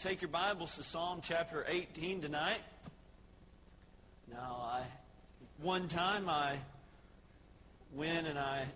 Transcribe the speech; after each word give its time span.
Take 0.00 0.22
your 0.22 0.28
Bibles 0.28 0.76
to 0.76 0.84
Psalm 0.84 1.22
chapter 1.24 1.66
18 1.66 2.20
tonight. 2.20 2.60
Now, 4.30 4.60
I 4.62 4.82
one 5.60 5.88
time 5.88 6.28
I 6.28 6.54
went 7.92 8.28
and 8.28 8.38
I, 8.38 8.66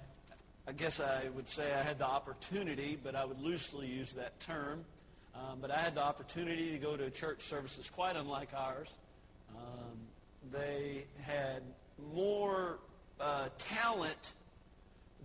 I 0.67 0.73
guess 0.73 0.99
I 0.99 1.29
would 1.37 1.49
say 1.49 1.73
I 1.73 1.81
had 1.81 2.01
the 2.01 2.09
opportunity, 2.09 2.99
but 3.01 3.15
I 3.15 3.25
would 3.25 3.41
loosely 3.41 3.87
use 3.87 4.15
that 4.15 4.41
term. 4.41 4.85
Um, 5.37 5.59
but 5.61 5.71
I 5.71 5.79
had 5.79 5.95
the 5.95 6.03
opportunity 6.03 6.73
to 6.73 6.79
go 6.79 6.97
to 6.97 7.09
church 7.09 7.43
services 7.43 7.89
quite 7.89 8.17
unlike 8.17 8.49
ours. 8.53 8.89
Um, 9.57 9.99
they 10.51 11.05
had 11.21 11.63
more 12.13 12.81
uh, 13.21 13.47
talent 13.59 14.33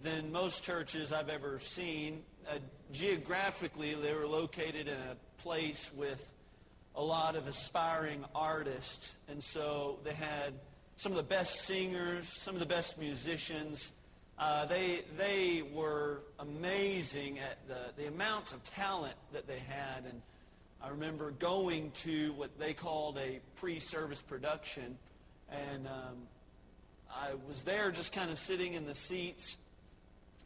than 0.04 0.32
most 0.32 0.64
churches 0.64 1.12
I've 1.12 1.30
ever 1.30 1.58
seen. 1.58 2.22
Uh, 2.50 2.60
geographically, 2.94 3.94
they 3.96 4.14
were 4.14 4.28
located 4.28 4.88
in 4.88 4.94
a 4.94 5.42
place 5.42 5.92
with 5.96 6.32
a 6.96 7.04
lot 7.04 7.36
of 7.36 7.48
aspiring 7.48 8.24
artists. 8.34 9.16
And 9.28 9.44
so 9.44 10.00
they 10.06 10.14
had 10.14 10.54
some 10.96 11.12
of 11.12 11.18
the 11.18 11.24
best 11.24 11.66
singers, 11.66 12.28
some 12.28 12.56
of 12.56 12.62
the 12.62 12.66
best 12.66 12.98
musicians. 12.98 13.92
Uh, 14.40 14.66
they, 14.66 15.04
they 15.18 15.64
were 15.74 16.22
amazing 16.40 17.40
at 17.40 17.68
the, 17.68 18.02
the 18.02 18.08
amounts 18.08 18.54
of 18.54 18.64
talent 18.64 19.16
that 19.34 19.46
they 19.46 19.60
had. 19.60 20.06
And 20.10 20.22
I 20.82 20.90
remember 20.90 21.32
going 21.32 21.92
to 22.04 22.32
what 22.34 22.58
they 22.58 22.74
called 22.74 23.18
a 23.18 23.42
pre-service 23.56 24.22
production. 24.22 24.98
And 25.52 25.86
um, 25.88 26.16
I 27.12 27.32
was 27.48 27.64
there 27.64 27.92
just 27.92 28.14
kind 28.14 28.32
of 28.32 28.38
sitting 28.38 28.74
in 28.74 28.86
the 28.86 28.96
seats 28.96 29.58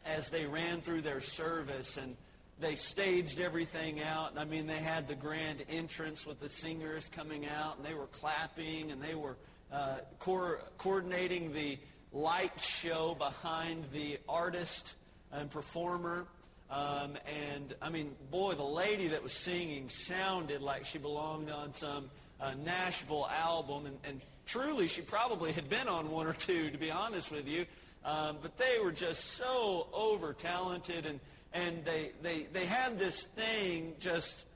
as 0.04 0.30
they 0.30 0.46
ran 0.46 0.80
through 0.80 1.02
their 1.02 1.20
service. 1.20 1.96
And 1.96 2.16
they 2.60 2.76
staged 2.76 3.40
everything 3.40 4.00
out. 4.00 4.38
I 4.38 4.44
mean, 4.44 4.66
they 4.66 4.78
had 4.78 5.08
the 5.08 5.14
grand 5.14 5.62
entrance 5.68 6.26
with 6.26 6.40
the 6.40 6.48
singers 6.48 7.08
coming 7.08 7.46
out, 7.46 7.76
and 7.76 7.84
they 7.84 7.94
were 7.94 8.06
clapping, 8.06 8.92
and 8.92 9.02
they 9.02 9.14
were 9.14 9.36
uh, 9.72 9.96
co- 10.18 10.58
coordinating 10.78 11.52
the 11.52 11.78
light 12.12 12.60
show 12.60 13.14
behind 13.18 13.84
the 13.92 14.18
artist 14.28 14.94
and 15.32 15.50
performer. 15.50 16.26
Um, 16.70 17.16
and 17.26 17.74
I 17.82 17.90
mean, 17.90 18.14
boy, 18.30 18.54
the 18.54 18.64
lady 18.64 19.08
that 19.08 19.22
was 19.22 19.32
singing 19.32 19.88
sounded 19.88 20.62
like 20.62 20.84
she 20.84 20.98
belonged 20.98 21.50
on 21.50 21.72
some 21.72 22.10
uh, 22.40 22.52
Nashville 22.64 23.28
album, 23.28 23.86
and, 23.86 23.98
and, 24.04 24.20
truly, 24.44 24.88
she 24.88 25.02
probably 25.02 25.52
had 25.52 25.68
been 25.70 25.86
on 25.86 26.10
one 26.10 26.26
or 26.26 26.32
two, 26.32 26.70
to 26.70 26.78
be 26.78 26.90
honest 26.90 27.30
with 27.30 27.46
you. 27.46 27.64
Um, 28.04 28.38
but 28.42 28.56
they 28.56 28.78
were 28.82 28.92
just 28.92 29.36
so 29.36 29.86
over 29.92 30.32
talented 30.32 31.06
and 31.06 31.20
and 31.54 31.84
they, 31.84 32.12
they, 32.22 32.46
they 32.52 32.66
had 32.66 32.98
this 32.98 33.24
thing 33.24 33.94
just 33.98 34.46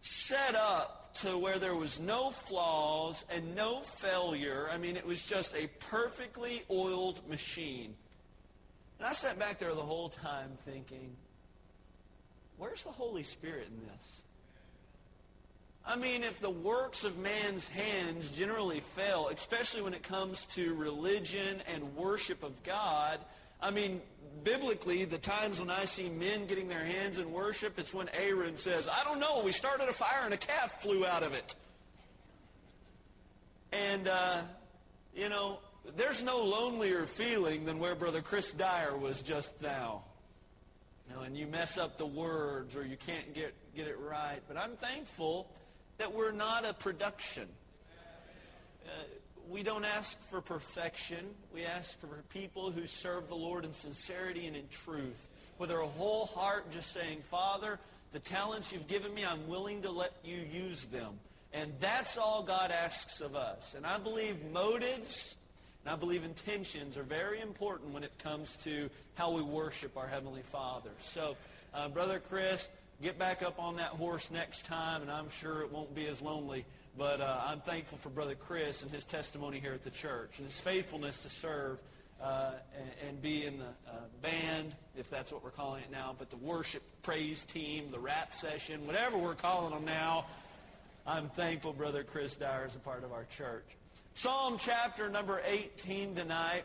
set 0.00 0.54
up 0.54 1.12
to 1.12 1.36
where 1.36 1.58
there 1.58 1.74
was 1.74 2.00
no 2.00 2.30
flaws 2.30 3.24
and 3.30 3.54
no 3.54 3.80
failure. 3.80 4.68
I 4.72 4.78
mean, 4.78 4.96
it 4.96 5.06
was 5.06 5.22
just 5.22 5.54
a 5.54 5.68
perfectly 5.78 6.62
oiled 6.70 7.28
machine. 7.28 7.94
And 8.98 9.08
I 9.08 9.12
sat 9.12 9.38
back 9.38 9.58
there 9.58 9.74
the 9.74 9.80
whole 9.80 10.08
time 10.08 10.50
thinking, 10.64 11.16
where's 12.58 12.82
the 12.82 12.90
Holy 12.90 13.22
Spirit 13.22 13.68
in 13.68 13.86
this? 13.86 14.22
I 15.86 15.96
mean, 15.96 16.22
if 16.22 16.40
the 16.40 16.50
works 16.50 17.04
of 17.04 17.18
man's 17.18 17.66
hands 17.68 18.30
generally 18.30 18.80
fail, 18.80 19.28
especially 19.28 19.82
when 19.82 19.94
it 19.94 20.02
comes 20.02 20.44
to 20.54 20.74
religion 20.74 21.62
and 21.72 21.96
worship 21.96 22.42
of 22.42 22.62
God, 22.62 23.18
I 23.62 23.70
mean, 23.70 24.00
biblically, 24.44 25.04
the 25.04 25.18
times 25.18 25.60
when 25.60 25.70
I 25.70 25.84
see 25.84 26.08
men 26.08 26.46
getting 26.46 26.68
their 26.68 26.84
hands 26.84 27.18
in 27.18 27.32
worship, 27.32 27.78
it's 27.78 27.92
when 27.92 28.08
Aaron 28.10 28.56
says, 28.56 28.88
I 28.88 29.04
don't 29.04 29.20
know, 29.20 29.42
we 29.42 29.52
started 29.52 29.88
a 29.88 29.92
fire 29.92 30.24
and 30.24 30.34
a 30.34 30.38
calf 30.38 30.82
flew 30.82 31.04
out 31.04 31.22
of 31.22 31.34
it. 31.34 31.54
And, 33.72 34.08
uh, 34.08 34.42
you 35.14 35.28
know, 35.28 35.58
there's 35.96 36.22
no 36.22 36.44
lonelier 36.44 37.06
feeling 37.06 37.64
than 37.64 37.78
where 37.78 37.94
Brother 37.94 38.22
Chris 38.22 38.52
Dyer 38.52 38.96
was 38.96 39.22
just 39.22 39.60
now. 39.60 40.02
You 41.08 41.16
know, 41.16 41.22
and 41.22 41.36
you 41.36 41.46
mess 41.46 41.78
up 41.78 41.98
the 41.98 42.06
words 42.06 42.76
or 42.76 42.86
you 42.86 42.96
can't 42.96 43.34
get, 43.34 43.54
get 43.74 43.88
it 43.88 43.98
right. 43.98 44.40
But 44.46 44.56
I'm 44.56 44.76
thankful 44.76 45.50
that 46.00 46.14
we're 46.14 46.32
not 46.32 46.64
a 46.64 46.72
production. 46.72 47.46
Uh, 48.86 48.90
we 49.50 49.62
don't 49.62 49.84
ask 49.84 50.18
for 50.30 50.40
perfection. 50.40 51.26
We 51.52 51.66
ask 51.66 52.00
for 52.00 52.08
people 52.30 52.70
who 52.70 52.86
serve 52.86 53.28
the 53.28 53.34
Lord 53.34 53.66
in 53.66 53.74
sincerity 53.74 54.46
and 54.46 54.56
in 54.56 54.66
truth. 54.68 55.28
With 55.58 55.70
our 55.70 55.82
whole 55.82 56.24
heart, 56.24 56.70
just 56.70 56.90
saying, 56.94 57.18
Father, 57.30 57.78
the 58.12 58.18
talents 58.18 58.72
you've 58.72 58.88
given 58.88 59.12
me, 59.12 59.26
I'm 59.26 59.46
willing 59.46 59.82
to 59.82 59.90
let 59.90 60.12
you 60.24 60.38
use 60.50 60.86
them. 60.86 61.20
And 61.52 61.70
that's 61.80 62.16
all 62.16 62.42
God 62.44 62.70
asks 62.70 63.20
of 63.20 63.36
us. 63.36 63.74
And 63.74 63.84
I 63.84 63.98
believe 63.98 64.36
motives 64.54 65.36
and 65.84 65.92
I 65.92 65.96
believe 65.96 66.24
intentions 66.24 66.96
are 66.96 67.02
very 67.02 67.42
important 67.42 67.92
when 67.92 68.04
it 68.04 68.12
comes 68.18 68.56
to 68.58 68.88
how 69.16 69.32
we 69.32 69.42
worship 69.42 69.98
our 69.98 70.06
Heavenly 70.06 70.42
Father. 70.42 70.90
So, 71.02 71.36
uh, 71.74 71.88
Brother 71.88 72.22
Chris, 72.26 72.70
get 73.02 73.18
back 73.18 73.42
up 73.42 73.58
on 73.58 73.76
that 73.76 73.90
horse 73.90 74.30
next 74.30 74.66
time, 74.66 75.02
and 75.02 75.10
I'm 75.10 75.30
sure 75.30 75.62
it 75.62 75.72
won't 75.72 75.94
be 75.94 76.06
as 76.06 76.20
lonely 76.20 76.64
but 76.98 77.20
uh, 77.20 77.40
I'm 77.46 77.60
thankful 77.60 77.98
for 77.98 78.08
Brother 78.08 78.34
Chris 78.34 78.82
and 78.82 78.90
his 78.90 79.04
testimony 79.04 79.60
here 79.60 79.72
at 79.72 79.82
the 79.82 79.90
church 79.90 80.38
and 80.38 80.46
his 80.46 80.60
faithfulness 80.60 81.18
to 81.20 81.28
serve 81.28 81.78
uh, 82.22 82.50
and, 82.76 83.08
and, 83.08 83.22
be 83.22 83.46
in 83.46 83.58
the 83.58 83.64
uh, 83.90 83.94
band, 84.20 84.74
if 84.94 85.08
that's 85.08 85.32
what 85.32 85.42
we're 85.42 85.50
calling 85.50 85.82
it 85.82 85.90
now, 85.90 86.14
but 86.18 86.28
the 86.28 86.36
worship 86.36 86.82
praise 87.00 87.46
team, 87.46 87.90
the 87.90 87.98
rap 87.98 88.34
session, 88.34 88.86
whatever 88.86 89.16
we're 89.16 89.34
calling 89.34 89.72
them 89.72 89.86
now. 89.86 90.26
I'm 91.06 91.30
thankful 91.30 91.72
Brother 91.72 92.04
Chris 92.04 92.36
Dyer 92.36 92.66
is 92.66 92.76
a 92.76 92.78
part 92.78 93.04
of 93.04 93.12
our 93.12 93.24
church. 93.24 93.64
Psalm 94.12 94.56
chapter 94.58 95.08
number 95.08 95.40
18 95.46 96.14
tonight. 96.14 96.64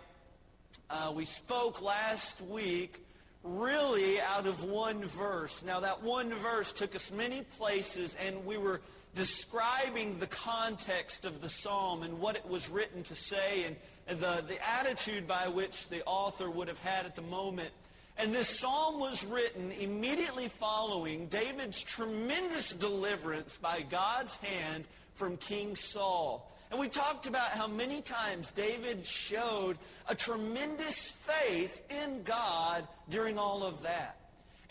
Uh, 0.89 1.13
we 1.15 1.23
spoke 1.23 1.81
last 1.81 2.41
week 2.41 3.04
really 3.45 4.19
out 4.19 4.47
of 4.47 4.63
one 4.63 5.03
verse. 5.05 5.63
Now, 5.63 5.79
that 5.79 6.01
one 6.03 6.33
verse 6.33 6.73
took 6.73 6.95
us 6.95 7.11
many 7.11 7.43
places, 7.57 8.17
and 8.25 8.45
we 8.45 8.57
were 8.57 8.81
describing 9.13 10.19
the 10.19 10.27
context 10.27 11.25
of 11.25 11.41
the 11.41 11.49
psalm 11.49 12.03
and 12.03 12.19
what 12.19 12.35
it 12.35 12.47
was 12.47 12.69
written 12.69 13.03
to 13.03 13.15
say 13.15 13.63
and 14.07 14.19
the, 14.19 14.43
the 14.47 14.57
attitude 14.67 15.27
by 15.27 15.47
which 15.47 15.87
the 15.87 16.03
author 16.05 16.49
would 16.49 16.67
have 16.67 16.79
had 16.79 17.05
at 17.05 17.15
the 17.15 17.21
moment. 17.21 17.69
And 18.17 18.33
this 18.33 18.47
psalm 18.47 18.99
was 18.99 19.25
written 19.25 19.71
immediately 19.71 20.47
following 20.47 21.27
David's 21.27 21.81
tremendous 21.81 22.71
deliverance 22.71 23.57
by 23.57 23.81
God's 23.81 24.37
hand 24.37 24.85
from 25.15 25.37
King 25.37 25.75
Saul. 25.75 26.51
And 26.71 26.79
we 26.79 26.89
talked 26.89 27.27
about 27.27 27.49
how 27.49 27.67
many 27.67 28.01
times 28.01 28.51
David 28.51 29.05
showed 29.05 29.77
a 30.09 30.15
tremendous 30.15 31.11
faith 31.11 31.81
in 31.89 32.23
God 32.23 32.87
during 33.09 33.37
all 33.37 33.63
of 33.63 33.83
that. 33.83 34.17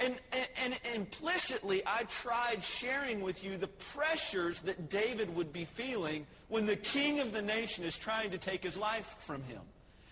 And, 0.01 0.17
and, 0.33 0.49
and, 0.65 0.81
implicitly, 0.97 1.83
I 1.87 2.03
tried 2.05 2.65
sharing 2.65 3.21
with 3.21 3.45
you 3.45 3.57
the 3.57 3.69
pressures 3.69 4.59
that 4.61 4.91
David 4.91 5.35
would 5.37 5.53
be 5.53 5.65
feeling 5.65 6.27
when 6.49 6.67
the 6.67 6.75
king 6.75 7.21
of 7.21 7.33
the 7.33 7.43
nation 7.43 7.85
is 7.85 7.97
trying 7.97 8.33
to 8.33 8.39
take 8.39 8.65
his 8.65 8.77
life 8.77 9.15
from 9.21 9.45
him. 9.45 9.61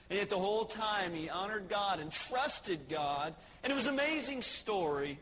And 0.09 0.19
yet 0.19 0.31
the 0.31 0.39
whole 0.39 0.67
time 0.67 1.15
he 1.15 1.29
honored 1.29 1.69
God 1.69 1.99
and 1.99 2.13
trusted 2.13 2.89
God. 2.89 3.35
And 3.65 3.73
it 3.73 3.75
was 3.75 3.87
an 3.87 3.95
amazing 3.95 4.43
story. 4.43 5.19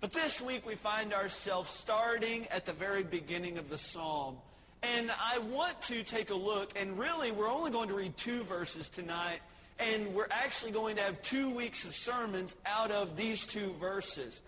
But 0.00 0.12
this 0.12 0.40
week 0.40 0.66
we 0.66 0.74
find 0.74 1.12
ourselves 1.12 1.70
starting 1.70 2.46
at 2.48 2.66
the 2.66 2.72
very 2.72 3.02
beginning 3.02 3.58
of 3.58 3.68
the 3.68 3.78
psalm. 3.78 4.36
And 4.84 5.10
I 5.10 5.38
want 5.38 5.80
to 5.82 6.02
take 6.02 6.30
a 6.30 6.34
look, 6.34 6.72
and 6.76 6.98
really 6.98 7.32
we're 7.32 7.50
only 7.50 7.70
going 7.70 7.88
to 7.88 7.94
read 7.94 8.16
two 8.16 8.42
verses 8.44 8.88
tonight 8.88 9.40
and 9.78 10.14
we're 10.14 10.28
actually 10.30 10.72
going 10.72 10.96
to 10.96 11.02
have 11.02 11.20
two 11.22 11.50
weeks 11.50 11.84
of 11.84 11.94
sermons 11.94 12.56
out 12.66 12.90
of 12.90 13.16
these 13.16 13.46
two 13.46 13.72
verses. 13.74 14.42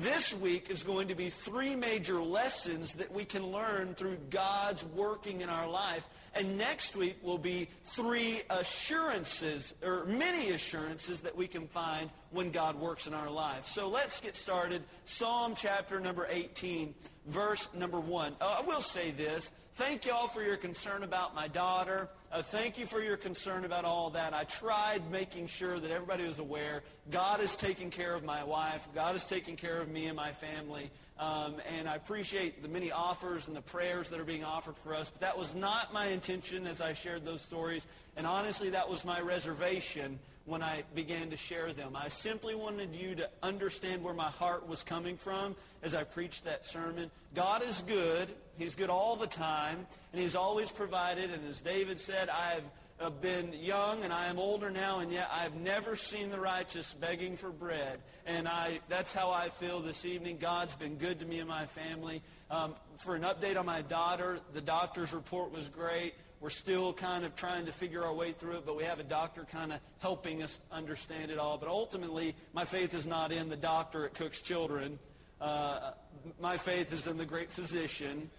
This 0.00 0.32
week 0.34 0.70
is 0.70 0.82
going 0.82 1.08
to 1.08 1.14
be 1.14 1.28
three 1.28 1.74
major 1.74 2.22
lessons 2.22 2.94
that 2.94 3.12
we 3.12 3.24
can 3.24 3.48
learn 3.48 3.94
through 3.94 4.16
God's 4.30 4.84
working 4.84 5.40
in 5.40 5.48
our 5.48 5.68
life. 5.68 6.06
And 6.34 6.56
next 6.56 6.96
week 6.96 7.18
will 7.22 7.36
be 7.36 7.68
three 7.84 8.40
assurances, 8.48 9.74
or 9.82 10.06
many 10.06 10.50
assurances 10.50 11.20
that 11.20 11.36
we 11.36 11.46
can 11.46 11.66
find 11.66 12.08
when 12.30 12.50
God 12.50 12.80
works 12.80 13.06
in 13.06 13.12
our 13.12 13.28
life. 13.28 13.66
So 13.66 13.88
let's 13.88 14.20
get 14.20 14.34
started. 14.34 14.82
Psalm 15.04 15.54
chapter 15.54 16.00
number 16.00 16.26
18, 16.30 16.94
verse 17.26 17.68
number 17.74 18.00
1. 18.00 18.36
Uh, 18.40 18.60
I 18.62 18.66
will 18.66 18.80
say 18.80 19.10
this. 19.10 19.52
Thank 19.74 20.04
you 20.04 20.12
all 20.12 20.28
for 20.28 20.42
your 20.42 20.58
concern 20.58 21.02
about 21.02 21.34
my 21.34 21.48
daughter. 21.48 22.10
Uh, 22.30 22.42
thank 22.42 22.76
you 22.76 22.84
for 22.84 23.00
your 23.00 23.16
concern 23.16 23.64
about 23.64 23.86
all 23.86 24.10
that. 24.10 24.34
I 24.34 24.44
tried 24.44 25.10
making 25.10 25.46
sure 25.46 25.80
that 25.80 25.90
everybody 25.90 26.26
was 26.26 26.38
aware 26.38 26.82
God 27.10 27.40
is 27.40 27.56
taking 27.56 27.88
care 27.88 28.14
of 28.14 28.22
my 28.22 28.44
wife. 28.44 28.86
God 28.94 29.16
is 29.16 29.24
taking 29.24 29.56
care 29.56 29.80
of 29.80 29.88
me 29.88 30.06
and 30.08 30.16
my 30.16 30.30
family. 30.30 30.90
Um, 31.22 31.54
and 31.78 31.88
I 31.88 31.94
appreciate 31.94 32.62
the 32.62 32.68
many 32.68 32.90
offers 32.90 33.46
and 33.46 33.54
the 33.54 33.62
prayers 33.62 34.08
that 34.08 34.18
are 34.18 34.24
being 34.24 34.42
offered 34.42 34.76
for 34.76 34.92
us. 34.92 35.08
But 35.10 35.20
that 35.20 35.38
was 35.38 35.54
not 35.54 35.92
my 35.92 36.06
intention 36.06 36.66
as 36.66 36.80
I 36.80 36.94
shared 36.94 37.24
those 37.24 37.42
stories. 37.42 37.86
And 38.16 38.26
honestly, 38.26 38.70
that 38.70 38.90
was 38.90 39.04
my 39.04 39.20
reservation 39.20 40.18
when 40.46 40.64
I 40.64 40.82
began 40.96 41.30
to 41.30 41.36
share 41.36 41.72
them. 41.72 41.94
I 41.94 42.08
simply 42.08 42.56
wanted 42.56 42.96
you 42.96 43.14
to 43.14 43.30
understand 43.40 44.02
where 44.02 44.14
my 44.14 44.30
heart 44.30 44.68
was 44.68 44.82
coming 44.82 45.16
from 45.16 45.54
as 45.84 45.94
I 45.94 46.02
preached 46.02 46.44
that 46.44 46.66
sermon. 46.66 47.08
God 47.36 47.62
is 47.62 47.82
good. 47.82 48.28
He's 48.58 48.74
good 48.74 48.90
all 48.90 49.14
the 49.14 49.28
time, 49.28 49.86
and 50.12 50.20
he's 50.20 50.34
always 50.34 50.72
provided. 50.72 51.30
And 51.30 51.48
as 51.48 51.60
David 51.60 52.00
said, 52.00 52.30
I 52.30 52.54
have 52.54 52.64
been 53.10 53.52
young 53.52 54.04
and 54.04 54.12
I 54.12 54.26
am 54.26 54.38
older 54.38 54.70
now, 54.70 55.00
and 55.00 55.10
yet 55.10 55.28
I've 55.32 55.54
never 55.54 55.96
seen 55.96 56.30
the 56.30 56.38
righteous 56.38 56.94
begging 56.94 57.36
for 57.36 57.50
bread. 57.50 58.00
And 58.26 58.46
I, 58.46 58.80
that's 58.88 59.12
how 59.12 59.30
I 59.30 59.48
feel 59.48 59.80
this 59.80 60.04
evening. 60.04 60.38
God's 60.38 60.76
been 60.76 60.96
good 60.96 61.18
to 61.20 61.24
me 61.24 61.40
and 61.40 61.48
my 61.48 61.66
family. 61.66 62.22
Um, 62.50 62.74
for 62.98 63.16
an 63.16 63.22
update 63.22 63.58
on 63.58 63.66
my 63.66 63.82
daughter, 63.82 64.38
the 64.52 64.60
doctor's 64.60 65.12
report 65.12 65.52
was 65.52 65.68
great. 65.68 66.14
We're 66.40 66.50
still 66.50 66.92
kind 66.92 67.24
of 67.24 67.34
trying 67.34 67.66
to 67.66 67.72
figure 67.72 68.04
our 68.04 68.12
way 68.12 68.32
through 68.32 68.56
it, 68.56 68.66
but 68.66 68.76
we 68.76 68.84
have 68.84 68.98
a 68.98 69.04
doctor 69.04 69.44
kind 69.44 69.72
of 69.72 69.80
helping 70.00 70.42
us 70.42 70.60
understand 70.70 71.30
it 71.30 71.38
all. 71.38 71.56
But 71.56 71.68
ultimately, 71.68 72.34
my 72.52 72.64
faith 72.64 72.94
is 72.94 73.06
not 73.06 73.32
in 73.32 73.48
the 73.48 73.56
doctor 73.56 74.04
at 74.04 74.14
Cook's 74.14 74.42
Children. 74.42 74.98
Uh, 75.40 75.92
my 76.40 76.56
faith 76.56 76.92
is 76.92 77.06
in 77.06 77.16
the 77.16 77.24
great 77.24 77.50
physician. 77.50 78.30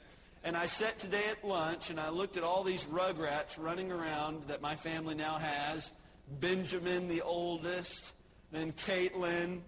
And 0.44 0.58
I 0.58 0.66
sat 0.66 1.00
today 1.00 1.24
at 1.32 1.48
lunch 1.48 1.90
and 1.90 2.00
I 2.00 2.10
looked 2.10 2.36
at 2.36 2.44
all 2.44 2.64
these 2.64 2.86
rugrats 2.88 3.58
running 3.58 3.92
around 3.92 4.44
that 4.48 4.62
my 4.62 4.76
family 4.76 5.16
now 5.16 5.38
has. 5.38 5.94
Benjamin, 6.40 7.08
the 7.08 7.22
oldest, 7.22 8.14
then 8.52 8.74
Caitlin, 8.74 9.62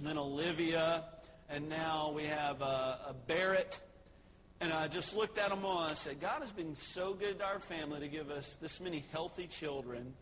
then 0.00 0.18
Olivia, 0.18 1.04
and 1.48 1.68
now 1.68 2.12
we 2.14 2.24
have 2.24 2.60
uh, 2.60 2.96
a 3.08 3.14
Barrett 3.26 3.80
and 4.62 4.72
I 4.72 4.86
just 4.86 5.16
looked 5.16 5.38
at 5.38 5.48
them 5.48 5.64
all 5.64 5.82
and 5.82 5.90
I 5.90 5.94
said, 5.94 6.20
God 6.20 6.40
has 6.40 6.52
been 6.52 6.76
so 6.76 7.14
good 7.14 7.40
to 7.40 7.44
our 7.44 7.58
family 7.58 7.98
to 7.98 8.06
give 8.06 8.30
us 8.30 8.56
this 8.60 8.80
many 8.80 9.04
healthy 9.10 9.48
children. 9.48 10.14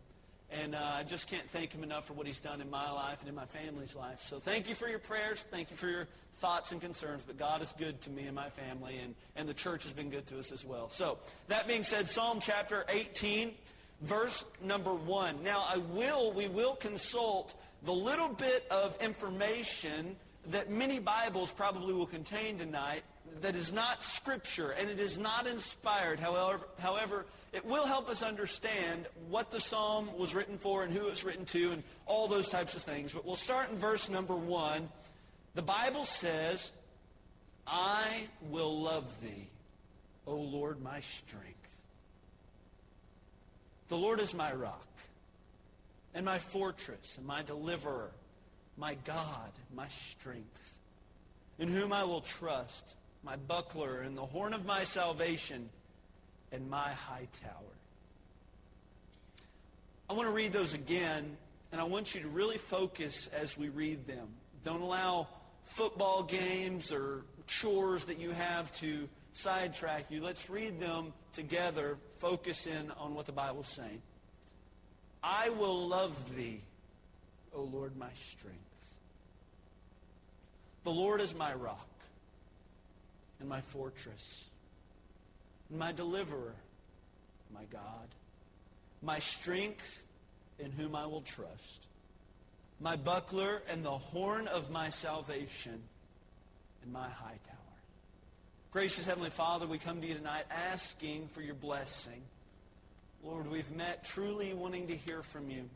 And 0.52 0.74
uh, 0.74 0.78
I 0.96 1.04
just 1.04 1.28
can't 1.28 1.48
thank 1.50 1.72
him 1.72 1.84
enough 1.84 2.06
for 2.06 2.14
what 2.14 2.26
he's 2.26 2.40
done 2.40 2.60
in 2.60 2.68
my 2.68 2.90
life 2.90 3.20
and 3.20 3.28
in 3.28 3.34
my 3.34 3.46
family's 3.46 3.94
life. 3.94 4.20
So 4.20 4.40
thank 4.40 4.68
you 4.68 4.74
for 4.74 4.88
your 4.88 4.98
prayers. 4.98 5.44
Thank 5.50 5.70
you 5.70 5.76
for 5.76 5.88
your 5.88 6.08
thoughts 6.34 6.72
and 6.72 6.80
concerns. 6.80 7.22
But 7.24 7.38
God 7.38 7.62
is 7.62 7.72
good 7.78 8.00
to 8.02 8.10
me 8.10 8.24
and 8.26 8.34
my 8.34 8.50
family, 8.50 8.98
and, 9.02 9.14
and 9.36 9.48
the 9.48 9.54
church 9.54 9.84
has 9.84 9.92
been 9.92 10.10
good 10.10 10.26
to 10.28 10.38
us 10.38 10.50
as 10.50 10.64
well. 10.64 10.88
So 10.90 11.18
that 11.48 11.68
being 11.68 11.84
said, 11.84 12.08
Psalm 12.08 12.40
chapter 12.40 12.84
18, 12.88 13.52
verse 14.02 14.44
number 14.62 14.94
1. 14.94 15.42
Now 15.44 15.64
I 15.68 15.78
will, 15.78 16.32
we 16.32 16.48
will 16.48 16.74
consult 16.74 17.54
the 17.84 17.92
little 17.92 18.28
bit 18.28 18.66
of 18.70 19.00
information 19.00 20.16
that 20.50 20.70
many 20.70 20.98
Bibles 20.98 21.52
probably 21.52 21.92
will 21.92 22.06
contain 22.06 22.58
tonight 22.58 23.02
that 23.40 23.56
is 23.56 23.72
not 23.72 24.02
scripture 24.02 24.70
and 24.70 24.88
it 24.90 25.00
is 25.00 25.18
not 25.18 25.46
inspired. 25.46 26.20
However, 26.20 26.60
however, 26.78 27.26
it 27.52 27.64
will 27.64 27.86
help 27.86 28.08
us 28.08 28.22
understand 28.22 29.06
what 29.28 29.50
the 29.50 29.60
psalm 29.60 30.10
was 30.16 30.34
written 30.34 30.58
for 30.58 30.84
and 30.84 30.92
who 30.92 31.08
it's 31.08 31.24
written 31.24 31.44
to 31.46 31.72
and 31.72 31.82
all 32.06 32.28
those 32.28 32.48
types 32.48 32.76
of 32.76 32.82
things. 32.82 33.12
But 33.12 33.24
we'll 33.24 33.36
start 33.36 33.70
in 33.70 33.78
verse 33.78 34.08
number 34.08 34.36
one. 34.36 34.88
The 35.54 35.62
Bible 35.62 36.04
says, 36.04 36.70
I 37.66 38.28
will 38.50 38.82
love 38.82 39.20
thee, 39.22 39.48
O 40.26 40.36
Lord, 40.36 40.82
my 40.82 41.00
strength. 41.00 41.56
The 43.88 43.96
Lord 43.96 44.20
is 44.20 44.34
my 44.34 44.52
rock 44.52 44.86
and 46.14 46.24
my 46.24 46.38
fortress 46.38 47.16
and 47.18 47.26
my 47.26 47.42
deliverer, 47.42 48.10
my 48.76 48.94
God, 49.04 49.50
my 49.74 49.88
strength, 49.88 50.78
in 51.58 51.68
whom 51.68 51.92
I 51.92 52.04
will 52.04 52.20
trust 52.20 52.94
my 53.22 53.36
buckler 53.36 54.00
and 54.00 54.16
the 54.16 54.24
horn 54.24 54.54
of 54.54 54.64
my 54.64 54.84
salvation 54.84 55.68
and 56.52 56.68
my 56.68 56.92
high 56.92 57.28
tower. 57.42 57.52
I 60.08 60.12
want 60.14 60.26
to 60.28 60.32
read 60.32 60.52
those 60.52 60.74
again, 60.74 61.36
and 61.70 61.80
I 61.80 61.84
want 61.84 62.14
you 62.14 62.22
to 62.22 62.28
really 62.28 62.58
focus 62.58 63.28
as 63.28 63.56
we 63.56 63.68
read 63.68 64.06
them. 64.06 64.28
Don't 64.64 64.80
allow 64.80 65.28
football 65.64 66.22
games 66.22 66.90
or 66.90 67.24
chores 67.46 68.04
that 68.06 68.18
you 68.18 68.30
have 68.30 68.72
to 68.80 69.08
sidetrack 69.32 70.10
you. 70.10 70.22
Let's 70.22 70.50
read 70.50 70.80
them 70.80 71.12
together, 71.32 71.96
focus 72.16 72.66
in 72.66 72.90
on 72.98 73.14
what 73.14 73.26
the 73.26 73.32
Bible's 73.32 73.68
saying. 73.68 74.02
I 75.22 75.50
will 75.50 75.86
love 75.86 76.36
thee, 76.36 76.60
O 77.54 77.62
Lord, 77.62 77.96
my 77.96 78.10
strength. 78.14 78.58
The 80.82 80.90
Lord 80.90 81.20
is 81.20 81.34
my 81.34 81.54
rock 81.54 81.89
and 83.40 83.48
my 83.48 83.60
fortress, 83.60 84.50
and 85.70 85.78
my 85.78 85.92
deliverer, 85.92 86.54
my 87.52 87.64
God, 87.70 88.08
my 89.02 89.18
strength 89.18 90.04
in 90.58 90.70
whom 90.70 90.94
I 90.94 91.06
will 91.06 91.22
trust, 91.22 91.88
my 92.80 92.96
buckler 92.96 93.62
and 93.68 93.84
the 93.84 93.90
horn 93.90 94.46
of 94.46 94.70
my 94.70 94.90
salvation, 94.90 95.82
and 96.82 96.92
my 96.92 97.08
high 97.08 97.38
tower. 97.46 97.56
Gracious 98.70 99.06
Heavenly 99.06 99.30
Father, 99.30 99.66
we 99.66 99.78
come 99.78 100.00
to 100.00 100.06
you 100.06 100.14
tonight 100.14 100.44
asking 100.50 101.28
for 101.28 101.42
your 101.42 101.54
blessing. 101.54 102.22
Lord, 103.24 103.50
we've 103.50 103.70
met 103.72 104.04
truly 104.04 104.54
wanting 104.54 104.86
to 104.88 104.96
hear 104.96 105.22
from 105.22 105.50
you. 105.50 105.68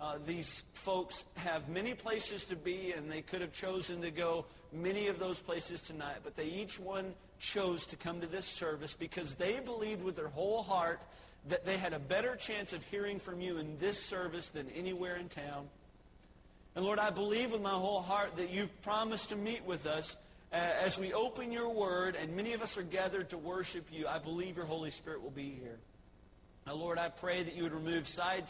Uh, 0.00 0.16
these 0.26 0.64
folks 0.72 1.26
have 1.36 1.68
many 1.68 1.92
places 1.92 2.46
to 2.46 2.56
be, 2.56 2.92
and 2.92 3.10
they 3.10 3.20
could 3.20 3.42
have 3.42 3.52
chosen 3.52 4.00
to 4.00 4.10
go 4.10 4.46
many 4.72 5.08
of 5.08 5.18
those 5.18 5.40
places 5.40 5.82
tonight, 5.82 6.16
but 6.24 6.34
they 6.36 6.46
each 6.46 6.80
one 6.80 7.12
chose 7.38 7.86
to 7.86 7.96
come 7.96 8.20
to 8.20 8.26
this 8.26 8.46
service 8.46 8.94
because 8.94 9.34
they 9.34 9.60
believed 9.60 10.02
with 10.02 10.16
their 10.16 10.28
whole 10.28 10.62
heart 10.62 11.00
that 11.48 11.66
they 11.66 11.76
had 11.76 11.92
a 11.92 11.98
better 11.98 12.34
chance 12.36 12.72
of 12.72 12.82
hearing 12.84 13.18
from 13.18 13.40
you 13.40 13.58
in 13.58 13.78
this 13.78 14.02
service 14.02 14.48
than 14.48 14.68
anywhere 14.70 15.16
in 15.16 15.28
town. 15.28 15.68
And 16.74 16.84
Lord, 16.84 16.98
I 16.98 17.10
believe 17.10 17.52
with 17.52 17.62
my 17.62 17.70
whole 17.70 18.00
heart 18.00 18.36
that 18.36 18.50
you've 18.50 18.82
promised 18.82 19.30
to 19.30 19.36
meet 19.36 19.64
with 19.64 19.86
us 19.86 20.16
uh, 20.52 20.56
as 20.56 20.98
we 20.98 21.12
open 21.12 21.52
your 21.52 21.68
word, 21.68 22.16
and 22.16 22.34
many 22.34 22.52
of 22.52 22.62
us 22.62 22.78
are 22.78 22.82
gathered 22.82 23.30
to 23.30 23.38
worship 23.38 23.86
you. 23.92 24.06
I 24.06 24.18
believe 24.18 24.56
your 24.56 24.66
Holy 24.66 24.90
Spirit 24.90 25.22
will 25.22 25.30
be 25.30 25.50
here. 25.60 25.78
Now, 26.66 26.74
Lord, 26.74 26.98
I 26.98 27.08
pray 27.08 27.42
that 27.42 27.54
you 27.54 27.64
would 27.64 27.72
remove 27.72 28.06
side 28.06 28.44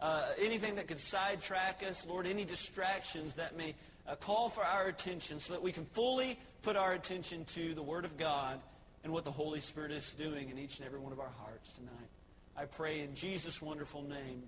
uh, 0.00 0.24
anything 0.40 0.76
that 0.76 0.88
could 0.88 1.00
sidetrack 1.00 1.82
us, 1.88 2.06
Lord, 2.06 2.26
any 2.26 2.44
distractions 2.44 3.34
that 3.34 3.56
may 3.56 3.74
uh, 4.06 4.14
call 4.16 4.48
for 4.48 4.64
our 4.64 4.86
attention 4.86 5.40
so 5.40 5.52
that 5.52 5.62
we 5.62 5.72
can 5.72 5.86
fully 5.86 6.38
put 6.62 6.76
our 6.76 6.92
attention 6.92 7.44
to 7.46 7.74
the 7.74 7.82
Word 7.82 8.04
of 8.04 8.16
God 8.16 8.60
and 9.04 9.12
what 9.12 9.24
the 9.24 9.30
Holy 9.30 9.60
Spirit 9.60 9.92
is 9.92 10.12
doing 10.14 10.50
in 10.50 10.58
each 10.58 10.78
and 10.78 10.86
every 10.86 10.98
one 10.98 11.12
of 11.12 11.20
our 11.20 11.32
hearts 11.38 11.72
tonight. 11.72 12.10
I 12.56 12.64
pray 12.64 13.00
in 13.00 13.14
Jesus' 13.14 13.60
wonderful 13.62 14.02
name. 14.02 14.42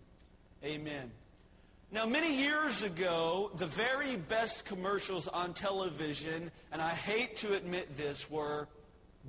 Amen. 0.65 1.11
Now, 1.91 2.05
many 2.05 2.37
years 2.37 2.83
ago, 2.83 3.51
the 3.56 3.67
very 3.67 4.17
best 4.17 4.67
commercials 4.67 5.27
on 5.29 5.55
television, 5.55 6.51
and 6.71 6.83
I 6.83 6.91
hate 6.91 7.37
to 7.37 7.55
admit 7.55 7.97
this, 7.97 8.31
were 8.31 8.69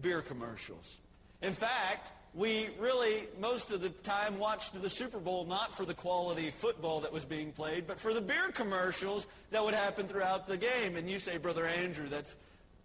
beer 0.01 0.21
commercials. 0.21 0.97
In 1.41 1.53
fact, 1.53 2.11
we 2.33 2.69
really, 2.79 3.27
most 3.39 3.71
of 3.71 3.81
the 3.81 3.89
time, 3.89 4.37
watched 4.37 4.79
the 4.79 4.89
Super 4.89 5.19
Bowl 5.19 5.45
not 5.45 5.73
for 5.73 5.85
the 5.85 5.93
quality 5.93 6.51
football 6.51 6.99
that 7.01 7.11
was 7.11 7.25
being 7.25 7.51
played, 7.51 7.87
but 7.87 7.99
for 7.99 8.13
the 8.13 8.21
beer 8.21 8.49
commercials 8.51 9.27
that 9.51 9.63
would 9.63 9.73
happen 9.73 10.07
throughout 10.07 10.47
the 10.47 10.57
game. 10.57 10.95
And 10.95 11.09
you 11.09 11.19
say, 11.19 11.37
Brother 11.37 11.65
Andrew, 11.65 12.07
that's 12.07 12.37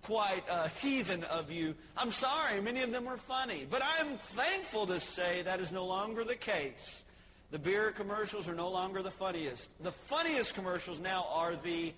quite 0.03 0.45
a 0.51 0.69
heathen 0.69 1.25
of 1.25 1.51
you. 1.51 1.75
I'm 1.97 2.11
sorry, 2.11 2.61
many 2.61 2.83
of 2.83 2.93
them 2.93 3.05
were 3.05 3.17
funny. 3.17 3.67
But 3.69 3.83
I'm 3.85 4.17
thankful 4.17 4.87
to 4.87 5.01
say 5.01 5.43
that 5.43 5.61
is 5.61 5.73
no 5.73 5.87
longer 5.87 6.25
the 6.25 6.35
case. 6.35 7.05
The 7.51 7.59
beer 7.59 7.91
commercials 7.91 8.49
are 8.49 8.55
no 8.55 8.71
longer 8.71 9.03
the 9.03 9.11
funniest. 9.11 9.71
The 9.83 9.93
funniest 9.93 10.55
commercials 10.55 11.01
now 11.01 11.27
are 11.31 11.55
the 11.57 11.93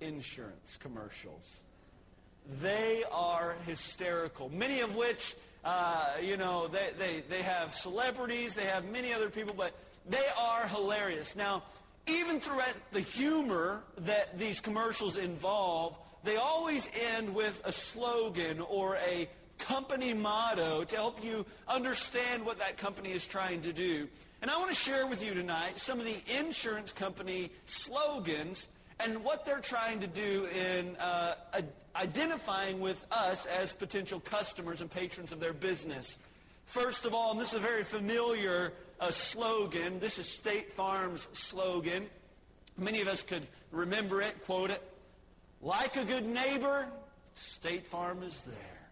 insurance 0.00 0.76
commercials. 0.76 1.62
They 2.60 3.04
are 3.10 3.56
hysterical, 3.66 4.50
many 4.50 4.80
of 4.80 4.96
which 4.96 5.36
uh, 5.64 6.06
you 6.22 6.36
know, 6.36 6.68
they, 6.68 6.90
they, 6.98 7.22
they 7.28 7.42
have 7.42 7.74
celebrities, 7.74 8.54
they 8.54 8.64
have 8.64 8.84
many 8.84 9.12
other 9.12 9.30
people, 9.30 9.54
but 9.56 9.72
they 10.08 10.26
are 10.38 10.66
hilarious. 10.66 11.36
Now, 11.36 11.62
even 12.06 12.40
throughout 12.40 12.74
the 12.90 13.00
humor 13.00 13.84
that 13.98 14.38
these 14.38 14.60
commercials 14.60 15.16
involve, 15.16 15.96
they 16.24 16.36
always 16.36 16.88
end 17.14 17.34
with 17.34 17.60
a 17.64 17.72
slogan 17.72 18.60
or 18.60 18.96
a 18.96 19.28
company 19.58 20.12
motto 20.12 20.82
to 20.84 20.96
help 20.96 21.24
you 21.24 21.46
understand 21.68 22.44
what 22.44 22.58
that 22.58 22.76
company 22.76 23.12
is 23.12 23.26
trying 23.26 23.62
to 23.62 23.72
do. 23.72 24.08
And 24.40 24.50
I 24.50 24.58
want 24.58 24.70
to 24.70 24.76
share 24.76 25.06
with 25.06 25.24
you 25.24 25.34
tonight 25.34 25.78
some 25.78 26.00
of 26.00 26.04
the 26.04 26.16
insurance 26.38 26.92
company 26.92 27.52
slogans 27.66 28.68
and 28.98 29.22
what 29.22 29.44
they're 29.44 29.60
trying 29.60 30.00
to 30.00 30.08
do 30.08 30.46
in 30.46 30.96
uh, 30.96 31.34
identifying 31.96 32.80
with 32.80 33.04
us 33.10 33.46
as 33.46 33.74
potential 33.74 34.20
customers 34.20 34.80
and 34.80 34.90
patrons 34.90 35.32
of 35.32 35.40
their 35.40 35.52
business. 35.52 36.18
First 36.64 37.04
of 37.04 37.14
all, 37.14 37.32
and 37.32 37.40
this 37.40 37.52
is 37.52 37.58
a 37.58 37.60
very 37.60 37.84
familiar 37.84 38.72
uh, 39.00 39.10
slogan, 39.10 39.98
this 39.98 40.18
is 40.18 40.28
State 40.28 40.72
Farm's 40.72 41.28
slogan. 41.32 42.06
Many 42.78 43.00
of 43.00 43.08
us 43.08 43.22
could 43.22 43.46
remember 43.70 44.22
it, 44.22 44.44
quote 44.44 44.70
it. 44.70 44.82
Like 45.60 45.96
a 45.96 46.04
good 46.04 46.26
neighbor, 46.26 46.86
State 47.34 47.86
Farm 47.86 48.22
is 48.22 48.40
there. 48.42 48.88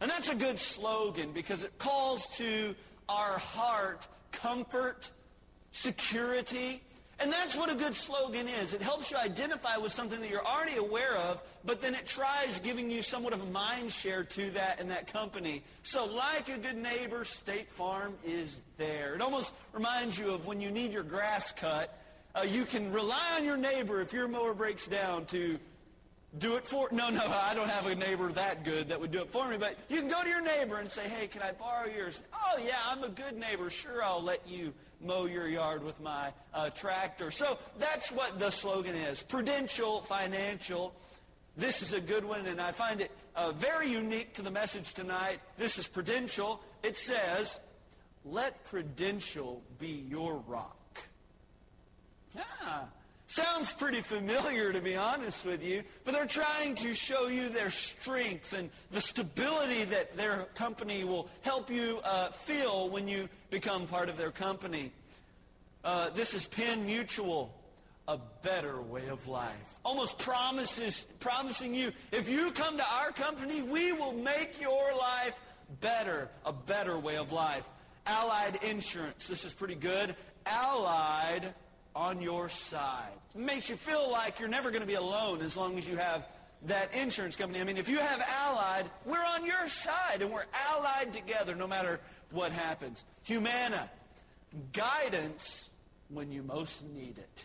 And 0.00 0.10
that's 0.10 0.28
a 0.28 0.34
good 0.34 0.58
slogan 0.58 1.32
because 1.32 1.64
it 1.64 1.76
calls 1.78 2.26
to 2.36 2.74
our 3.08 3.38
heart 3.38 4.06
comfort, 4.32 5.10
security, 5.70 6.82
And 7.18 7.32
that's 7.32 7.56
what 7.56 7.70
a 7.70 7.74
good 7.74 7.94
slogan 7.94 8.46
is. 8.46 8.74
It 8.74 8.82
helps 8.82 9.10
you 9.10 9.16
identify 9.16 9.78
with 9.78 9.90
something 9.90 10.20
that 10.20 10.28
you're 10.28 10.44
already 10.44 10.76
aware 10.76 11.16
of, 11.16 11.42
but 11.64 11.80
then 11.80 11.94
it 11.94 12.04
tries 12.06 12.60
giving 12.60 12.90
you 12.90 13.00
somewhat 13.00 13.32
of 13.32 13.40
a 13.40 13.46
mind 13.46 13.90
share 13.90 14.22
to 14.22 14.50
that 14.50 14.80
and 14.80 14.90
that 14.90 15.10
company. 15.10 15.62
So 15.82 16.04
like 16.04 16.50
a 16.50 16.58
good 16.58 16.76
neighbor, 16.76 17.24
State 17.24 17.70
Farm 17.70 18.14
is 18.22 18.62
there. 18.76 19.14
It 19.14 19.22
almost 19.22 19.54
reminds 19.72 20.18
you 20.18 20.30
of 20.32 20.46
when 20.46 20.60
you 20.60 20.70
need 20.70 20.92
your 20.92 21.04
grass 21.04 21.52
cut. 21.52 21.98
Uh, 22.34 22.42
you 22.42 22.66
can 22.66 22.92
rely 22.92 23.32
on 23.36 23.44
your 23.44 23.56
neighbor 23.56 24.02
if 24.02 24.12
your 24.12 24.28
mower 24.28 24.52
breaks 24.52 24.86
down 24.86 25.24
to 25.26 25.58
do 26.38 26.56
it 26.56 26.66
for 26.66 26.88
no 26.92 27.08
no 27.08 27.22
i 27.44 27.54
don't 27.54 27.68
have 27.68 27.86
a 27.86 27.94
neighbor 27.94 28.30
that 28.30 28.62
good 28.62 28.90
that 28.90 29.00
would 29.00 29.10
do 29.10 29.22
it 29.22 29.30
for 29.30 29.48
me 29.48 29.56
but 29.56 29.78
you 29.88 30.00
can 30.00 30.08
go 30.08 30.22
to 30.22 30.28
your 30.28 30.42
neighbor 30.42 30.78
and 30.78 30.90
say 30.90 31.08
hey 31.08 31.26
can 31.26 31.40
i 31.40 31.50
borrow 31.52 31.86
yours 31.86 32.22
oh 32.34 32.58
yeah 32.62 32.76
i'm 32.90 33.02
a 33.04 33.08
good 33.08 33.38
neighbor 33.38 33.70
sure 33.70 34.02
i'll 34.02 34.22
let 34.22 34.46
you 34.46 34.72
mow 35.00 35.26
your 35.26 35.48
yard 35.48 35.84
with 35.84 36.00
my 36.00 36.32
uh, 36.54 36.70
tractor. 36.70 37.30
So 37.30 37.58
that's 37.78 38.10
what 38.10 38.38
the 38.38 38.50
slogan 38.50 38.94
is 38.94 39.22
prudential 39.22 40.00
financial. 40.02 40.94
This 41.56 41.82
is 41.82 41.92
a 41.92 42.00
good 42.00 42.24
one 42.24 42.46
and 42.46 42.60
i 42.60 42.72
find 42.72 43.00
it 43.00 43.10
uh, 43.34 43.52
very 43.52 43.88
unique 43.88 44.34
to 44.34 44.42
the 44.42 44.50
message 44.50 44.94
tonight. 44.94 45.40
This 45.58 45.78
is 45.78 45.86
prudential. 45.86 46.60
It 46.82 46.96
says 46.96 47.60
let 48.24 48.64
prudential 48.64 49.62
be 49.78 50.04
your 50.08 50.42
rock. 50.46 50.98
Yeah 52.34 52.84
Sounds 53.28 53.72
pretty 53.72 54.02
familiar, 54.02 54.72
to 54.72 54.80
be 54.80 54.94
honest 54.94 55.44
with 55.44 55.62
you, 55.62 55.82
but 56.04 56.14
they're 56.14 56.26
trying 56.26 56.76
to 56.76 56.94
show 56.94 57.26
you 57.26 57.48
their 57.48 57.70
strength 57.70 58.52
and 58.52 58.70
the 58.92 59.00
stability 59.00 59.84
that 59.84 60.16
their 60.16 60.46
company 60.54 61.02
will 61.02 61.28
help 61.42 61.68
you 61.68 61.98
uh, 62.04 62.28
feel 62.28 62.88
when 62.88 63.08
you 63.08 63.28
become 63.50 63.88
part 63.88 64.08
of 64.08 64.16
their 64.16 64.30
company. 64.30 64.92
Uh, 65.84 66.10
this 66.10 66.34
is 66.34 66.46
Penn 66.46 66.86
Mutual, 66.86 67.52
a 68.06 68.18
better 68.44 68.80
way 68.80 69.08
of 69.08 69.26
life. 69.26 69.50
Almost 69.84 70.18
promises, 70.18 71.06
promising 71.18 71.74
you, 71.74 71.90
if 72.12 72.28
you 72.28 72.52
come 72.52 72.76
to 72.76 72.86
our 73.00 73.10
company, 73.10 73.60
we 73.60 73.90
will 73.90 74.12
make 74.12 74.60
your 74.60 74.96
life 74.96 75.34
better, 75.80 76.28
a 76.44 76.52
better 76.52 76.96
way 76.96 77.16
of 77.16 77.32
life. 77.32 77.64
Allied 78.06 78.62
Insurance, 78.62 79.26
this 79.26 79.44
is 79.44 79.52
pretty 79.52 79.74
good. 79.74 80.14
Allied 80.46 81.52
on 81.96 82.20
your 82.20 82.48
side. 82.50 83.08
It 83.34 83.40
makes 83.40 83.70
you 83.70 83.76
feel 83.76 84.10
like 84.12 84.38
you're 84.38 84.50
never 84.50 84.70
going 84.70 84.82
to 84.82 84.86
be 84.86 84.94
alone 84.94 85.40
as 85.40 85.56
long 85.56 85.78
as 85.78 85.88
you 85.88 85.96
have 85.96 86.28
that 86.66 86.94
insurance 86.94 87.36
company. 87.36 87.60
I 87.60 87.64
mean, 87.64 87.78
if 87.78 87.88
you 87.88 87.98
have 87.98 88.20
Allied, 88.20 88.86
we're 89.06 89.24
on 89.24 89.46
your 89.46 89.66
side 89.68 90.20
and 90.20 90.30
we're 90.30 90.44
allied 90.70 91.12
together 91.12 91.54
no 91.54 91.66
matter 91.66 92.00
what 92.30 92.52
happens. 92.52 93.04
Humana, 93.24 93.90
guidance 94.72 95.70
when 96.10 96.30
you 96.30 96.42
most 96.42 96.84
need 96.94 97.16
it. 97.18 97.44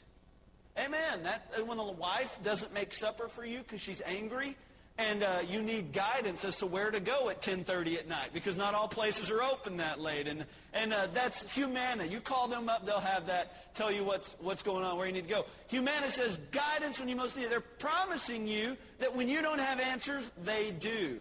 Amen. 0.78 1.24
That 1.24 1.66
when 1.66 1.78
the 1.78 1.84
wife 1.84 2.38
doesn't 2.44 2.74
make 2.74 2.94
supper 2.94 3.28
for 3.28 3.46
you 3.46 3.60
because 3.60 3.82
she's 3.82 4.02
angry, 4.06 4.58
and 4.98 5.24
uh, 5.24 5.40
you 5.50 5.62
need 5.64 5.94
guidance 5.94 6.46
as 6.46 6.58
to 6.58 6.66
where 6.66 6.92
to 6.92 7.00
go 7.00 7.30
at 7.30 7.42
10.30 7.42 7.98
at 7.98 8.08
night 8.08 8.30
because 8.34 8.58
not 8.58 8.76
all 8.76 8.88
places 8.88 9.32
are 9.32 9.42
open 9.42 9.78
that 9.78 10.00
late. 10.00 10.28
And, 10.28 10.46
and 10.74 10.94
uh, 10.94 11.08
that's 11.14 11.52
Humana. 11.56 12.06
You 12.06 12.20
call 12.20 12.48
them 12.48 12.70
up, 12.70 12.86
they'll 12.86 13.00
have 13.00 13.28
that, 13.28 13.74
tell 13.74 13.92
you 13.92 14.04
what's, 14.04 14.36
what's 14.40 14.64
going 14.64 14.84
on, 14.84 14.98
where 14.98 15.08
you 15.08 15.14
need 15.14 15.28
to 15.28 15.34
go. 15.34 15.46
Humana 15.70 16.10
says 16.10 16.38
guidance 16.52 17.00
when 17.00 17.10
you 17.10 17.16
most 17.16 17.36
need 17.36 17.46
it. 17.46 17.50
They're 17.50 17.62
promising 17.62 18.48
you 18.48 18.78
that 19.00 19.16
when 19.16 19.28
you 19.28 19.42
don't 19.42 19.60
have 19.60 19.80
answers, 19.80 20.32
they 20.44 20.72
do. 20.72 21.20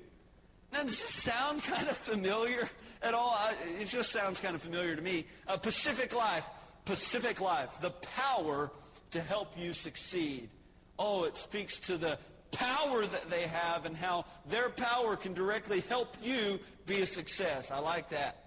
Now, 0.73 0.83
does 0.83 1.01
this 1.01 1.15
sound 1.15 1.63
kind 1.65 1.89
of 1.89 1.97
familiar 1.97 2.69
at 3.03 3.15
all? 3.15 3.39
it 3.81 3.87
just 3.87 4.11
sounds 4.11 4.41
kind 4.41 4.55
of 4.55 4.63
familiar 4.63 4.95
to 4.95 5.03
me. 5.03 5.27
Uh, 5.47 5.57
Pacific 5.57 6.15
Life. 6.15 6.45
Pacific 6.85 7.41
Life. 7.41 7.81
The 7.81 7.91
power 7.91 8.71
to 9.13 9.21
help 9.21 9.57
you 9.57 9.73
succeed. 9.73 10.49
Oh, 10.99 11.25
it 11.25 11.37
speaks 11.37 11.79
to 11.81 11.97
the 11.97 12.19
power 12.53 13.07
that 13.07 13.31
they 13.31 13.43
have 13.43 13.87
and 13.87 13.97
how 13.97 14.25
their 14.49 14.71
power 14.71 15.17
can 15.17 15.35
directly 15.35 15.81
help 15.89 16.17
you 16.23 16.59
be 16.87 17.03
a 17.03 17.07
success. 17.07 17.71
I 17.71 17.79
like 17.79 18.11
that. 18.11 18.45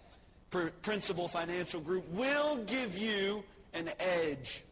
Principal 0.81 1.27
Financial 1.27 1.81
Group 1.81 2.07
will 2.12 2.57
give 2.65 2.98
you 2.98 3.43
an 3.74 3.89
edge. 4.00 4.63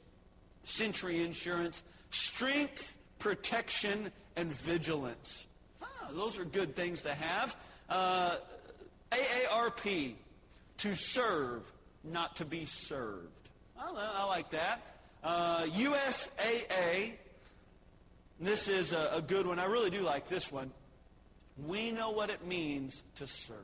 Century 0.63 1.23
Insurance, 1.23 1.83
strength, 2.11 2.95
protection, 3.17 4.11
and 4.35 4.51
vigilance. 4.53 5.47
Ah, 5.81 6.09
those 6.13 6.37
are 6.37 6.45
good 6.45 6.75
things 6.75 7.01
to 7.01 7.13
have. 7.13 7.55
Uh, 7.89 8.35
AARP, 9.11 10.13
to 10.77 10.95
serve, 10.95 11.71
not 12.03 12.35
to 12.37 12.45
be 12.45 12.65
served. 12.65 13.27
I, 13.79 13.91
I 14.17 14.23
like 14.25 14.51
that. 14.51 14.81
Uh, 15.23 15.63
USAA, 15.65 17.13
this 18.41 18.67
is 18.67 18.91
a, 18.91 19.11
a 19.13 19.21
good 19.21 19.45
one. 19.45 19.59
I 19.59 19.65
really 19.65 19.89
do 19.89 20.01
like 20.01 20.27
this 20.27 20.51
one. 20.51 20.71
We 21.65 21.91
know 21.91 22.11
what 22.11 22.29
it 22.29 22.45
means 22.45 23.03
to 23.15 23.27
serve. 23.27 23.57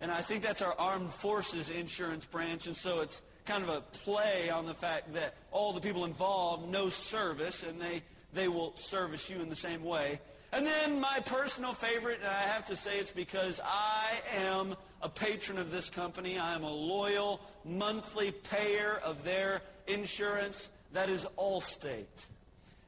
And 0.00 0.12
I 0.12 0.20
think 0.20 0.42
that's 0.42 0.60
our 0.60 0.74
armed 0.78 1.12
forces 1.12 1.70
insurance 1.70 2.26
branch. 2.26 2.66
And 2.66 2.76
so 2.76 3.00
it's 3.00 3.22
kind 3.46 3.62
of 3.62 3.70
a 3.70 3.80
play 3.80 4.50
on 4.50 4.66
the 4.66 4.74
fact 4.74 5.14
that 5.14 5.34
all 5.50 5.72
the 5.72 5.80
people 5.80 6.04
involved 6.04 6.70
know 6.70 6.88
service 6.88 7.62
and 7.62 7.80
they, 7.80 8.02
they 8.32 8.48
will 8.48 8.76
service 8.76 9.30
you 9.30 9.40
in 9.40 9.48
the 9.48 9.56
same 9.56 9.82
way. 9.82 10.20
And 10.52 10.66
then 10.66 11.00
my 11.00 11.20
personal 11.24 11.72
favorite, 11.72 12.18
and 12.20 12.28
I 12.28 12.42
have 12.42 12.66
to 12.66 12.76
say 12.76 12.98
it's 12.98 13.10
because 13.10 13.60
I 13.64 14.10
am 14.36 14.76
a 15.02 15.08
patron 15.08 15.58
of 15.58 15.72
this 15.72 15.90
company. 15.90 16.38
I 16.38 16.54
am 16.54 16.62
a 16.62 16.70
loyal 16.70 17.40
monthly 17.64 18.30
payer 18.30 19.00
of 19.04 19.24
their 19.24 19.62
insurance. 19.88 20.68
That 20.92 21.08
is 21.08 21.26
Allstate. 21.36 22.04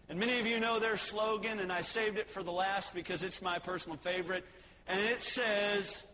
And 0.08 0.20
many 0.20 0.38
of 0.38 0.46
you 0.46 0.60
know 0.60 0.78
their 0.78 0.96
slogan, 0.96 1.58
and 1.58 1.72
I 1.72 1.82
saved 1.82 2.16
it 2.16 2.30
for 2.30 2.42
the 2.42 2.52
last 2.52 2.94
because 2.94 3.24
it's 3.24 3.42
my 3.42 3.58
personal 3.58 3.98
favorite. 3.98 4.44
And 4.86 5.00
it 5.00 5.20
says, 5.20 6.04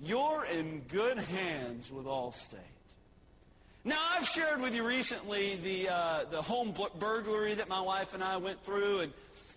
You're 0.00 0.44
in 0.44 0.80
good 0.88 1.18
hands 1.18 1.90
with 1.90 2.04
Allstate. 2.04 2.58
Now, 3.84 3.98
I've 4.14 4.28
shared 4.28 4.60
with 4.60 4.76
you 4.76 4.86
recently 4.86 5.56
the, 5.56 5.88
uh, 5.88 6.24
the 6.30 6.40
home 6.40 6.72
burglary 7.00 7.54
that 7.54 7.68
my 7.68 7.80
wife 7.80 8.14
and 8.14 8.22
I 8.22 8.36
went 8.36 8.62
through. 8.62 9.00
And, 9.00 9.12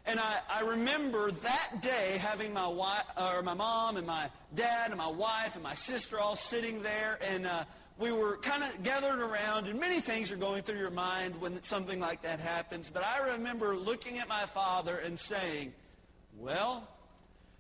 and 0.08 0.20
I, 0.20 0.40
I 0.50 0.62
remember 0.62 1.30
that 1.30 1.82
day 1.82 2.18
having 2.20 2.52
my, 2.52 2.68
wife, 2.68 3.04
or 3.18 3.44
my 3.44 3.54
mom 3.54 3.98
and 3.98 4.08
my 4.08 4.30
dad 4.56 4.90
and 4.90 4.98
my 4.98 5.10
wife 5.10 5.54
and 5.54 5.62
my 5.62 5.76
sister 5.76 6.20
all 6.20 6.36
sitting 6.36 6.82
there. 6.82 7.20
And 7.22 7.46
uh, 7.46 7.66
we 7.98 8.12
were 8.12 8.38
kind 8.38 8.64
of 8.64 8.84
gathered 8.84 9.20
around, 9.20 9.68
and 9.68 9.80
many 9.80 10.02
things 10.02 10.32
are 10.32 10.36
going 10.36 10.64
through 10.64 10.80
your 10.80 10.90
mind 10.90 11.40
when 11.40 11.62
something 11.64 12.00
like 12.00 12.22
that 12.24 12.40
happens. 12.40 12.90
But 12.90 13.04
I 13.06 13.34
remember 13.34 13.76
looking 13.76 14.20
at 14.20 14.28
my 14.28 14.46
father 14.48 14.98
and 14.98 15.18
saying, 15.18 15.72
well, 16.38 16.88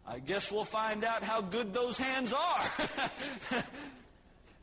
I 0.05 0.19
guess 0.19 0.51
we'll 0.51 0.65
find 0.65 1.03
out 1.03 1.23
how 1.23 1.41
good 1.41 1.73
those 1.73 1.97
hands 1.97 2.33
are. 2.33 3.63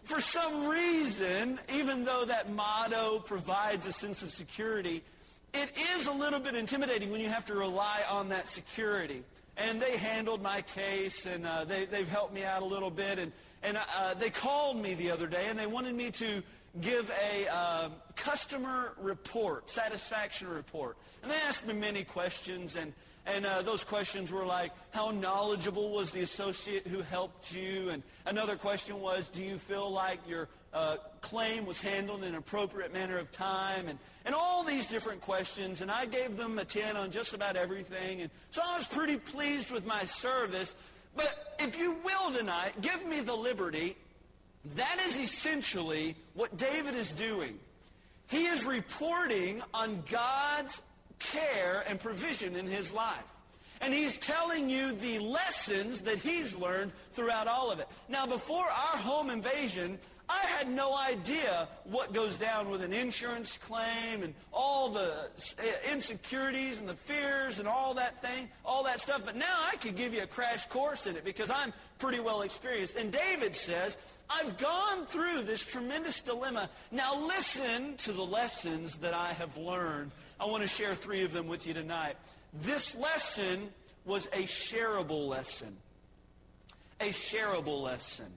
For 0.04 0.20
some 0.20 0.68
reason, 0.68 1.58
even 1.72 2.04
though 2.04 2.24
that 2.26 2.50
motto 2.50 3.20
provides 3.20 3.86
a 3.86 3.92
sense 3.92 4.22
of 4.22 4.30
security, 4.30 5.02
it 5.54 5.70
is 5.94 6.06
a 6.06 6.12
little 6.12 6.40
bit 6.40 6.54
intimidating 6.54 7.10
when 7.10 7.20
you 7.20 7.28
have 7.28 7.46
to 7.46 7.54
rely 7.54 8.02
on 8.10 8.28
that 8.28 8.48
security. 8.48 9.22
And 9.56 9.80
they 9.80 9.96
handled 9.96 10.42
my 10.42 10.62
case, 10.62 11.26
and 11.26 11.46
uh, 11.46 11.64
they, 11.64 11.84
they've 11.84 12.08
helped 12.08 12.34
me 12.34 12.44
out 12.44 12.62
a 12.62 12.64
little 12.64 12.90
bit. 12.90 13.18
And 13.18 13.32
and 13.62 13.76
uh, 13.76 14.14
they 14.14 14.30
called 14.30 14.76
me 14.76 14.94
the 14.94 15.10
other 15.10 15.26
day 15.26 15.46
and 15.48 15.58
they 15.58 15.66
wanted 15.66 15.94
me 15.94 16.10
to 16.10 16.42
give 16.80 17.10
a 17.10 17.46
uh, 17.48 17.88
customer 18.16 18.94
report, 18.98 19.70
satisfaction 19.70 20.48
report. 20.48 20.96
And 21.22 21.30
they 21.30 21.36
asked 21.36 21.66
me 21.66 21.74
many 21.74 22.02
questions, 22.02 22.76
and, 22.76 22.92
and 23.26 23.44
uh, 23.44 23.62
those 23.62 23.84
questions 23.84 24.32
were 24.32 24.46
like, 24.46 24.72
how 24.90 25.10
knowledgeable 25.10 25.90
was 25.90 26.10
the 26.10 26.22
associate 26.22 26.86
who 26.86 27.02
helped 27.02 27.54
you? 27.54 27.90
And 27.90 28.02
another 28.24 28.56
question 28.56 29.00
was, 29.00 29.28
do 29.28 29.42
you 29.42 29.58
feel 29.58 29.90
like 29.90 30.18
your 30.26 30.48
uh, 30.72 30.96
claim 31.20 31.66
was 31.66 31.78
handled 31.78 32.22
in 32.22 32.30
an 32.30 32.34
appropriate 32.36 32.92
manner 32.92 33.18
of 33.18 33.30
time? 33.30 33.88
And, 33.88 33.98
and 34.24 34.34
all 34.34 34.64
these 34.64 34.86
different 34.86 35.20
questions, 35.20 35.82
and 35.82 35.90
I 35.90 36.06
gave 36.06 36.38
them 36.38 36.58
a 36.58 36.64
10 36.64 36.96
on 36.96 37.10
just 37.10 37.34
about 37.34 37.56
everything. 37.56 38.22
And 38.22 38.30
so 38.50 38.62
I 38.64 38.78
was 38.78 38.86
pretty 38.86 39.18
pleased 39.18 39.70
with 39.70 39.84
my 39.84 40.04
service. 40.06 40.74
But 41.14 41.56
if 41.58 41.78
you 41.78 41.96
will 42.04 42.32
tonight, 42.32 42.80
give 42.80 43.06
me 43.06 43.20
the 43.20 43.34
liberty. 43.34 43.96
That 44.76 44.98
is 45.06 45.18
essentially 45.18 46.16
what 46.34 46.56
David 46.56 46.94
is 46.94 47.12
doing. 47.12 47.58
He 48.28 48.46
is 48.46 48.64
reporting 48.64 49.62
on 49.74 50.02
God's 50.10 50.80
care 51.18 51.84
and 51.86 52.00
provision 52.00 52.56
in 52.56 52.66
his 52.66 52.92
life. 52.92 53.24
And 53.80 53.92
he's 53.92 54.16
telling 54.16 54.70
you 54.70 54.92
the 54.92 55.18
lessons 55.18 56.02
that 56.02 56.18
he's 56.18 56.56
learned 56.56 56.92
throughout 57.12 57.48
all 57.48 57.72
of 57.72 57.80
it. 57.80 57.88
Now, 58.08 58.26
before 58.26 58.64
our 58.64 58.98
home 58.98 59.28
invasion, 59.28 59.98
I 60.32 60.46
had 60.46 60.70
no 60.70 60.96
idea 60.96 61.68
what 61.84 62.12
goes 62.12 62.38
down 62.38 62.70
with 62.70 62.82
an 62.82 62.92
insurance 62.92 63.58
claim 63.58 64.22
and 64.22 64.34
all 64.52 64.88
the 64.88 65.12
uh, 65.12 65.62
insecurities 65.92 66.80
and 66.80 66.88
the 66.88 66.94
fears 66.94 67.58
and 67.58 67.68
all 67.68 67.94
that 67.94 68.22
thing, 68.22 68.48
all 68.64 68.82
that 68.84 69.00
stuff. 69.00 69.22
But 69.24 69.36
now 69.36 69.60
I 69.70 69.76
could 69.76 69.96
give 69.96 70.14
you 70.14 70.22
a 70.22 70.26
crash 70.26 70.66
course 70.66 71.06
in 71.06 71.16
it 71.16 71.24
because 71.24 71.50
I'm 71.50 71.72
pretty 71.98 72.20
well 72.20 72.42
experienced. 72.42 72.96
And 72.96 73.12
David 73.12 73.54
says, 73.54 73.98
I've 74.30 74.56
gone 74.56 75.04
through 75.06 75.42
this 75.42 75.66
tremendous 75.66 76.22
dilemma. 76.22 76.70
Now 76.90 77.14
listen 77.26 77.96
to 77.98 78.12
the 78.12 78.24
lessons 78.24 78.96
that 78.98 79.12
I 79.12 79.32
have 79.34 79.56
learned. 79.58 80.12
I 80.40 80.46
want 80.46 80.62
to 80.62 80.68
share 80.68 80.94
three 80.94 81.24
of 81.24 81.32
them 81.32 81.46
with 81.46 81.66
you 81.66 81.74
tonight. 81.74 82.16
This 82.62 82.96
lesson 82.96 83.68
was 84.06 84.26
a 84.28 84.44
shareable 84.44 85.28
lesson. 85.28 85.76
A 87.00 87.08
shareable 87.08 87.82
lesson. 87.82 88.32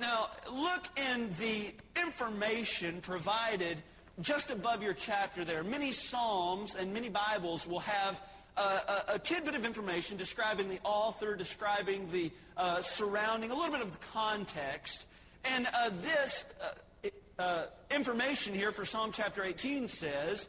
Now, 0.00 0.30
look 0.52 0.86
in 0.96 1.30
the 1.40 1.74
information 2.00 3.00
provided 3.00 3.78
just 4.20 4.50
above 4.50 4.82
your 4.82 4.94
chapter 4.94 5.44
there. 5.44 5.64
Many 5.64 5.90
Psalms 5.90 6.76
and 6.76 6.94
many 6.94 7.08
Bibles 7.08 7.66
will 7.66 7.80
have 7.80 8.22
a, 8.56 9.14
a, 9.14 9.18
tidbit 9.18 9.54
of 9.54 9.64
information 9.64 10.16
describing 10.16 10.68
the 10.68 10.80
author, 10.84 11.36
describing 11.36 12.10
the 12.10 12.30
uh, 12.56 12.80
surrounding, 12.80 13.50
a 13.50 13.54
little 13.54 13.70
bit 13.70 13.80
of 13.80 13.92
the 13.92 14.06
context. 14.12 15.06
And 15.44 15.68
uh, 15.72 15.90
this 16.02 16.44
uh, 16.60 17.08
uh 17.38 17.66
information 17.90 18.54
here 18.54 18.72
for 18.72 18.84
Psalm 18.84 19.10
chapter 19.12 19.44
18 19.44 19.86
says, 19.86 20.48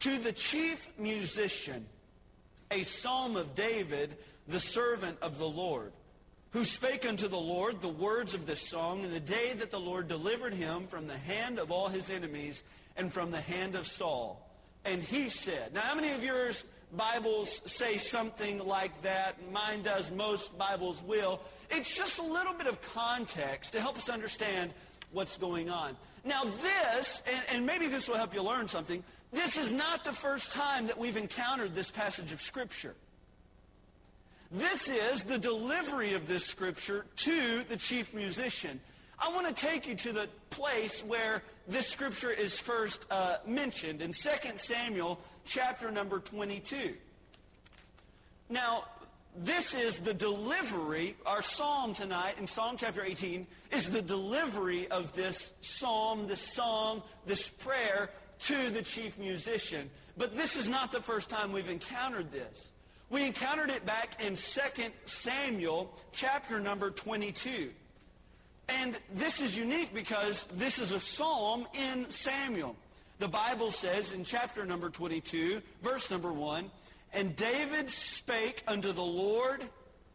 To 0.00 0.16
the 0.18 0.32
chief 0.32 0.88
musician, 0.98 1.86
a 2.70 2.82
psalm 2.82 3.36
of 3.36 3.54
David, 3.54 4.16
the 4.48 4.60
servant 4.60 5.18
of 5.20 5.38
the 5.38 5.48
Lord 5.48 5.92
who 6.52 6.64
spake 6.64 7.08
unto 7.08 7.28
the 7.28 7.38
Lord 7.38 7.80
the 7.80 7.88
words 7.88 8.34
of 8.34 8.46
this 8.46 8.60
song 8.60 9.04
in 9.04 9.10
the 9.10 9.20
day 9.20 9.54
that 9.54 9.70
the 9.70 9.80
Lord 9.80 10.06
delivered 10.06 10.52
him 10.52 10.86
from 10.86 11.06
the 11.06 11.16
hand 11.16 11.58
of 11.58 11.70
all 11.70 11.88
his 11.88 12.10
enemies 12.10 12.62
and 12.96 13.12
from 13.12 13.30
the 13.30 13.40
hand 13.40 13.74
of 13.74 13.86
Saul. 13.86 14.48
And 14.84 15.02
he 15.02 15.28
said, 15.28 15.72
now 15.72 15.80
how 15.80 15.94
many 15.94 16.10
of 16.10 16.22
yours 16.22 16.64
Bibles 16.94 17.62
say 17.64 17.96
something 17.96 18.58
like 18.66 19.00
that? 19.02 19.36
Mine 19.50 19.82
does, 19.82 20.10
most 20.10 20.56
Bibles 20.58 21.02
will. 21.02 21.40
It's 21.70 21.96
just 21.96 22.18
a 22.18 22.22
little 22.22 22.52
bit 22.52 22.66
of 22.66 22.82
context 22.92 23.72
to 23.72 23.80
help 23.80 23.96
us 23.96 24.10
understand 24.10 24.72
what's 25.10 25.38
going 25.38 25.70
on. 25.70 25.96
Now 26.22 26.44
this, 26.44 27.22
and, 27.26 27.42
and 27.48 27.66
maybe 27.66 27.88
this 27.88 28.08
will 28.08 28.16
help 28.16 28.34
you 28.34 28.42
learn 28.42 28.68
something, 28.68 29.02
this 29.32 29.56
is 29.56 29.72
not 29.72 30.04
the 30.04 30.12
first 30.12 30.52
time 30.52 30.86
that 30.88 30.98
we've 30.98 31.16
encountered 31.16 31.74
this 31.74 31.90
passage 31.90 32.30
of 32.30 32.42
Scripture. 32.42 32.94
This 34.52 34.90
is 34.90 35.24
the 35.24 35.38
delivery 35.38 36.12
of 36.12 36.28
this 36.28 36.44
scripture 36.44 37.06
to 37.16 37.64
the 37.70 37.76
chief 37.78 38.12
musician. 38.12 38.78
I 39.18 39.30
want 39.30 39.46
to 39.46 39.54
take 39.54 39.88
you 39.88 39.94
to 39.94 40.12
the 40.12 40.28
place 40.50 41.02
where 41.02 41.42
this 41.66 41.88
scripture 41.88 42.30
is 42.30 42.60
first 42.60 43.06
uh, 43.10 43.38
mentioned 43.46 44.02
in 44.02 44.10
2 44.12 44.30
Samuel 44.56 45.18
chapter 45.46 45.90
number 45.90 46.18
22. 46.18 46.92
Now, 48.50 48.84
this 49.34 49.74
is 49.74 49.96
the 49.98 50.12
delivery, 50.12 51.16
our 51.24 51.40
psalm 51.40 51.94
tonight 51.94 52.34
in 52.38 52.46
Psalm 52.46 52.76
chapter 52.76 53.02
18 53.02 53.46
is 53.70 53.88
the 53.88 54.02
delivery 54.02 54.86
of 54.90 55.14
this 55.14 55.54
psalm, 55.62 56.26
this 56.26 56.42
song, 56.42 57.02
this 57.24 57.48
prayer 57.48 58.10
to 58.40 58.68
the 58.68 58.82
chief 58.82 59.18
musician. 59.18 59.88
But 60.18 60.36
this 60.36 60.58
is 60.58 60.68
not 60.68 60.92
the 60.92 61.00
first 61.00 61.30
time 61.30 61.52
we've 61.52 61.70
encountered 61.70 62.30
this. 62.30 62.71
We 63.12 63.26
encountered 63.26 63.68
it 63.68 63.84
back 63.84 64.24
in 64.24 64.36
2 64.36 64.60
Samuel 65.04 65.92
chapter 66.12 66.58
number 66.58 66.90
22. 66.90 67.70
And 68.70 68.98
this 69.14 69.42
is 69.42 69.54
unique 69.54 69.92
because 69.92 70.46
this 70.56 70.78
is 70.78 70.92
a 70.92 70.98
psalm 70.98 71.66
in 71.74 72.10
Samuel. 72.10 72.74
The 73.18 73.28
Bible 73.28 73.70
says 73.70 74.14
in 74.14 74.24
chapter 74.24 74.64
number 74.64 74.88
22, 74.88 75.60
verse 75.82 76.10
number 76.10 76.32
1, 76.32 76.70
And 77.12 77.36
David 77.36 77.90
spake 77.90 78.62
unto 78.66 78.92
the 78.92 79.02
Lord 79.02 79.62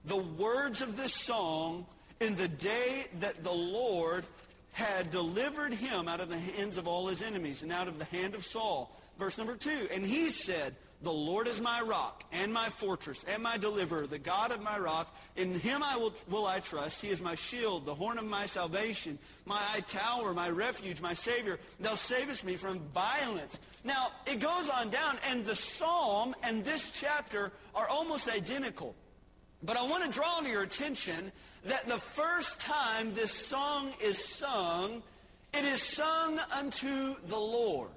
the 0.06 0.18
words 0.18 0.82
of 0.82 0.98
this 0.98 1.14
song 1.14 1.86
in 2.20 2.36
the 2.36 2.48
day 2.48 3.06
that 3.20 3.44
the 3.44 3.54
Lord 3.54 4.24
had 4.72 5.12
delivered 5.12 5.76
him 5.76 6.08
out 6.08 6.20
of 6.20 6.30
the 6.30 6.40
hands 6.40 6.78
of 6.78 6.88
all 6.88 7.06
his 7.06 7.22
enemies 7.22 7.62
and 7.62 7.72
out 7.72 7.88
of 7.88 8.00
the 8.00 8.06
hand 8.06 8.34
of 8.34 8.44
Saul. 8.44 8.92
Verse 9.20 9.38
number 9.38 9.56
2, 9.56 9.90
And 9.92 10.04
he 10.04 10.32
said, 10.32 10.76
the 11.02 11.12
Lord 11.12 11.48
is 11.48 11.62
my 11.62 11.80
rock 11.82 12.24
and 12.32 12.52
my 12.52 12.70
fortress 12.70 13.24
and 13.32 13.44
my 13.44 13.58
deliverer, 13.58 14.08
the 14.08 14.18
God 14.18 14.52
of 14.52 14.62
my 14.62 14.80
rock. 14.80 15.16
In 15.36 15.54
him 15.60 15.84
I 15.84 15.96
will, 15.96 16.14
will 16.28 16.48
I 16.48 16.60
trust. 16.60 17.04
He 17.04 17.10
is 17.10 17.22
my 17.22 17.36
shield, 17.36 17.86
the 17.86 17.94
horn 17.94 18.18
of 18.18 18.26
my 18.26 18.48
salvation, 18.48 19.20
my 19.46 19.58
high 19.58 19.82
tower, 19.82 20.34
my 20.34 20.50
refuge, 20.50 21.00
my 21.00 21.14
Savior. 21.14 21.60
Thou 21.80 21.94
savest 21.94 22.46
me 22.46 22.56
from 22.56 22.80
violence. 22.96 23.60
Now, 23.84 24.12
it 24.26 24.40
goes 24.40 24.70
on 24.70 24.90
down, 24.90 25.18
and 25.30 25.46
the 25.46 25.56
psalm 25.56 26.36
and 26.42 26.66
this 26.66 26.92
chapter 26.92 27.52
are 27.76 27.88
almost 27.88 28.28
identical. 28.28 28.96
But 29.64 29.78
I 29.78 29.84
want 29.84 30.04
to 30.04 30.12
draw 30.12 30.40
to 30.40 30.50
your 30.50 30.64
attention 30.64 31.32
that 31.66 31.88
the 31.88 31.98
first 31.98 32.60
time 32.60 33.14
this 33.14 33.32
song 33.32 33.92
is 34.02 34.18
sung, 34.24 35.04
it 35.54 35.64
is 35.64 35.82
sung 35.82 36.40
unto 36.52 37.16
the 37.28 37.38
Lord. 37.38 37.90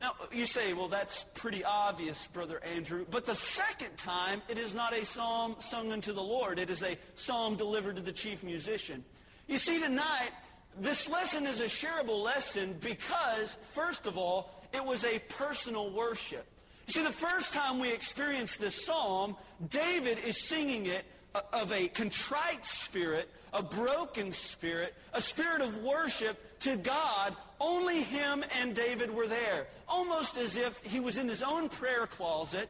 Now, 0.00 0.14
you 0.30 0.46
say, 0.46 0.72
well, 0.74 0.86
that's 0.86 1.24
pretty 1.34 1.64
obvious, 1.64 2.28
Brother 2.28 2.62
Andrew. 2.62 3.04
But 3.10 3.26
the 3.26 3.34
second 3.34 3.96
time, 3.96 4.42
it 4.48 4.56
is 4.56 4.74
not 4.74 4.92
a 4.96 5.04
psalm 5.04 5.56
sung 5.58 5.90
unto 5.90 6.12
the 6.12 6.22
Lord. 6.22 6.60
It 6.60 6.70
is 6.70 6.82
a 6.82 6.96
psalm 7.16 7.56
delivered 7.56 7.96
to 7.96 8.02
the 8.02 8.12
chief 8.12 8.44
musician. 8.44 9.04
You 9.48 9.58
see, 9.58 9.80
tonight, 9.80 10.30
this 10.78 11.08
lesson 11.08 11.46
is 11.46 11.60
a 11.60 11.64
shareable 11.64 12.22
lesson 12.22 12.76
because, 12.80 13.58
first 13.72 14.06
of 14.06 14.16
all, 14.16 14.50
it 14.72 14.84
was 14.84 15.04
a 15.04 15.18
personal 15.18 15.90
worship. 15.90 16.46
You 16.86 16.92
see, 16.92 17.02
the 17.02 17.10
first 17.10 17.52
time 17.52 17.80
we 17.80 17.92
experienced 17.92 18.60
this 18.60 18.86
psalm, 18.86 19.36
David 19.68 20.18
is 20.24 20.48
singing 20.48 20.86
it 20.86 21.04
of 21.52 21.72
a 21.72 21.88
contrite 21.88 22.66
spirit, 22.66 23.28
a 23.52 23.62
broken 23.62 24.32
spirit, 24.32 24.94
a 25.12 25.20
spirit 25.20 25.62
of 25.62 25.82
worship 25.82 26.58
to 26.60 26.76
God. 26.76 27.34
Only 27.60 28.02
him 28.02 28.44
and 28.60 28.74
David 28.74 29.10
were 29.10 29.26
there. 29.26 29.66
Almost 29.88 30.36
as 30.36 30.56
if 30.56 30.80
he 30.84 31.00
was 31.00 31.18
in 31.18 31.28
his 31.28 31.42
own 31.42 31.68
prayer 31.68 32.06
closet 32.06 32.68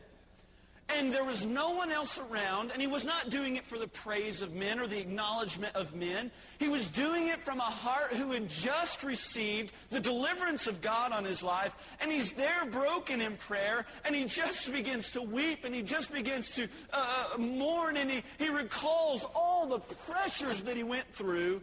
and 0.96 1.12
there 1.12 1.24
was 1.24 1.46
no 1.46 1.70
one 1.70 1.90
else 1.90 2.18
around, 2.18 2.70
and 2.72 2.81
he 2.81 2.87
was 2.87 3.05
not 3.05 3.29
doing 3.29 3.57
it 3.57 3.64
for 3.64 3.79
the 3.79 3.87
praise 3.87 4.40
of 4.40 4.55
men 4.55 4.81
or 4.81 4.87
the 4.87 4.98
acknowledgement 4.98 5.77
of 5.77 5.94
men. 5.94 6.31
He 6.59 6.68
was 6.68 6.87
doing 6.88 7.29
it 7.29 7.40
from 7.40 7.59
a 7.59 7.64
heart 7.64 8.12
who 8.12 8.33
had 8.33 8.48
just 8.48 9.05
received 9.05 9.72
the 9.90 10.01
deliverance 10.01 10.66
of 10.66 10.81
God 10.81 11.12
on 11.12 11.24
his 11.24 11.42
life, 11.42 11.77
and 12.01 12.11
he's 12.11 12.33
there 12.33 12.64
broken 12.70 13.20
in 13.20 13.37
prayer, 13.37 13.85
and 14.05 14.14
he 14.14 14.24
just 14.24 14.72
begins 14.72 15.12
to 15.12 15.20
weep, 15.20 15.64
and 15.64 15.74
he 15.74 15.83
just 15.83 16.12
begins 16.12 16.53
to 16.53 16.66
uh, 16.92 17.29
uh 17.35 17.38
mourn, 17.38 17.98
and 17.98 18.11
he, 18.11 18.22
he 18.38 18.48
recalls 18.48 19.27
all 19.35 19.66
the 19.66 19.79
pressures 19.79 20.62
that 20.62 20.77
he 20.77 20.83
went 20.83 21.07
through, 21.12 21.61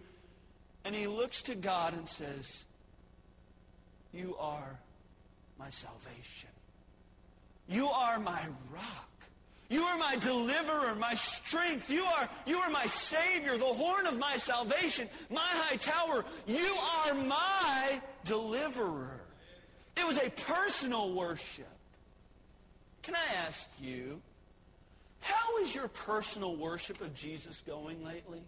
and 0.84 0.94
he 0.94 1.08
looks 1.08 1.42
to 1.44 1.56
God 1.56 1.94
and 1.94 2.08
says, 2.08 2.66
You 4.14 4.36
are 4.40 4.80
my 5.58 5.72
salvation. 5.72 6.50
You 7.68 7.88
are 7.88 8.20
my 8.20 8.46
rock. 8.72 9.10
You 9.70 9.84
are 9.84 9.98
my 9.98 10.16
deliverer, 10.18 10.94
my 10.96 11.16
strength. 11.16 11.90
You 11.90 12.04
are, 12.04 12.30
you 12.46 12.58
are 12.58 12.70
my 12.70 12.86
Savior, 12.86 13.58
the 13.58 13.66
horn 13.66 14.06
of 14.06 14.20
my 14.20 14.38
salvation, 14.38 15.10
my 15.30 15.42
high 15.42 15.78
tower. 15.78 16.24
You 16.46 16.76
are 17.06 17.14
my 17.16 18.00
deliverer. 18.26 19.22
It 19.98 20.06
was 20.06 20.20
a 20.20 20.30
personal 20.30 21.14
worship. 21.14 21.68
Can 23.02 23.16
I 23.16 23.36
ask 23.48 23.70
you, 23.82 24.22
how 25.22 25.58
is 25.60 25.74
your 25.74 25.88
personal 25.88 26.56
worship 26.56 27.02
of 27.02 27.16
Jesus 27.16 27.64
going 27.66 28.04
lately? 28.04 28.44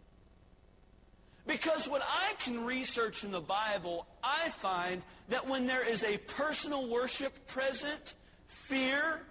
Because 1.48 1.88
what 1.88 2.04
I 2.06 2.34
can 2.40 2.66
research 2.66 3.24
in 3.24 3.32
the 3.32 3.42
Bible, 3.42 4.06
I 4.22 4.50
find 4.50 5.02
that 5.30 5.48
when 5.48 5.66
there 5.66 5.88
is 5.88 6.04
a 6.04 6.18
personal 6.18 6.88
worship 6.90 7.48
present, 7.48 8.16
fear 8.48 9.22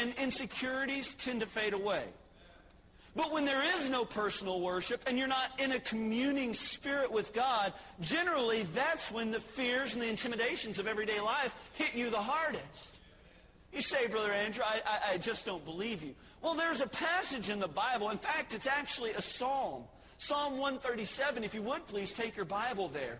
and 0.00 0.14
insecurities 0.18 1.14
tend 1.14 1.40
to 1.40 1.46
fade 1.46 1.72
away. 1.72 2.04
But 3.16 3.32
when 3.32 3.44
there 3.44 3.62
is 3.74 3.90
no 3.90 4.04
personal 4.04 4.60
worship 4.60 5.02
and 5.06 5.18
you're 5.18 5.26
not 5.26 5.58
in 5.58 5.72
a 5.72 5.80
communing 5.80 6.54
spirit 6.54 7.10
with 7.10 7.32
God, 7.32 7.72
generally 8.00 8.62
that's 8.72 9.10
when 9.10 9.32
the 9.32 9.40
fears 9.40 9.94
and 9.94 10.02
the 10.02 10.08
intimidations 10.08 10.78
of 10.78 10.86
everyday 10.86 11.20
life 11.20 11.54
hit 11.74 11.94
you 11.94 12.08
the 12.08 12.16
hardest. 12.16 12.98
You 13.72 13.80
say, 13.80 14.06
Brother 14.06 14.32
Andrew, 14.32 14.64
I, 14.64 14.80
I, 14.86 15.12
I 15.12 15.18
just 15.18 15.44
don't 15.44 15.64
believe 15.64 16.02
you. 16.02 16.14
Well, 16.42 16.54
there's 16.54 16.80
a 16.80 16.86
passage 16.86 17.50
in 17.50 17.58
the 17.58 17.68
Bible. 17.68 18.10
In 18.10 18.18
fact, 18.18 18.54
it's 18.54 18.66
actually 18.66 19.10
a 19.12 19.22
psalm. 19.22 19.84
Psalm 20.18 20.58
137. 20.58 21.44
If 21.44 21.54
you 21.54 21.62
would, 21.62 21.86
please 21.86 22.14
take 22.14 22.36
your 22.36 22.44
Bible 22.44 22.88
there. 22.88 23.18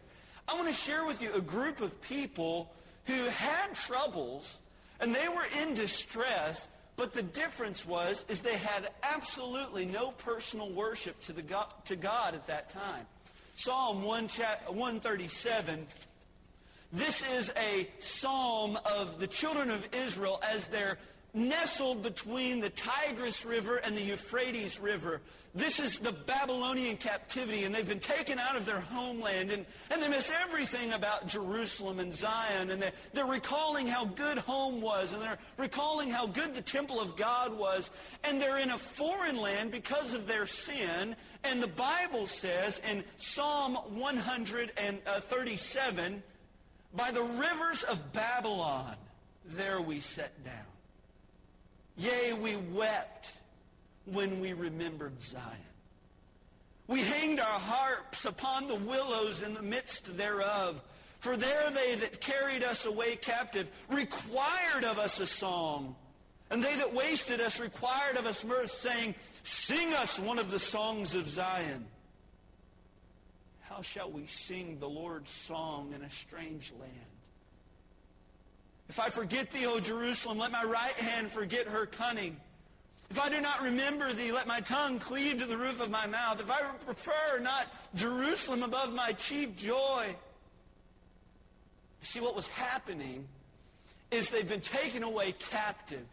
I 0.49 0.55
want 0.55 0.69
to 0.69 0.75
share 0.75 1.05
with 1.05 1.23
you 1.23 1.33
a 1.35 1.41
group 1.41 1.81
of 1.81 2.01
people 2.03 2.73
who 3.07 3.25
had 3.29 3.75
troubles 3.75 4.61
and 5.01 5.15
they 5.15 5.29
were 5.29 5.47
in 5.63 5.75
distress, 5.75 6.69
but 6.97 7.13
the 7.13 7.23
difference 7.23 7.87
was 7.87 8.25
is 8.29 8.41
they 8.41 8.57
had 8.57 8.91
absolutely 9.03 9.87
no 9.87 10.11
personal 10.13 10.71
worship 10.71 11.21
to, 11.23 11.33
the 11.33 11.43
God, 11.43 11.73
to 11.87 11.97
God 11.97 12.35
at 12.35 12.47
that 12.47 12.71
time. 12.71 13.07
Psalm 13.57 14.03
137, 14.03 15.87
this 16.93 17.23
is 17.31 17.53
a 17.57 17.89
psalm 17.99 18.79
of 18.85 19.19
the 19.21 19.27
children 19.27 19.71
of 19.71 19.87
Israel 19.95 20.41
as 20.43 20.67
they're 20.67 20.99
nestled 21.33 22.03
between 22.03 22.61
the 22.61 22.71
Tigris 22.71 23.45
River 23.45 23.77
and 23.79 23.97
the 23.97 24.03
Euphrates 24.03 24.81
River. 24.81 25.21
This 25.55 25.81
is 25.81 25.99
the 25.99 26.13
Babylonian 26.13 26.97
captivity, 26.97 27.65
and 27.65 27.75
they've 27.75 27.89
been 27.89 27.99
taken 27.99 28.39
out 28.39 28.55
of 28.55 28.67
their 28.67 28.79
homeland, 28.79 29.51
and, 29.51 29.67
and 29.91 30.01
they 30.01 30.09
miss 30.09 30.31
everything 30.31 30.93
about 30.93 31.27
Jerusalem 31.27 31.99
and 31.99 32.15
Zion, 32.15 32.71
and 32.71 32.81
they, 32.81 32.93
they're 33.13 33.27
recalling 33.27 33.89
how 33.89 34.05
good 34.05 34.39
home 34.39 34.81
was, 34.81 35.13
and 35.13 35.21
they're 35.21 35.39
recalling 35.57 36.09
how 36.09 36.29
good 36.29 36.55
the 36.55 36.63
temple 36.63 37.01
of 37.01 37.17
God 37.17 37.53
was, 37.57 37.91
and 38.23 38.41
they're 38.41 38.59
in 38.59 38.71
a 38.71 38.79
foreign 38.79 39.41
land 39.41 39.73
because 39.73 40.15
of 40.15 40.29
their 40.29 40.47
sin, 40.47 41.17
and 41.43 41.61
the 41.61 41.67
Bible 41.67 42.29
says 42.29 42.81
in 42.89 43.03
Psalm 43.17 43.75
137, 43.75 46.23
by 46.95 47.11
the 47.11 47.23
rivers 47.23 47.83
of 47.85 48.13
Babylon, 48.13 48.97
there 49.45 49.81
we 49.81 50.01
sat 50.01 50.45
down. 50.45 50.70
Yea, 52.01 52.33
we 52.33 52.57
wept 52.57 53.35
when 54.07 54.41
we 54.41 54.55
remembered 54.55 55.21
Zion. 55.21 55.45
We 56.87 57.03
hanged 57.03 57.41
our 57.41 57.61
harps 57.61 58.25
upon 58.25 58.69
the 58.69 58.77
willows 58.77 59.43
in 59.43 59.53
the 59.53 59.63
midst 59.63 60.17
thereof. 60.17 60.83
For 61.19 61.37
there 61.37 61.71
they 61.71 61.97
that 61.97 62.23
carried 62.23 62.65
us 62.65 62.87
away 62.87 63.17
captive 63.17 63.69
required 63.91 64.85
of 64.85 64.99
us 64.99 65.21
a 65.21 65.27
song. 65.27 65.95
And 66.51 66.65
they 66.65 66.75
that 66.77 66.95
wasted 66.95 67.39
us 67.39 67.61
required 67.61 68.17
of 68.17 68.25
us 68.25 68.45
mirth, 68.45 68.71
saying, 68.71 69.15
Sing 69.43 69.93
us 69.93 70.19
one 70.19 70.39
of 70.39 70.51
the 70.51 70.59
songs 70.59 71.15
of 71.15 71.27
Zion. 71.27 71.85
How 73.61 73.83
shall 73.83 74.11
we 74.11 74.27
sing 74.27 74.79
the 74.81 74.89
Lord's 74.89 75.31
song 75.31 75.93
in 75.95 76.01
a 76.01 76.11
strange 76.11 76.73
land? 76.81 77.10
If 78.91 78.99
I 78.99 79.09
forget 79.09 79.53
thee, 79.53 79.67
O 79.67 79.79
Jerusalem, 79.79 80.39
let 80.39 80.51
my 80.51 80.65
right 80.65 80.95
hand 80.95 81.31
forget 81.31 81.69
her 81.69 81.87
cunning. 81.87 82.37
If 83.09 83.21
I 83.21 83.29
do 83.29 83.41
not 83.41 83.63
remember 83.63 84.13
thee, 84.13 84.33
let 84.33 84.49
my 84.49 84.59
tongue 84.59 84.99
cleave 84.99 85.39
to 85.39 85.47
the 85.47 85.57
roof 85.57 85.81
of 85.81 85.93
my 85.93 86.09
mouth. 86.09 86.41
If 86.41 86.51
I 86.51 86.63
prefer 86.85 87.39
not 87.41 87.69
Jerusalem 87.95 88.65
above 88.65 88.93
my 88.93 89.13
chief 89.13 89.55
joy. 89.55 90.17
See, 92.03 92.19
what 92.19 92.35
was 92.35 92.49
happening 92.49 93.29
is 94.11 94.29
they've 94.29 94.49
been 94.49 94.61
taken 94.61 95.05
away 95.05 95.37
captive. 95.39 96.05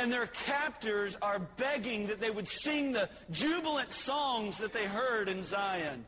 And 0.00 0.12
their 0.12 0.26
captors 0.26 1.16
are 1.22 1.38
begging 1.38 2.08
that 2.08 2.20
they 2.20 2.30
would 2.30 2.48
sing 2.48 2.90
the 2.90 3.08
jubilant 3.30 3.92
songs 3.92 4.58
that 4.58 4.72
they 4.72 4.86
heard 4.86 5.28
in 5.28 5.44
Zion. 5.44 6.04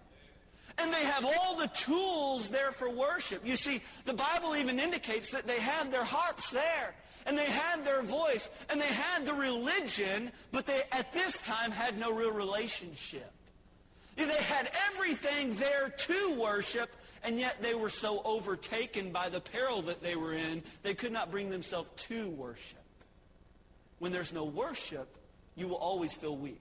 And 0.81 0.93
they 0.93 1.05
have 1.05 1.25
all 1.25 1.57
the 1.57 1.69
tools 1.69 2.49
there 2.49 2.73
for 2.73 2.89
worship. 2.89 3.47
You 3.47 3.57
see, 3.57 3.83
the 4.07 4.15
Bible 4.15 4.57
even 4.57 4.79
indicates 4.79 5.31
that 5.31 5.47
they 5.47 5.61
had 5.61 5.93
their 5.93 6.05
harps 6.05 6.51
there. 6.51 6.95
And 7.27 7.37
they 7.37 7.47
had 7.47 7.85
their 7.85 8.03
voice. 8.03 8.51
And 8.71 8.81
they 8.81 8.87
had 8.87 9.27
the 9.27 9.35
religion, 9.35 10.33
but 10.53 10.67
they, 10.67 10.83
at 10.93 11.13
this 11.13 11.43
time, 11.43 11.71
had 11.71 11.99
no 11.99 12.15
real 12.15 12.33
relationship. 12.33 13.31
They 14.17 14.43
had 14.43 14.71
everything 14.89 15.55
there 15.55 15.89
to 15.89 16.35
worship, 16.35 16.91
and 17.23 17.39
yet 17.39 17.63
they 17.63 17.75
were 17.75 17.89
so 17.89 18.21
overtaken 18.25 19.13
by 19.13 19.29
the 19.29 19.41
peril 19.41 19.83
that 19.83 20.03
they 20.03 20.17
were 20.17 20.35
in, 20.35 20.63
they 20.83 20.95
could 20.95 21.13
not 21.13 21.31
bring 21.31 21.51
themselves 21.51 21.89
to 22.09 22.29
worship. 22.29 22.79
When 23.99 24.13
there's 24.13 24.33
no 24.33 24.45
worship, 24.45 25.09
you 25.57 25.69
will 25.69 25.77
always 25.77 26.15
feel 26.15 26.37
weak. 26.37 26.61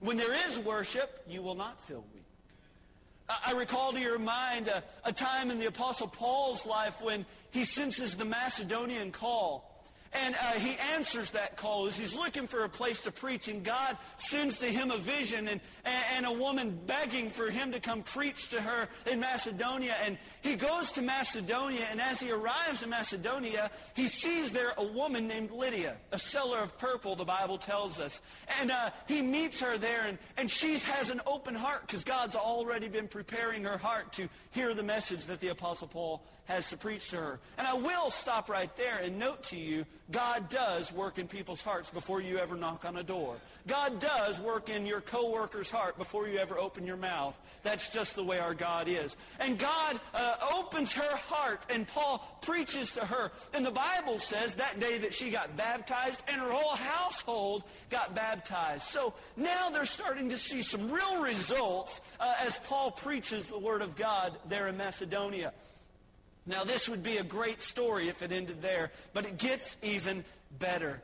When 0.00 0.16
there 0.16 0.34
is 0.48 0.58
worship, 0.58 1.22
you 1.28 1.42
will 1.42 1.54
not 1.54 1.82
feel 1.82 2.04
weak. 2.14 2.19
I 3.46 3.52
recall 3.52 3.92
to 3.92 4.00
your 4.00 4.18
mind 4.18 4.68
a, 4.68 4.82
a, 5.04 5.12
time 5.12 5.50
in 5.50 5.58
the 5.58 5.66
Apostle 5.66 6.08
Paul's 6.08 6.66
life 6.66 7.00
when 7.00 7.26
he 7.50 7.64
senses 7.64 8.16
the 8.16 8.24
Macedonian 8.24 9.12
call. 9.12 9.69
And 10.12 10.34
uh, 10.34 10.52
he 10.54 10.76
answers 10.94 11.30
that 11.30 11.56
call 11.56 11.86
as 11.86 11.96
he's 11.96 12.16
looking 12.16 12.48
for 12.48 12.64
a 12.64 12.68
place 12.68 13.02
to 13.02 13.12
preach. 13.12 13.46
And 13.46 13.62
God 13.62 13.96
sends 14.16 14.58
to 14.58 14.66
him 14.66 14.90
a 14.90 14.96
vision 14.96 15.46
and, 15.46 15.60
and 15.84 16.26
a 16.26 16.32
woman 16.32 16.80
begging 16.86 17.30
for 17.30 17.48
him 17.48 17.70
to 17.72 17.78
come 17.78 18.02
preach 18.02 18.50
to 18.50 18.60
her 18.60 18.88
in 19.10 19.20
Macedonia. 19.20 19.94
And 20.04 20.18
he 20.42 20.56
goes 20.56 20.90
to 20.92 21.02
Macedonia. 21.02 21.86
And 21.88 22.00
as 22.00 22.20
he 22.20 22.32
arrives 22.32 22.82
in 22.82 22.90
Macedonia, 22.90 23.70
he 23.94 24.08
sees 24.08 24.50
there 24.50 24.72
a 24.76 24.84
woman 24.84 25.28
named 25.28 25.52
Lydia, 25.52 25.96
a 26.10 26.18
seller 26.18 26.58
of 26.58 26.76
purple, 26.76 27.14
the 27.14 27.24
Bible 27.24 27.56
tells 27.56 28.00
us. 28.00 28.20
And 28.60 28.72
uh, 28.72 28.90
he 29.06 29.22
meets 29.22 29.60
her 29.60 29.78
there. 29.78 30.06
And, 30.08 30.18
and 30.36 30.50
she 30.50 30.76
has 30.78 31.12
an 31.12 31.20
open 31.24 31.54
heart 31.54 31.82
because 31.86 32.02
God's 32.02 32.34
already 32.34 32.88
been 32.88 33.06
preparing 33.06 33.62
her 33.62 33.78
heart 33.78 34.12
to 34.14 34.28
hear 34.50 34.74
the 34.74 34.82
message 34.82 35.26
that 35.26 35.38
the 35.38 35.48
Apostle 35.48 35.86
Paul 35.86 36.20
has 36.50 36.70
to 36.70 36.76
preach 36.76 37.10
to 37.10 37.16
her. 37.16 37.40
And 37.58 37.66
I 37.66 37.74
will 37.74 38.10
stop 38.10 38.48
right 38.48 38.74
there 38.76 38.98
and 39.02 39.18
note 39.18 39.44
to 39.44 39.56
you, 39.56 39.86
God 40.10 40.48
does 40.48 40.92
work 40.92 41.18
in 41.18 41.28
people's 41.28 41.62
hearts 41.62 41.90
before 41.90 42.20
you 42.20 42.38
ever 42.38 42.56
knock 42.56 42.84
on 42.84 42.96
a 42.96 43.02
door. 43.02 43.36
God 43.68 44.00
does 44.00 44.40
work 44.40 44.68
in 44.68 44.84
your 44.84 45.00
coworker's 45.00 45.70
heart 45.70 45.96
before 45.96 46.26
you 46.26 46.38
ever 46.38 46.58
open 46.58 46.84
your 46.86 46.96
mouth. 46.96 47.38
That's 47.62 47.90
just 47.90 48.16
the 48.16 48.24
way 48.24 48.40
our 48.40 48.54
God 48.54 48.88
is. 48.88 49.16
And 49.38 49.58
God 49.58 50.00
uh, 50.12 50.34
opens 50.56 50.92
her 50.92 51.16
heart, 51.16 51.64
and 51.70 51.86
Paul 51.86 52.38
preaches 52.42 52.94
to 52.94 53.06
her. 53.06 53.30
And 53.54 53.64
the 53.64 53.70
Bible 53.70 54.18
says 54.18 54.54
that 54.54 54.80
day 54.80 54.98
that 54.98 55.14
she 55.14 55.30
got 55.30 55.56
baptized, 55.56 56.20
and 56.26 56.40
her 56.40 56.50
whole 56.50 56.74
household 56.74 57.62
got 57.90 58.14
baptized. 58.14 58.82
So 58.82 59.14
now 59.36 59.70
they're 59.70 59.84
starting 59.84 60.30
to 60.30 60.38
see 60.38 60.62
some 60.62 60.90
real 60.90 61.22
results 61.22 62.00
uh, 62.18 62.34
as 62.44 62.58
Paul 62.64 62.90
preaches 62.90 63.46
the 63.46 63.58
Word 63.58 63.82
of 63.82 63.94
God 63.94 64.36
there 64.48 64.66
in 64.66 64.76
Macedonia. 64.76 65.52
Now, 66.50 66.64
this 66.64 66.88
would 66.88 67.04
be 67.04 67.18
a 67.18 67.22
great 67.22 67.62
story 67.62 68.08
if 68.08 68.22
it 68.22 68.32
ended 68.32 68.60
there, 68.60 68.90
but 69.14 69.24
it 69.24 69.38
gets 69.38 69.76
even 69.82 70.24
better. 70.58 71.00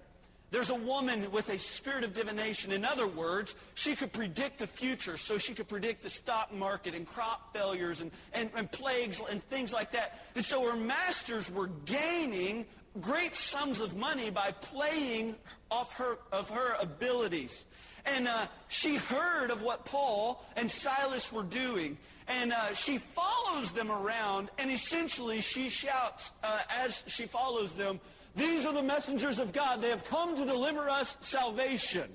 There's 0.51 0.71
a 0.71 0.75
woman 0.75 1.31
with 1.31 1.51
a 1.51 1.59
spirit 1.59 2.03
of 2.03 2.15
divination. 2.15 2.73
In 2.73 2.85
other 2.85 3.07
words, 3.07 3.55
she 3.75 3.95
could 3.95 4.13
predict 4.13 4.59
the 4.59 4.67
future, 4.67 5.17
so 5.17 5.39
she 5.39 5.55
could 5.55 5.69
predict 5.69 6.03
the 6.03 6.11
stock 6.11 6.53
market 6.53 6.95
and 6.95 7.07
crop 7.07 7.53
failures 7.55 8.01
and, 8.01 8.11
and, 8.33 8.51
and 8.57 8.71
plagues 8.73 9.23
and 9.31 9.41
things 9.41 9.73
like 9.73 9.93
that. 9.93 10.27
And 10.35 10.45
so 10.45 10.69
her 10.69 10.77
masters 10.77 11.49
were 11.49 11.69
gaining 11.85 12.67
great 13.01 13.37
sums 13.37 13.81
of 13.81 13.97
money 13.97 14.31
by 14.31 14.51
playing 14.51 15.37
off 15.71 15.97
her, 15.97 16.19
of 16.33 16.51
her 16.51 16.75
abilities. 16.81 17.67
And 18.07 18.29
uh, 18.29 18.47
she 18.69 18.97
heard 18.97 19.51
of 19.51 19.63
what 19.63 19.85
Paul 19.85 20.45
and 20.57 20.71
Silas 20.71 21.33
were 21.33 21.43
doing. 21.43 21.99
And 22.29 22.53
uh, 22.53 22.75
she 22.75 22.99
follows 22.99 23.71
them 23.71 23.91
around, 23.91 24.51
and 24.59 24.71
essentially 24.71 25.41
she 25.41 25.69
shouts 25.69 26.33
uh, 26.43 26.61
as 26.81 27.05
she 27.07 27.27
follows 27.27 27.73
them, 27.73 28.01
These 28.35 28.67
are 28.67 28.73
the 28.73 28.83
messengers 28.83 29.39
of 29.39 29.53
God. 29.53 29.81
They 29.81 29.91
have 29.91 30.05
come 30.05 30.37
to 30.37 30.45
deliver 30.45 30.89
us 30.89 31.17
salvation. 31.21 32.11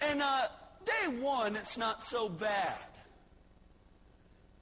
And 0.00 0.22
uh, 0.22 0.48
day 0.84 1.16
one, 1.18 1.56
it's 1.56 1.78
not 1.78 2.04
so 2.04 2.28
bad. 2.28 2.78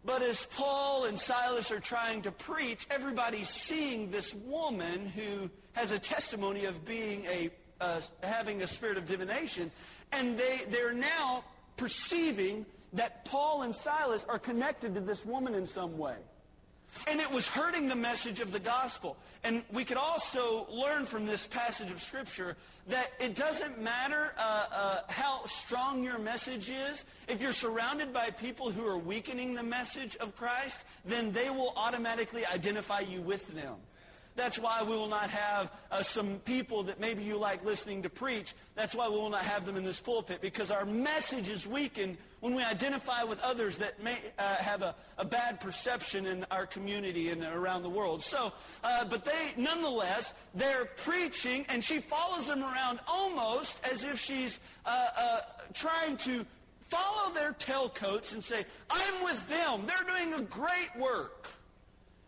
But 0.06 0.22
as 0.22 0.46
Paul 0.56 1.04
and 1.04 1.18
Silas 1.18 1.70
are 1.70 1.80
trying 1.80 2.22
to 2.22 2.30
preach, 2.30 2.86
everybody's 2.90 3.48
seeing 3.48 4.10
this 4.10 4.34
woman 4.34 5.06
who 5.06 5.50
has 5.72 5.92
a 5.92 5.98
testimony 5.98 6.66
of 6.66 6.84
being 6.84 7.24
a 7.24 7.50
uh, 7.80 8.00
having 8.22 8.62
a 8.62 8.66
spirit 8.66 8.96
of 8.96 9.04
divination, 9.04 9.70
and 10.14 10.36
they 10.36 10.62
they're 10.68 10.92
now 10.92 11.44
perceiving 11.76 12.66
that 12.92 13.24
Paul 13.24 13.62
and 13.62 13.74
Silas 13.74 14.24
are 14.28 14.38
connected 14.38 14.94
to 14.94 15.00
this 15.00 15.26
woman 15.26 15.54
in 15.54 15.66
some 15.66 15.98
way. 15.98 16.16
And 17.08 17.20
it 17.20 17.30
was 17.30 17.48
hurting 17.48 17.88
the 17.88 17.96
message 17.96 18.38
of 18.38 18.52
the 18.52 18.60
gospel. 18.60 19.16
And 19.42 19.62
we 19.72 19.84
could 19.84 19.96
also 19.96 20.66
learn 20.70 21.04
from 21.04 21.26
this 21.26 21.46
passage 21.46 21.90
of 21.90 22.00
Scripture 22.00 22.56
that 22.86 23.10
it 23.18 23.34
doesn't 23.34 23.80
matter 23.80 24.32
uh, 24.38 24.66
uh, 24.72 25.00
how 25.08 25.44
strong 25.46 26.04
your 26.04 26.18
message 26.18 26.70
is. 26.70 27.04
If 27.26 27.42
you're 27.42 27.52
surrounded 27.52 28.12
by 28.12 28.30
people 28.30 28.70
who 28.70 28.86
are 28.86 28.98
weakening 28.98 29.54
the 29.54 29.62
message 29.62 30.16
of 30.16 30.36
Christ, 30.36 30.84
then 31.04 31.32
they 31.32 31.50
will 31.50 31.72
automatically 31.76 32.46
identify 32.46 33.00
you 33.00 33.20
with 33.20 33.48
them. 33.54 33.74
That's 34.36 34.58
why 34.58 34.82
we 34.82 34.96
will 34.96 35.08
not 35.08 35.30
have 35.30 35.70
uh, 35.92 36.02
some 36.02 36.40
people 36.40 36.82
that 36.84 36.98
maybe 36.98 37.22
you 37.22 37.38
like 37.38 37.64
listening 37.64 38.02
to 38.02 38.10
preach. 38.10 38.54
That's 38.74 38.94
why 38.94 39.08
we 39.08 39.14
will 39.14 39.30
not 39.30 39.44
have 39.44 39.64
them 39.64 39.76
in 39.76 39.84
this 39.84 40.00
pulpit 40.00 40.40
because 40.40 40.72
our 40.72 40.84
message 40.84 41.48
is 41.48 41.66
weakened 41.66 42.16
when 42.40 42.54
we 42.54 42.62
identify 42.62 43.22
with 43.22 43.40
others 43.40 43.78
that 43.78 44.02
may 44.02 44.18
uh, 44.38 44.56
have 44.56 44.82
a, 44.82 44.94
a, 45.18 45.24
bad 45.24 45.60
perception 45.60 46.26
in 46.26 46.44
our 46.50 46.66
community 46.66 47.30
and 47.30 47.44
around 47.44 47.82
the 47.82 47.88
world. 47.88 48.20
So, 48.20 48.52
uh, 48.82 49.04
but 49.04 49.24
they, 49.24 49.54
nonetheless, 49.56 50.34
they're 50.54 50.84
preaching 50.84 51.64
and 51.68 51.82
she 51.82 52.00
follows 52.00 52.48
them 52.48 52.62
around 52.62 53.00
almost 53.06 53.80
as 53.90 54.04
if 54.04 54.18
she's 54.18 54.60
uh, 54.84 55.08
uh, 55.16 55.40
trying 55.72 56.16
to 56.18 56.44
follow 56.80 57.32
their 57.32 57.52
tailcoats 57.52 58.34
and 58.34 58.42
say, 58.42 58.66
I'm 58.90 59.24
with 59.24 59.48
them. 59.48 59.86
They're 59.86 60.06
doing 60.06 60.34
a 60.34 60.42
great 60.42 60.90
work. 60.98 61.43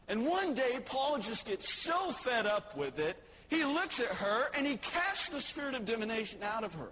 And 0.09 0.27
one 0.27 0.55
day, 0.55 0.79
Paul 0.85 1.19
just 1.19 1.47
gets 1.47 1.73
so 1.73 2.11
fed 2.13 2.47
up 2.47 2.77
with 2.77 2.99
it, 2.99 3.17
he 3.49 3.65
looks 3.65 4.01
at 4.01 4.07
her 4.07 4.49
and 4.55 4.67
he 4.67 4.77
casts 4.77 5.29
the 5.29 5.41
spirit 5.41 5.75
of 5.75 5.85
divination 5.85 6.41
out 6.43 6.65
of 6.65 6.75
her. 6.75 6.91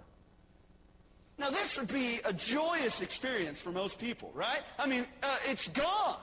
Now, 1.37 1.49
this 1.49 1.77
would 1.77 1.91
be 1.91 2.21
a 2.23 2.31
joyous 2.31 3.01
experience 3.01 3.61
for 3.61 3.71
most 3.71 3.99
people, 3.99 4.31
right? 4.33 4.61
I 4.79 4.87
mean, 4.87 5.05
uh, 5.21 5.37
it's 5.49 5.67
gone. 5.67 6.17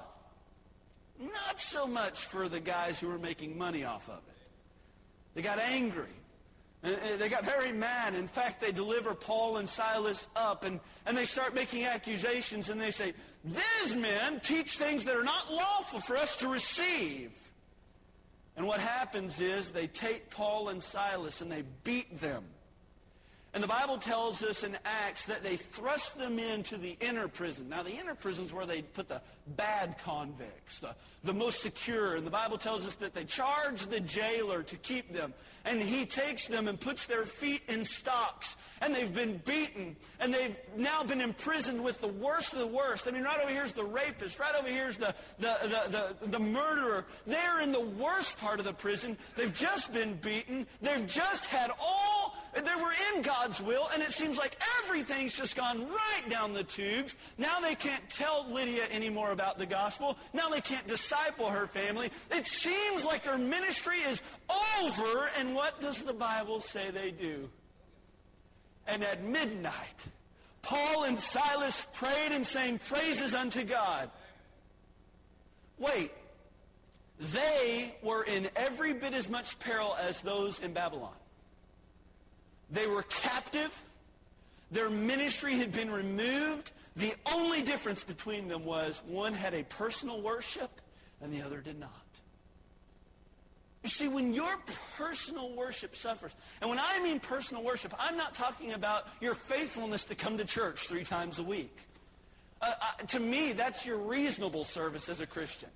Not 1.21 1.61
so 1.61 1.87
much 1.87 2.25
for 2.25 2.49
the 2.49 2.61
guys 2.61 2.99
who 2.99 3.09
were 3.09 3.19
making 3.19 3.59
money 3.59 3.85
off 3.85 4.09
of 4.09 4.17
it. 4.17 4.49
They 5.35 5.43
got 5.43 5.59
angry. 5.59 6.09
And 6.83 7.21
they 7.21 7.29
got 7.29 7.45
very 7.45 7.71
mad. 7.71 8.15
In 8.15 8.27
fact, 8.27 8.61
they 8.61 8.73
deliver 8.73 9.15
Paul 9.15 9.59
and 9.59 9.69
Silas 9.69 10.29
up, 10.35 10.65
and, 10.65 10.81
and 11.07 11.17
they 11.17 11.25
start 11.25 11.55
making 11.55 11.85
accusations, 11.85 12.71
and 12.71 12.81
they 12.81 12.91
say, 12.91 13.15
these 13.45 13.97
men 13.97 14.41
teach 14.41 14.77
things 14.77 15.05
that 15.05 15.17
are 15.17 15.25
not 15.25 15.53
lawful 15.53 16.01
for 16.01 16.17
us 16.17 16.37
to 16.39 16.49
receive. 16.49 17.31
And 18.57 18.67
what 18.67 18.81
happens 18.81 19.41
is 19.41 19.71
they 19.71 19.87
take 19.87 20.31
Paul 20.31 20.69
and 20.69 20.83
Silas 20.83 21.41
and 21.41 21.51
they 21.51 21.65
beat 21.85 22.21
them. 22.21 22.45
And 23.55 23.63
the 23.63 23.69
Bible 23.69 23.99
tells 23.99 24.43
us 24.43 24.65
in 24.65 24.79
Acts 24.87 25.27
that 25.27 25.43
they 25.43 25.57
thrust 25.57 26.17
them 26.17 26.39
into 26.39 26.79
the 26.79 26.97
inner 27.01 27.29
prison. 27.29 27.69
Now, 27.69 27.83
the 27.83 27.93
inner 27.93 28.15
prison 28.15 28.47
is 28.47 28.53
where 28.53 28.65
they 28.65 28.81
put 28.81 29.11
the 29.11 29.21
bad 29.57 29.97
convicts, 30.03 30.79
the, 30.79 30.95
the 31.23 31.35
most 31.35 31.61
secure. 31.61 32.17
And 32.17 32.27
the 32.27 32.31
Bible 32.31 32.57
tells 32.57 32.87
us 32.87 32.95
that 32.97 33.13
they 33.13 33.25
charge 33.25 33.87
the 33.87 34.01
jailer 34.01 34.63
to 34.63 34.77
keep 34.77 35.13
them. 35.13 35.35
And 35.67 35.83
he 35.83 36.07
takes 36.07 36.49
them 36.49 36.67
and 36.67 36.81
puts 36.81 37.05
their 37.05 37.25
feet 37.25 37.61
in 37.69 37.85
stocks. 37.85 38.57
And 38.81 38.95
they've 38.95 39.15
been 39.15 39.43
beaten. 39.45 39.97
And 40.19 40.33
they've 40.33 40.57
now 40.77 41.05
been 41.05 41.21
imprisoned 41.21 41.85
with 41.85 42.01
the 42.01 42.09
worst 42.09 42.55
of 42.55 42.59
the 42.59 42.67
worst. 42.67 43.07
I 43.07 43.11
mean, 43.11 43.23
right 43.23 43.39
over 43.39 43.53
here 43.53 43.65
is 43.65 43.75
the 43.75 43.85
rapist. 43.85 44.41
Right 44.41 44.55
over 44.59 44.69
here 44.69 44.89
is 44.89 44.97
the, 44.97 45.15
the, 45.39 45.57
the, 45.63 46.17
the, 46.23 46.27
the 46.29 46.39
murderer. 46.39 47.05
They're 47.27 47.61
in 47.61 47.71
the 47.71 47.81
worst 47.81 48.39
part 48.39 48.61
of 48.61 48.65
the 48.65 48.73
prison. 48.73 49.19
They've 49.37 49.53
just 49.53 49.93
been 49.93 50.15
beaten. 50.15 50.67
They've 50.81 51.07
just 51.07 51.47
had 51.47 51.71
all, 51.79 52.35
they 52.55 52.61
were 52.61 52.93
in 53.15 53.23
God's 53.23 53.63
will. 53.63 53.89
And 53.95 54.03
it 54.03 54.13
seems 54.13 54.37
like 54.37 54.57
everything's 54.83 55.37
just 55.37 55.57
gone 55.57 55.89
right 55.89 56.29
down 56.29 56.53
the 56.53 56.65
tubes. 56.65 57.17
Now 57.39 57.61
they 57.61 57.75
can't 57.75 58.07
tell 58.11 58.47
Lydia 58.51 58.85
anymore 58.91 59.33
about 59.33 59.59
the 59.59 59.67
gospel. 59.67 60.19
Now 60.35 60.49
they 60.51 60.61
can't 60.61 60.87
disciple 60.87 61.49
her 61.49 61.67
family. 61.67 62.11
It 62.31 62.47
seems 62.47 63.05
like 63.05 63.23
their 63.25 63.39
ministry 63.39 63.99
is 63.99 64.21
over. 64.83 65.31
And 65.39 65.55
what 65.55 65.81
does 65.81 66.03
the 66.03 66.13
Bible 66.13 66.61
say 66.61 66.91
they 66.91 67.11
do? 67.11 67.49
And 68.87 69.03
at 69.03 69.25
midnight, 69.25 70.07
Paul 70.61 71.05
and 71.05 71.19
Silas 71.19 71.87
prayed 71.95 72.33
and 72.33 72.47
sang 72.47 72.79
praises 72.79 73.35
unto 73.35 73.65
God. 73.65 74.11
Wait, 75.79 76.13
they 77.19 77.95
were 78.03 78.25
in 78.25 78.49
every 78.57 78.93
bit 78.93 79.15
as 79.15 79.31
much 79.31 79.59
peril 79.59 79.97
as 80.01 80.21
those 80.21 80.61
in 80.61 80.73
Babylon. 80.73 81.15
They 82.73 82.87
were 82.87 83.03
captive. 83.03 83.85
Their 84.71 84.91
ministry 84.91 85.57
had 85.59 85.71
been 85.73 85.91
removed. 85.91 86.73
The 86.97 87.15
only 87.33 87.63
difference 87.63 88.03
between 88.03 88.49
them 88.49 88.65
was 88.65 89.03
one 89.07 89.35
had 89.35 89.55
a 89.55 89.63
personal 89.65 90.21
worship 90.21 90.71
and 91.21 91.33
the 91.33 91.43
other 91.43 91.61
did 91.61 91.79
not. 91.79 91.91
You 93.83 93.89
see, 93.89 94.09
when 94.09 94.33
your 94.33 94.57
personal 94.97 95.51
worship 95.55 95.97
suffers, 95.97 96.33
and 96.61 96.71
when 96.71 96.79
I 96.79 97.01
mean 97.03 97.19
personal 97.19 97.65
worship, 97.65 97.93
I'm 97.99 98.17
not 98.17 98.33
talking 98.33 98.73
about 98.73 99.09
your 99.21 99.35
faithfulness 99.35 100.05
to 100.07 100.15
come 100.15 100.39
to 100.39 100.45
church 100.45 100.87
three 100.87 101.05
times 101.05 101.41
a 101.41 101.43
week. 101.43 101.77
Uh, 102.61 102.71
uh, 102.81 103.07
to 103.09 103.19
me, 103.19 103.53
that's 103.53 103.85
your 103.85 103.99
reasonable 103.99 104.65
service 104.65 105.09
as 105.09 105.21
a 105.21 105.27
Christian. 105.27 105.69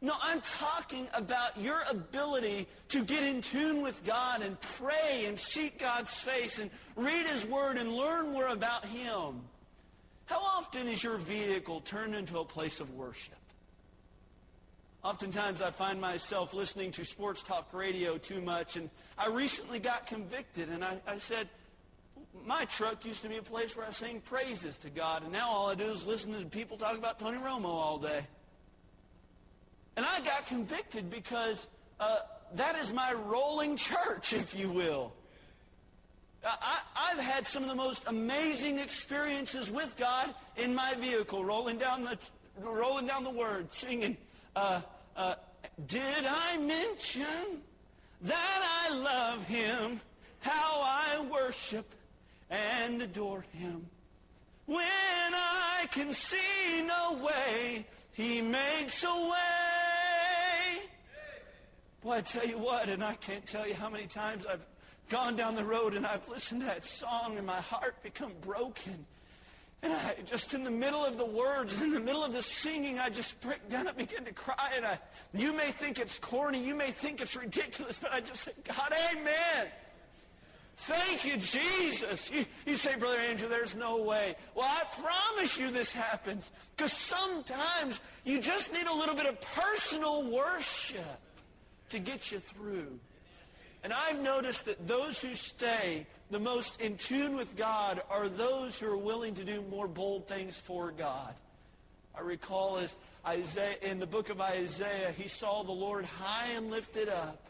No, 0.00 0.14
I'm 0.22 0.40
talking 0.42 1.08
about 1.12 1.58
your 1.58 1.82
ability 1.90 2.68
to 2.90 3.04
get 3.04 3.24
in 3.24 3.40
tune 3.40 3.82
with 3.82 4.04
God 4.04 4.42
and 4.42 4.60
pray 4.60 5.24
and 5.26 5.36
seek 5.38 5.80
God's 5.80 6.14
face 6.14 6.60
and 6.60 6.70
read 6.94 7.26
His 7.26 7.44
Word 7.44 7.78
and 7.78 7.92
learn 7.92 8.32
more 8.32 8.48
about 8.48 8.86
Him. 8.86 9.40
How 10.26 10.40
often 10.40 10.86
is 10.86 11.02
your 11.02 11.16
vehicle 11.16 11.80
turned 11.80 12.14
into 12.14 12.38
a 12.38 12.44
place 12.44 12.80
of 12.80 12.94
worship? 12.94 13.34
Oftentimes 15.02 15.62
I 15.62 15.70
find 15.70 16.00
myself 16.00 16.54
listening 16.54 16.92
to 16.92 17.04
sports 17.04 17.42
talk 17.42 17.72
radio 17.72 18.18
too 18.18 18.40
much, 18.40 18.76
and 18.76 18.90
I 19.16 19.28
recently 19.28 19.80
got 19.80 20.06
convicted, 20.06 20.68
and 20.68 20.84
I, 20.84 21.00
I 21.08 21.18
said, 21.18 21.48
my 22.44 22.66
truck 22.66 23.04
used 23.04 23.22
to 23.22 23.28
be 23.28 23.38
a 23.38 23.42
place 23.42 23.76
where 23.76 23.86
I 23.86 23.90
sang 23.90 24.20
praises 24.20 24.78
to 24.78 24.90
God, 24.90 25.22
and 25.22 25.32
now 25.32 25.48
all 25.48 25.70
I 25.70 25.74
do 25.74 25.84
is 25.84 26.06
listen 26.06 26.38
to 26.38 26.44
people 26.46 26.76
talk 26.76 26.96
about 26.96 27.18
Tony 27.18 27.38
Romo 27.38 27.66
all 27.66 27.98
day. 27.98 28.20
And 29.98 30.06
I 30.06 30.20
got 30.20 30.46
convicted 30.46 31.10
because 31.10 31.66
uh, 31.98 32.18
that 32.54 32.76
is 32.76 32.94
my 32.94 33.12
rolling 33.14 33.76
church, 33.76 34.32
if 34.32 34.56
you 34.56 34.70
will. 34.70 35.12
I, 36.44 37.10
have 37.16 37.18
had 37.18 37.46
some 37.48 37.64
of 37.64 37.68
the 37.68 37.74
most 37.74 38.04
amazing 38.06 38.78
experiences 38.78 39.72
with 39.72 39.92
God 39.98 40.32
in 40.56 40.72
my 40.72 40.94
vehicle, 40.94 41.44
rolling 41.44 41.78
down 41.78 42.04
the, 42.04 42.16
rolling 42.62 43.08
down 43.08 43.24
the 43.24 43.30
word, 43.30 43.72
singing, 43.72 44.16
uh, 44.54 44.82
uh, 45.16 45.34
did 45.88 46.24
I 46.24 46.58
mention 46.58 47.60
that 48.22 48.84
I 48.88 48.94
love 48.94 49.44
him, 49.48 50.00
how 50.38 50.80
I 50.80 51.26
worship 51.28 51.92
and 52.50 53.02
adore 53.02 53.44
him? 53.52 53.84
When 54.66 54.78
I 54.78 55.88
can 55.90 56.12
see 56.12 56.84
no 56.86 57.14
way, 57.14 57.84
he 58.12 58.42
makes 58.42 59.02
a 59.02 59.28
way. 59.28 59.87
Boy, 62.08 62.14
I 62.14 62.20
tell 62.22 62.46
you 62.46 62.56
what, 62.56 62.88
and 62.88 63.04
I 63.04 63.12
can't 63.16 63.44
tell 63.44 63.68
you 63.68 63.74
how 63.74 63.90
many 63.90 64.06
times 64.06 64.46
I've 64.46 64.66
gone 65.10 65.36
down 65.36 65.56
the 65.56 65.64
road 65.64 65.92
and 65.92 66.06
I've 66.06 66.26
listened 66.26 66.62
to 66.62 66.66
that 66.68 66.86
song 66.86 67.36
and 67.36 67.46
my 67.46 67.60
heart 67.60 68.02
become 68.02 68.32
broken. 68.40 69.04
And 69.82 69.92
I 69.92 70.14
just 70.24 70.54
in 70.54 70.64
the 70.64 70.70
middle 70.70 71.04
of 71.04 71.18
the 71.18 71.26
words, 71.26 71.82
in 71.82 71.90
the 71.90 72.00
middle 72.00 72.24
of 72.24 72.32
the 72.32 72.40
singing, 72.40 72.98
I 72.98 73.10
just 73.10 73.38
break 73.42 73.68
down 73.68 73.88
and 73.88 73.96
begin 73.98 74.24
to 74.24 74.32
cry. 74.32 74.72
And 74.74 74.86
I, 74.86 74.98
you 75.34 75.52
may 75.52 75.70
think 75.70 75.98
it's 75.98 76.18
corny, 76.18 76.66
you 76.66 76.74
may 76.74 76.92
think 76.92 77.20
it's 77.20 77.36
ridiculous, 77.36 77.98
but 77.98 78.10
I 78.10 78.20
just 78.20 78.44
say, 78.44 78.52
God, 78.64 78.90
amen. 79.12 79.66
Thank 80.78 81.26
you, 81.26 81.36
Jesus. 81.36 82.30
You, 82.30 82.46
you 82.64 82.76
say, 82.76 82.96
Brother 82.96 83.18
Andrew, 83.18 83.50
there's 83.50 83.76
no 83.76 83.98
way. 83.98 84.34
Well, 84.54 84.66
I 84.66 84.84
promise 84.98 85.58
you 85.58 85.70
this 85.70 85.92
happens. 85.92 86.52
Because 86.74 86.94
sometimes 86.94 88.00
you 88.24 88.40
just 88.40 88.72
need 88.72 88.86
a 88.86 88.94
little 88.94 89.14
bit 89.14 89.26
of 89.26 89.38
personal 89.42 90.22
worship 90.22 91.20
to 91.90 91.98
get 91.98 92.30
you 92.32 92.38
through. 92.38 92.98
And 93.84 93.92
I've 93.92 94.20
noticed 94.20 94.66
that 94.66 94.88
those 94.88 95.20
who 95.20 95.34
stay 95.34 96.06
the 96.30 96.38
most 96.38 96.80
in 96.80 96.96
tune 96.96 97.36
with 97.36 97.56
God 97.56 98.02
are 98.10 98.28
those 98.28 98.78
who 98.78 98.86
are 98.90 98.96
willing 98.96 99.34
to 99.34 99.44
do 99.44 99.62
more 99.70 99.88
bold 99.88 100.26
things 100.26 100.60
for 100.60 100.90
God. 100.90 101.34
I 102.14 102.20
recall 102.20 102.78
as 102.78 102.96
Isaiah, 103.26 103.76
in 103.82 103.98
the 103.98 104.06
book 104.06 104.28
of 104.28 104.40
Isaiah, 104.40 105.12
he 105.16 105.28
saw 105.28 105.62
the 105.62 105.72
Lord 105.72 106.04
high 106.04 106.48
and 106.48 106.70
lifted 106.70 107.08
up. 107.08 107.48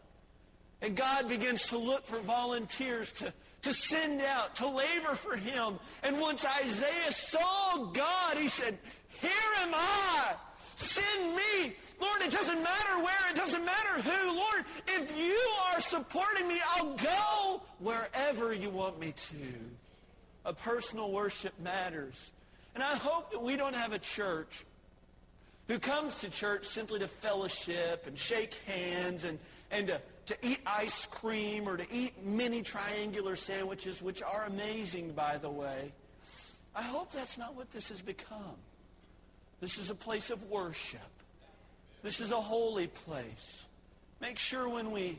And 0.80 0.94
God 0.94 1.28
begins 1.28 1.68
to 1.68 1.78
look 1.78 2.06
for 2.06 2.18
volunteers 2.20 3.10
to, 3.14 3.32
to 3.62 3.74
send 3.74 4.20
out, 4.22 4.54
to 4.56 4.68
labor 4.68 5.14
for 5.14 5.36
him. 5.36 5.78
And 6.02 6.20
once 6.20 6.44
Isaiah 6.44 7.10
saw 7.10 7.86
God, 7.86 8.36
he 8.36 8.48
said, 8.48 8.78
Here 9.20 9.30
am 9.60 9.74
I. 9.74 10.34
Send 10.78 11.34
me. 11.34 11.74
Lord, 12.00 12.22
it 12.22 12.30
doesn't 12.30 12.62
matter 12.62 13.02
where, 13.02 13.30
it 13.30 13.34
doesn't 13.34 13.64
matter 13.64 14.00
who. 14.00 14.36
Lord, 14.36 14.64
if 14.86 15.18
you 15.18 15.36
are 15.72 15.80
supporting 15.80 16.46
me, 16.46 16.60
I'll 16.76 16.94
go 16.94 17.62
wherever 17.80 18.52
you 18.52 18.70
want 18.70 19.00
me 19.00 19.12
to. 19.12 19.36
A 20.44 20.52
personal 20.52 21.10
worship 21.10 21.52
matters. 21.58 22.30
And 22.76 22.84
I 22.84 22.94
hope 22.94 23.32
that 23.32 23.42
we 23.42 23.56
don't 23.56 23.74
have 23.74 23.92
a 23.92 23.98
church 23.98 24.64
who 25.66 25.80
comes 25.80 26.20
to 26.20 26.30
church 26.30 26.64
simply 26.64 27.00
to 27.00 27.08
fellowship 27.08 28.06
and 28.06 28.16
shake 28.16 28.54
hands 28.64 29.24
and, 29.24 29.40
and 29.72 29.88
to, 29.88 30.00
to 30.26 30.36
eat 30.46 30.60
ice 30.64 31.06
cream 31.06 31.68
or 31.68 31.76
to 31.76 31.92
eat 31.92 32.24
mini 32.24 32.62
triangular 32.62 33.34
sandwiches, 33.34 34.00
which 34.00 34.22
are 34.22 34.44
amazing, 34.44 35.10
by 35.10 35.38
the 35.38 35.50
way. 35.50 35.92
I 36.72 36.82
hope 36.82 37.10
that's 37.10 37.36
not 37.36 37.56
what 37.56 37.72
this 37.72 37.88
has 37.88 38.00
become. 38.00 38.54
This 39.60 39.78
is 39.78 39.90
a 39.90 39.94
place 39.94 40.30
of 40.30 40.42
worship. 40.44 41.00
This 42.02 42.20
is 42.20 42.30
a 42.30 42.40
holy 42.40 42.86
place. 42.86 43.64
Make 44.20 44.38
sure 44.38 44.68
when 44.68 44.92
we 44.92 45.18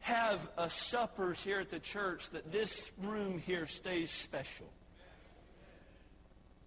have 0.00 0.48
a 0.56 0.68
suppers 0.68 1.42
here 1.42 1.60
at 1.60 1.70
the 1.70 1.78
church 1.78 2.30
that 2.30 2.50
this 2.50 2.90
room 3.02 3.38
here 3.38 3.66
stays 3.66 4.10
special. 4.10 4.66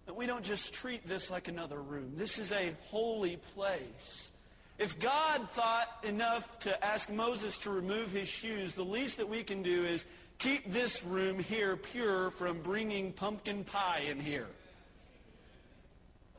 That 0.06 0.16
we 0.16 0.26
don't 0.26 0.44
just 0.44 0.72
treat 0.72 1.06
this 1.06 1.30
like 1.30 1.48
another 1.48 1.80
room. 1.80 2.12
This 2.16 2.38
is 2.38 2.52
a 2.52 2.74
holy 2.86 3.36
place. 3.54 4.30
If 4.78 4.98
God 4.98 5.48
thought 5.50 5.88
enough 6.04 6.58
to 6.60 6.84
ask 6.84 7.10
Moses 7.10 7.58
to 7.58 7.70
remove 7.70 8.12
his 8.12 8.28
shoes, 8.28 8.72
the 8.72 8.82
least 8.82 9.18
that 9.18 9.28
we 9.28 9.42
can 9.42 9.62
do 9.62 9.84
is 9.84 10.06
keep 10.38 10.72
this 10.72 11.04
room 11.04 11.38
here 11.38 11.76
pure 11.76 12.30
from 12.30 12.62
bringing 12.62 13.12
pumpkin 13.12 13.62
pie 13.64 14.04
in 14.08 14.18
here 14.18 14.48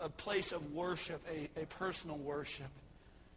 a 0.01 0.09
place 0.09 0.51
of 0.51 0.73
worship, 0.73 1.21
a, 1.29 1.61
a 1.61 1.65
personal 1.65 2.17
worship. 2.17 2.67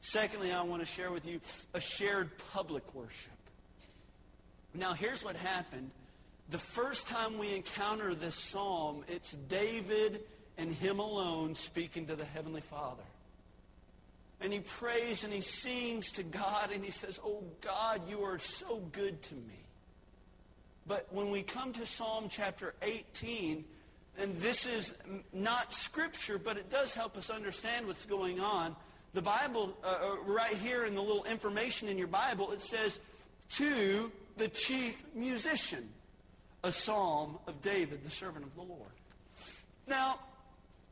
Secondly, 0.01 0.53
I 0.53 0.63
want 0.63 0.83
to 0.83 0.87
share 0.87 1.11
with 1.11 1.27
you 1.27 1.41
a 1.73 1.81
shared 1.81 2.31
public 2.53 2.95
worship. 2.95 3.33
Now, 4.75 4.93
here's 4.93 5.25
what 5.25 5.37
happened. 5.37 5.91
the 6.51 6.59
first 6.59 7.07
time 7.07 7.39
we 7.39 7.55
encounter 7.55 8.15
this 8.15 8.35
psalm, 8.35 9.05
it's 9.09 9.33
David 9.33 10.21
and 10.59 10.75
him 10.75 10.99
alone 10.99 11.55
speaking 11.55 12.07
to 12.07 12.17
the 12.17 12.25
Heavenly 12.25 12.61
Father. 12.61 13.03
And 14.41 14.53
he 14.53 14.61
prays 14.61 15.25
and 15.25 15.33
he 15.33 15.41
sings 15.41 16.13
to 16.13 16.23
God 16.23 16.71
and 16.73 16.85
he 16.85 16.91
says, 16.91 17.21
Oh 17.25 17.45
God, 17.61 18.03
you 18.09 18.23
are 18.25 18.39
so 18.39 18.79
good 18.93 19.23
to 19.23 19.35
me. 19.35 19.65
But 20.87 21.07
when 21.11 21.31
we 21.31 21.43
come 21.43 21.73
to 21.75 21.87
Psalm 21.87 22.27
chapter 22.29 22.75
18, 22.83 23.65
and 24.19 24.37
this 24.39 24.67
is 24.67 24.95
not 25.33 25.73
scripture, 25.73 26.39
but 26.39 26.57
it 26.57 26.71
does 26.71 26.95
help 26.95 27.17
us 27.17 27.31
understand 27.31 27.87
what's 27.87 28.07
going 28.07 28.41
on. 28.41 28.77
The 29.13 29.23
Bible, 29.23 29.77
uh, 29.85 29.87
uh, 29.87 30.17
right 30.25 30.57
here 30.57 30.85
in 30.85 30.95
the 30.95 31.03
little 31.03 31.25
information 31.25 31.89
in 31.89 31.99
your 31.99 32.09
Bible, 32.09 32.53
it 32.53 32.63
says, 32.63 33.01
to 33.51 34.11
the 34.37 34.49
chief 34.49 35.03
musician, 35.15 35.89
a 36.63 36.73
psalm 36.73 37.39
of 37.47 37.61
David, 37.63 38.03
the 38.05 38.11
servant 38.11 38.45
of 38.45 38.55
the 38.55 38.63
Lord. 38.63 38.91
Now, 39.87 40.19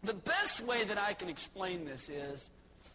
the 0.03 0.15
best 0.15 0.61
way 0.65 0.85
that 0.85 0.99
I 0.99 1.15
can 1.15 1.29
explain 1.29 1.85
this 1.85 2.09
is 2.09 2.51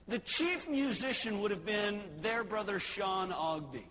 the 0.08 0.20
chief 0.20 0.70
musician 0.70 1.42
would 1.42 1.52
have 1.52 1.66
been 1.66 2.02
their 2.22 2.44
brother 2.44 2.80
Sean 2.80 3.32
Ogden. 3.32 3.84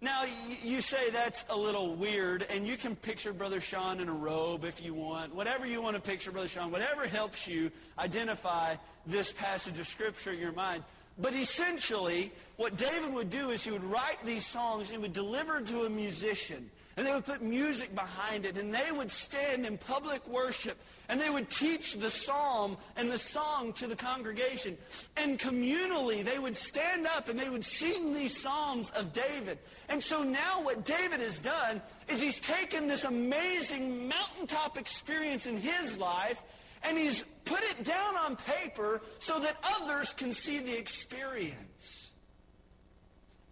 Now, 0.00 0.22
you 0.62 0.80
say 0.80 1.10
that's 1.10 1.44
a 1.50 1.56
little 1.56 1.94
weird, 1.96 2.46
and 2.50 2.68
you 2.68 2.76
can 2.76 2.94
picture 2.94 3.32
Brother 3.32 3.60
Sean 3.60 3.98
in 3.98 4.08
a 4.08 4.12
robe 4.12 4.64
if 4.64 4.80
you 4.80 4.94
want. 4.94 5.34
Whatever 5.34 5.66
you 5.66 5.82
want 5.82 5.96
to 5.96 6.02
picture 6.02 6.30
Brother 6.30 6.46
Sean, 6.46 6.70
whatever 6.70 7.08
helps 7.08 7.48
you 7.48 7.72
identify 7.98 8.76
this 9.06 9.32
passage 9.32 9.76
of 9.80 9.88
Scripture 9.88 10.30
in 10.30 10.38
your 10.38 10.52
mind. 10.52 10.84
But 11.18 11.34
essentially, 11.34 12.30
what 12.56 12.76
David 12.76 13.12
would 13.12 13.28
do 13.28 13.50
is 13.50 13.64
he 13.64 13.72
would 13.72 13.82
write 13.82 14.24
these 14.24 14.46
songs 14.46 14.92
and 14.92 15.02
would 15.02 15.12
deliver 15.12 15.60
to 15.62 15.84
a 15.84 15.90
musician 15.90 16.70
and 16.98 17.06
they 17.06 17.14
would 17.14 17.24
put 17.24 17.40
music 17.40 17.94
behind 17.94 18.44
it, 18.44 18.56
and 18.56 18.74
they 18.74 18.90
would 18.90 19.08
stand 19.08 19.64
in 19.64 19.78
public 19.78 20.26
worship, 20.26 20.76
and 21.08 21.20
they 21.20 21.30
would 21.30 21.48
teach 21.48 21.94
the 21.94 22.10
psalm 22.10 22.76
and 22.96 23.08
the 23.08 23.16
song 23.16 23.72
to 23.74 23.86
the 23.86 23.94
congregation. 23.94 24.76
And 25.16 25.38
communally, 25.38 26.24
they 26.24 26.40
would 26.40 26.56
stand 26.56 27.06
up 27.06 27.28
and 27.28 27.38
they 27.38 27.48
would 27.48 27.64
sing 27.64 28.12
these 28.12 28.36
psalms 28.36 28.90
of 28.90 29.12
David. 29.12 29.58
And 29.88 30.02
so 30.02 30.24
now 30.24 30.60
what 30.60 30.84
David 30.84 31.20
has 31.20 31.40
done 31.40 31.80
is 32.08 32.20
he's 32.20 32.40
taken 32.40 32.88
this 32.88 33.04
amazing 33.04 34.08
mountaintop 34.08 34.76
experience 34.76 35.46
in 35.46 35.56
his 35.56 35.98
life, 35.98 36.42
and 36.82 36.98
he's 36.98 37.22
put 37.44 37.62
it 37.62 37.84
down 37.84 38.16
on 38.16 38.34
paper 38.34 39.02
so 39.20 39.38
that 39.38 39.56
others 39.62 40.12
can 40.12 40.32
see 40.32 40.58
the 40.58 40.76
experience. 40.76 42.07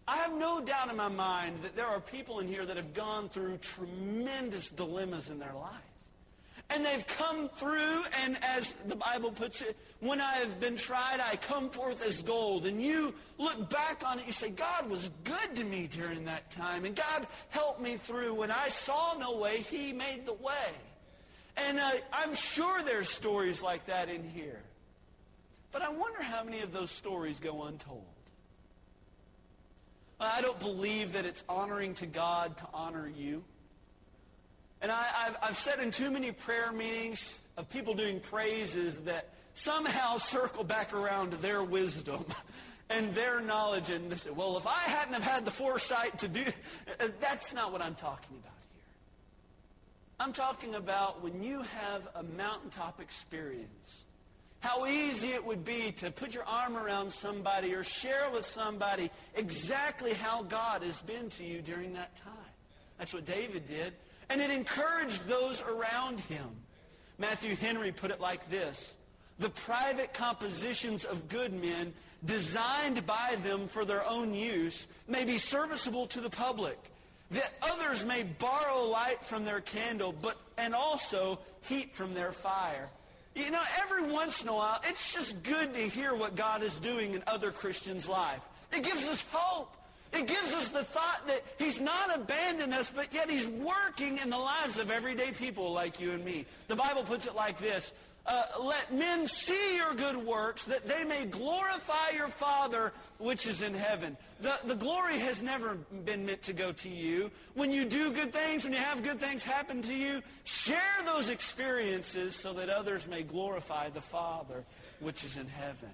I 0.09 0.17
have 0.19 0.33
no 0.33 0.61
doubt 0.61 0.91
in 0.91 0.97
my 0.97 1.09
mind 1.09 1.59
that 1.63 1.75
there 1.75 1.87
are 1.87 2.01
people 2.01 2.39
in 2.39 2.47
here 2.47 2.65
that 2.65 2.77
have 2.77 2.95
gone 2.95 3.29
through 3.29 3.59
tremendous 3.59 4.71
dilemmas 4.71 5.31
in 5.31 5.39
their 5.39 5.55
life. 5.55 5.73
And 6.71 6.85
they've 6.85 7.07
come 7.07 7.49
through, 7.49 8.03
and 8.25 8.43
as 8.43 8.75
the 8.87 8.97
Bible 8.97 9.31
puts 9.31 9.63
it, 9.63 9.77
when 10.01 10.21
I 10.21 10.33
have 10.35 10.59
been 10.59 10.77
tried, 10.77 11.21
I 11.21 11.37
come 11.37 11.71
forth 11.71 12.05
as 12.05 12.23
gold. 12.23 12.67
And 12.67 12.83
you 12.83 13.15
look 13.39 13.71
back 13.71 14.03
on 14.05 14.19
it, 14.19 14.27
you 14.27 14.33
say, 14.33 14.51
God 14.51 14.91
was 14.91 15.11
good 15.23 15.55
to 15.55 15.65
me 15.65 15.89
during 15.89 16.25
that 16.25 16.51
time. 16.51 16.85
And 16.85 16.97
God 16.97 17.27
helped 17.51 17.81
me 17.81 17.97
through. 17.97 18.35
When 18.35 18.51
I 18.51 18.69
saw 18.69 19.15
no 19.19 19.37
way, 19.37 19.59
he 19.59 19.93
made 19.93 20.27
the 20.27 20.35
way. 20.35 20.73
And 21.57 21.79
uh, 21.79 21.93
I'm 22.13 22.35
sure 22.35 22.83
there's 22.83 23.09
stories 23.09 23.63
like 23.63 23.87
that 23.87 24.09
in 24.09 24.25
here. 24.29 24.61
But 25.71 25.83
I 25.83 25.89
wonder 25.89 26.23
how 26.23 26.43
many 26.43 26.63
of 26.63 26.73
those 26.73 26.91
stories 26.91 27.39
go 27.39 27.65
untold. 27.65 28.05
I 30.19 30.41
don't 30.41 30.59
believe 30.59 31.13
that 31.13 31.27
it's 31.27 31.45
honoring 31.49 31.95
to 31.95 32.07
God 32.07 32.57
to 32.59 32.65
honor 32.73 33.09
you. 33.09 33.45
And 34.81 34.91
I, 34.91 35.03
have 35.03 35.39
I've 35.43 35.57
said 35.57 35.79
in 35.79 35.91
too 35.91 36.11
many 36.11 36.33
prayer 36.33 36.73
meetings 36.73 37.39
of 37.57 37.69
people 37.69 37.95
doing 37.95 38.21
praises 38.21 38.99
that 39.01 39.31
somehow 39.55 40.17
circle 40.17 40.65
back 40.65 40.93
around 40.93 41.33
their 41.35 41.63
wisdom 41.63 42.25
and 42.91 43.15
their 43.15 43.41
knowledge. 43.41 43.91
And 43.91 44.11
they 44.11 44.17
say, 44.17 44.31
well, 44.31 44.57
if 44.57 44.67
I 44.67 44.81
hadn't 44.81 45.15
have 45.15 45.23
had 45.23 45.45
the 45.45 45.51
foresight 45.51 46.19
to 46.21 46.29
do, 46.29 46.45
that's 47.21 47.53
not 47.55 47.73
what 47.73 47.83
I'm 47.83 47.95
talking 47.95 48.37
about 48.39 48.53
here. 48.73 48.83
I'm 50.21 50.33
talking 50.33 50.75
about 50.75 51.23
when 51.23 51.43
you 51.43 51.63
have 51.63 52.09
a 52.15 52.23
mountaintop 52.23 53.01
experience 53.01 54.05
how 54.67 54.85
easy 54.87 55.29
it 55.29 55.47
would 55.47 55.65
be 55.65 55.93
to 55.93 56.11
put 56.11 56.35
your 56.35 56.43
arm 56.45 56.77
around 56.77 57.13
somebody 57.13 57.73
or 57.73 57.85
share 57.85 58.29
with 58.33 58.45
somebody 58.45 59.11
exactly 59.37 60.13
how 60.13 60.43
God 60.43 60.83
has 60.83 61.01
been 61.03 61.29
to 61.31 61.45
you 61.45 61.63
during 61.63 61.95
that 61.95 62.17
time. 62.17 62.33
That's 62.99 63.15
what 63.15 63.25
David 63.25 63.69
did. 63.69 63.93
And 64.29 64.41
it 64.41 64.51
encouraged 64.51 65.29
those 65.29 65.63
around 65.63 66.19
him. 66.19 66.49
Matthew 67.17 67.55
Henry 67.55 67.93
put 67.93 68.11
it 68.11 68.21
like 68.21 68.51
this. 68.51 68.95
The 69.39 69.51
private 69.51 70.13
compositions 70.13 71.05
of 71.05 71.29
good 71.29 71.53
men, 71.53 71.93
designed 72.25 73.07
by 73.07 73.37
them 73.45 73.69
for 73.69 73.85
their 73.85 74.05
own 74.09 74.35
use, 74.35 74.89
may 75.07 75.25
be 75.25 75.39
serviceable 75.39 76.09
to 76.09 76.21
the 76.21 76.31
public, 76.31 76.79
that 77.31 77.53
others 77.63 78.05
may 78.05 78.25
borrow 78.25 78.83
light 78.83 79.25
from 79.25 79.45
their 79.45 79.61
candle, 79.61 80.13
but 80.21 80.37
and 80.59 80.75
also 80.75 81.39
heat 81.63 81.95
from 81.95 82.15
their 82.15 82.33
fire. 82.33 82.89
You 83.37 83.51
know, 83.51 83.61
every 83.83 84.11
once 84.11 84.43
in 84.43 84.49
a 84.49 84.55
while, 84.55 84.81
it's 84.89 85.13
just 85.13 85.43
good 85.43 85.75
to 85.75 85.81
hear 85.81 86.15
what 86.15 86.37
God 86.37 86.63
is 86.63 86.81
doing 86.81 87.13
in 87.13 87.23
other 87.27 87.51
Christians' 87.51 88.09
life. 88.09 88.41
It 88.73 88.83
gives 88.83 89.07
us 89.07 89.27
hope. 89.31 89.77
It 90.15 90.27
gives 90.27 90.55
us 90.55 90.69
the 90.69 90.83
thought 90.83 91.27
that 91.27 91.43
he's 91.59 91.79
not 91.79 92.17
abandoned 92.17 92.73
us, 92.73 92.91
but 92.95 93.13
yet 93.13 93.29
he's 93.29 93.47
working 93.47 94.17
in 94.19 94.31
the 94.31 94.39
lives 94.39 94.79
of 94.79 94.91
everyday 94.91 95.33
people 95.33 95.73
like 95.73 96.01
you 96.01 96.13
and 96.13 96.25
me. 96.25 96.47
The 96.69 96.77
Bible 96.77 97.03
puts 97.03 97.27
it 97.27 97.35
like 97.35 97.59
this. 97.59 97.93
Uh, 98.27 98.43
let 98.61 98.93
men 98.93 99.25
see 99.27 99.77
your 99.77 99.95
good 99.95 100.17
works 100.17 100.65
that 100.65 100.89
they 100.89 101.05
may 101.05 101.25
glorify 101.27 102.11
your 102.15 102.27
Father 102.29 102.93
which 103.19 103.47
is 103.47 103.63
in 103.63 103.73
heaven. 103.73 104.17
The, 104.41 104.59
the 104.65 104.75
glory 104.75 105.19
has 105.21 105.43
never 105.43 105.77
been 106.05 106.27
meant 106.27 106.43
to 106.43 106.53
go 106.53 106.73
to 106.73 106.89
you. 106.89 107.31
When 107.55 107.71
you 107.71 107.85
do 107.85 108.11
good 108.11 108.33
things, 108.33 108.65
when 108.65 108.73
you 108.73 108.81
have 108.81 109.05
good 109.05 109.21
things 109.21 109.45
happen 109.45 109.81
to 109.83 109.95
you, 109.95 110.23
share 110.43 110.81
those 111.05 111.31
experiences 111.31 112.35
so 112.35 112.53
that 112.55 112.69
others 112.69 113.07
may 113.07 113.23
glorify 113.23 113.91
the 113.91 114.01
Father 114.01 114.65
which 114.99 115.25
is 115.25 115.37
in 115.37 115.47
heaven. 115.47 115.91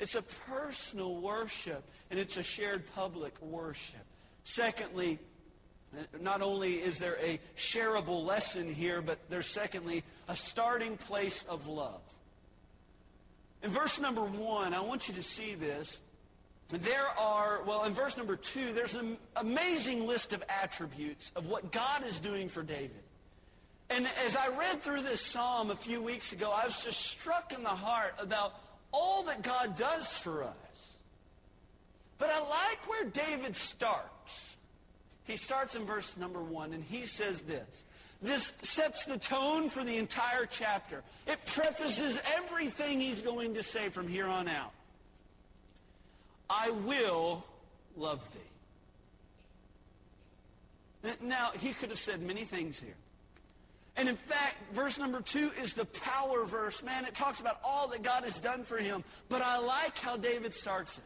It's 0.00 0.14
a 0.14 0.22
personal 0.22 1.16
worship, 1.16 1.84
and 2.10 2.18
it's 2.18 2.36
a 2.36 2.42
shared 2.42 2.84
public 2.94 3.40
worship. 3.42 4.04
Secondly, 4.44 5.18
not 6.20 6.42
only 6.42 6.74
is 6.74 6.98
there 6.98 7.16
a 7.22 7.38
shareable 7.56 8.24
lesson 8.24 8.72
here, 8.72 9.02
but 9.02 9.18
there's 9.28 9.46
secondly 9.46 10.04
a 10.28 10.36
starting 10.36 10.96
place 10.96 11.44
of 11.48 11.66
love. 11.66 12.00
In 13.62 13.70
verse 13.70 14.00
number 14.00 14.22
one, 14.22 14.72
I 14.72 14.80
want 14.80 15.08
you 15.08 15.14
to 15.14 15.22
see 15.22 15.54
this. 15.54 16.00
There 16.70 17.08
are, 17.18 17.62
well, 17.64 17.84
in 17.84 17.92
verse 17.92 18.16
number 18.16 18.36
two, 18.36 18.72
there's 18.72 18.94
an 18.94 19.16
amazing 19.36 20.06
list 20.06 20.32
of 20.32 20.42
attributes 20.48 21.32
of 21.34 21.46
what 21.46 21.72
God 21.72 22.06
is 22.06 22.20
doing 22.20 22.48
for 22.48 22.62
David. 22.62 23.02
And 23.90 24.06
as 24.24 24.36
I 24.36 24.56
read 24.56 24.80
through 24.80 25.02
this 25.02 25.20
psalm 25.20 25.72
a 25.72 25.76
few 25.76 26.00
weeks 26.00 26.32
ago, 26.32 26.52
I 26.52 26.64
was 26.64 26.84
just 26.84 27.00
struck 27.00 27.52
in 27.52 27.64
the 27.64 27.68
heart 27.68 28.14
about 28.18 28.54
all 28.92 29.24
that 29.24 29.42
God 29.42 29.74
does 29.74 30.16
for 30.16 30.44
us. 30.44 30.96
But 32.18 32.30
I 32.30 32.38
like 32.38 32.88
where 32.88 33.04
David 33.06 33.56
starts. 33.56 34.49
He 35.30 35.36
starts 35.36 35.76
in 35.76 35.84
verse 35.84 36.16
number 36.16 36.42
one, 36.42 36.72
and 36.72 36.82
he 36.82 37.06
says 37.06 37.42
this. 37.42 37.84
This 38.20 38.52
sets 38.62 39.04
the 39.04 39.16
tone 39.16 39.70
for 39.70 39.84
the 39.84 39.96
entire 39.96 40.44
chapter. 40.44 41.02
It 41.26 41.38
prefaces 41.46 42.20
everything 42.36 43.00
he's 43.00 43.22
going 43.22 43.54
to 43.54 43.62
say 43.62 43.90
from 43.90 44.08
here 44.08 44.26
on 44.26 44.48
out. 44.48 44.72
I 46.50 46.70
will 46.70 47.44
love 47.96 48.28
thee. 48.32 48.40
Now, 51.22 51.52
he 51.58 51.70
could 51.70 51.90
have 51.90 51.98
said 51.98 52.20
many 52.20 52.44
things 52.44 52.80
here. 52.80 52.96
And 53.96 54.08
in 54.08 54.16
fact, 54.16 54.56
verse 54.74 54.98
number 54.98 55.20
two 55.20 55.52
is 55.62 55.74
the 55.74 55.84
power 55.86 56.44
verse. 56.44 56.82
Man, 56.82 57.04
it 57.04 57.14
talks 57.14 57.40
about 57.40 57.60
all 57.64 57.86
that 57.88 58.02
God 58.02 58.24
has 58.24 58.40
done 58.40 58.64
for 58.64 58.78
him. 58.78 59.04
But 59.28 59.42
I 59.42 59.58
like 59.58 59.96
how 59.96 60.16
David 60.16 60.54
starts 60.54 60.98
it. 60.98 61.04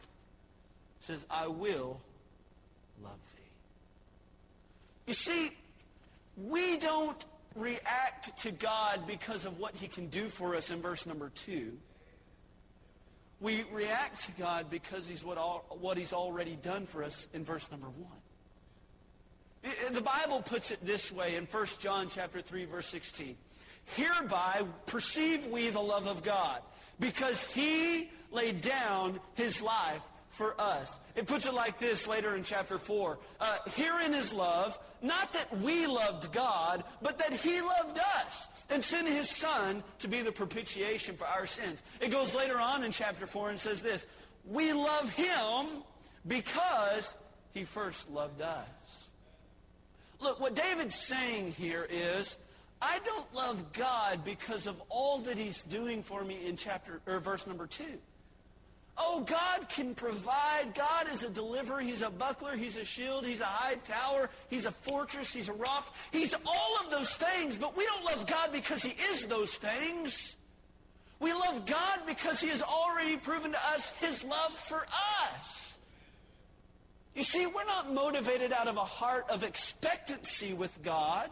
It 1.01 1.05
says, 1.05 1.25
I 1.29 1.45
will 1.47 2.01
love 3.03 3.19
thee. 3.34 3.34
You 5.07 5.13
see, 5.13 5.51
we 6.37 6.77
don't 6.77 7.23
react 7.55 8.37
to 8.39 8.51
God 8.51 9.07
because 9.07 9.45
of 9.45 9.59
what 9.59 9.75
he 9.75 9.87
can 9.87 10.07
do 10.07 10.25
for 10.25 10.55
us 10.55 10.71
in 10.71 10.81
verse 10.81 11.05
number 11.05 11.29
two. 11.29 11.77
We 13.39 13.65
react 13.71 14.25
to 14.25 14.31
God 14.33 14.69
because 14.69 15.07
he's 15.07 15.23
what, 15.23 15.37
all, 15.37 15.65
what 15.79 15.97
he's 15.97 16.13
already 16.13 16.57
done 16.61 16.85
for 16.85 17.03
us 17.03 17.27
in 17.33 17.43
verse 17.43 17.69
number 17.69 17.87
one. 17.87 18.11
The 19.91 20.01
Bible 20.01 20.41
puts 20.41 20.71
it 20.71 20.85
this 20.85 21.11
way 21.11 21.35
in 21.35 21.45
1 21.45 21.65
John 21.79 22.07
chapter 22.09 22.41
3, 22.41 22.65
verse 22.65 22.87
16. 22.87 23.35
Hereby 23.95 24.63
perceive 24.85 25.47
we 25.47 25.69
the 25.69 25.81
love 25.81 26.07
of 26.07 26.23
God, 26.23 26.61
because 26.99 27.45
he 27.47 28.09
laid 28.31 28.61
down 28.61 29.19
his 29.35 29.61
life 29.61 30.01
for 30.35 30.59
us. 30.59 30.99
It 31.15 31.27
puts 31.27 31.45
it 31.45 31.53
like 31.53 31.79
this 31.79 32.07
later 32.07 32.35
in 32.35 32.43
chapter 32.43 32.77
4. 32.77 33.17
Uh, 33.39 33.57
Herein 33.73 34.13
is 34.13 34.33
love, 34.33 34.77
not 35.01 35.31
that 35.31 35.57
we 35.59 35.87
loved 35.87 36.31
God, 36.33 36.83
but 37.01 37.17
that 37.19 37.31
he 37.31 37.61
loved 37.61 37.97
us 37.97 38.49
and 38.69 38.83
sent 38.83 39.07
his 39.07 39.29
son 39.29 39.81
to 39.99 40.09
be 40.09 40.21
the 40.21 40.31
propitiation 40.31 41.15
for 41.15 41.25
our 41.25 41.47
sins. 41.47 41.81
It 42.01 42.11
goes 42.11 42.35
later 42.35 42.59
on 42.59 42.83
in 42.83 42.91
chapter 42.91 43.25
4 43.25 43.51
and 43.51 43.59
says 43.59 43.81
this, 43.81 44.07
we 44.45 44.73
love 44.73 45.09
him 45.11 45.83
because 46.27 47.15
he 47.53 47.63
first 47.63 48.11
loved 48.11 48.41
us. 48.41 48.67
Look, 50.19 50.41
what 50.41 50.53
David's 50.53 50.95
saying 50.95 51.53
here 51.53 51.87
is, 51.89 52.37
I 52.81 52.99
don't 53.05 53.33
love 53.33 53.71
God 53.71 54.25
because 54.25 54.67
of 54.67 54.81
all 54.89 55.19
that 55.19 55.37
he's 55.37 55.63
doing 55.63 56.03
for 56.03 56.23
me 56.25 56.45
in 56.45 56.57
chapter 56.57 56.99
or 57.05 57.19
verse 57.19 57.47
number 57.47 57.67
2. 57.67 57.83
Oh, 58.97 59.21
God 59.21 59.67
can 59.67 59.93
provide. 59.93 60.73
God 60.73 61.11
is 61.11 61.23
a 61.23 61.29
deliverer. 61.29 61.81
He's 61.81 62.01
a 62.01 62.09
buckler. 62.09 62.55
He's 62.55 62.77
a 62.77 62.85
shield. 62.85 63.25
He's 63.25 63.41
a 63.41 63.45
high 63.45 63.75
tower. 63.75 64.29
He's 64.49 64.65
a 64.65 64.71
fortress. 64.71 65.33
He's 65.33 65.49
a 65.49 65.53
rock. 65.53 65.93
He's 66.11 66.33
all 66.45 66.77
of 66.83 66.91
those 66.91 67.13
things. 67.15 67.57
But 67.57 67.75
we 67.75 67.85
don't 67.85 68.05
love 68.05 68.25
God 68.25 68.53
because 68.53 68.83
he 68.83 68.91
is 69.11 69.27
those 69.27 69.55
things. 69.55 70.37
We 71.19 71.33
love 71.33 71.65
God 71.65 72.01
because 72.07 72.39
he 72.39 72.49
has 72.49 72.61
already 72.61 73.17
proven 73.17 73.51
to 73.51 73.59
us 73.73 73.91
his 73.99 74.23
love 74.23 74.57
for 74.57 74.85
us. 75.29 75.77
You 77.15 77.23
see, 77.23 77.45
we're 77.45 77.65
not 77.65 77.93
motivated 77.93 78.51
out 78.51 78.67
of 78.67 78.75
a 78.75 78.83
heart 78.83 79.25
of 79.29 79.43
expectancy 79.43 80.53
with 80.53 80.83
God. 80.83 81.29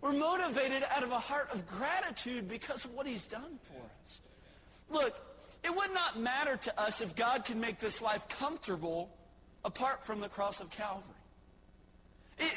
We're 0.00 0.12
motivated 0.12 0.84
out 0.90 1.02
of 1.02 1.10
a 1.10 1.18
heart 1.18 1.50
of 1.54 1.66
gratitude 1.66 2.48
because 2.48 2.84
of 2.84 2.92
what 2.92 3.06
he's 3.06 3.26
done 3.26 3.58
for 3.62 3.80
us. 4.02 4.20
Look, 4.90 5.16
it 5.64 5.74
would 5.74 5.92
not 5.92 6.18
matter 6.18 6.56
to 6.56 6.80
us 6.80 7.00
if 7.00 7.16
God 7.16 7.44
could 7.44 7.56
make 7.56 7.78
this 7.78 8.02
life 8.02 8.28
comfortable 8.28 9.10
apart 9.64 10.04
from 10.04 10.20
the 10.20 10.28
cross 10.28 10.60
of 10.60 10.70
Calvary. 10.70 11.14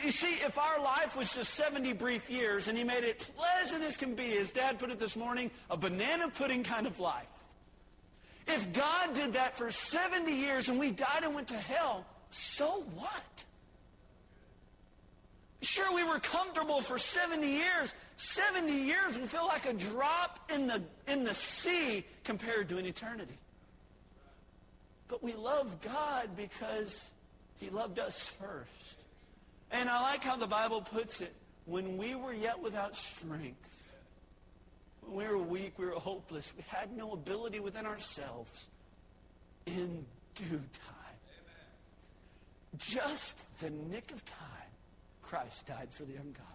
You 0.04 0.12
see, 0.12 0.34
if 0.44 0.58
our 0.58 0.82
life 0.82 1.16
was 1.16 1.36
just 1.36 1.54
70 1.54 1.94
brief 1.94 2.30
years 2.30 2.68
and 2.68 2.78
he 2.78 2.84
made 2.84 3.04
it 3.04 3.30
pleasant 3.38 3.84
as 3.84 3.96
can 3.96 4.16
be, 4.16 4.38
as 4.38 4.52
Dad 4.52 4.80
put 4.80 4.90
it 4.90 5.00
this 5.00 5.16
morning, 5.16 5.52
a 5.70 5.78
banana 5.78 6.30
pudding 6.30 6.64
kind 6.64 6.88
of 6.88 7.00
life. 7.00 7.28
If 8.48 8.74
God 8.74 9.14
did 9.14 9.34
that 9.34 9.56
for 9.56 9.72
70 9.72 10.32
years 10.32 10.70
and 10.70 10.80
we 10.80 10.92
died 10.92 11.24
and 11.24 11.36
went 11.36 11.50
to 11.50 11.58
hell, 11.58 12.06
so 12.32 12.86
what? 12.96 13.46
Sure, 15.78 15.94
we 15.94 16.04
were 16.04 16.18
comfortable 16.18 16.82
for 16.82 16.98
70 16.98 17.48
years. 17.48 17.94
70 18.16 18.74
years 18.74 19.20
will 19.20 19.28
feel 19.28 19.46
like 19.46 19.68
a 19.68 19.74
drop 19.74 20.40
in 20.52 20.66
the, 20.66 20.82
in 21.08 21.24
the 21.24 21.36
sea 21.36 22.04
compared 22.24 22.68
to 22.70 22.80
an 22.80 22.88
eternity. 22.88 23.38
But 25.08 25.22
we 25.22 25.36
love 25.36 25.80
God 25.82 26.36
because 26.36 27.12
he 27.60 27.70
loved 27.70 28.00
us 28.00 28.28
first. 28.28 29.04
And 29.72 29.88
I 29.88 30.02
like 30.02 30.24
how 30.24 30.36
the 30.36 30.48
Bible 30.48 30.82
puts 30.82 31.22
it. 31.22 31.36
When 31.68 31.96
we 31.96 32.16
were 32.16 32.34
yet 32.34 32.60
without 32.60 32.96
strength, 32.96 33.88
when 35.06 35.16
we 35.16 35.32
were 35.32 35.38
weak, 35.38 35.78
we 35.78 35.86
were 35.86 35.92
hopeless, 35.92 36.56
we 36.58 36.64
had 36.70 36.98
no 36.98 37.12
ability 37.12 37.60
within 37.60 37.86
ourselves, 37.86 38.68
in 39.68 40.04
due 40.34 40.44
time, 40.48 41.20
just 42.80 43.38
the 43.60 43.70
nick 43.70 44.10
of 44.12 44.26
time, 44.26 44.57
Christ 45.28 45.68
died 45.68 45.90
for 45.92 46.04
the 46.04 46.16
ungodly. 46.16 46.46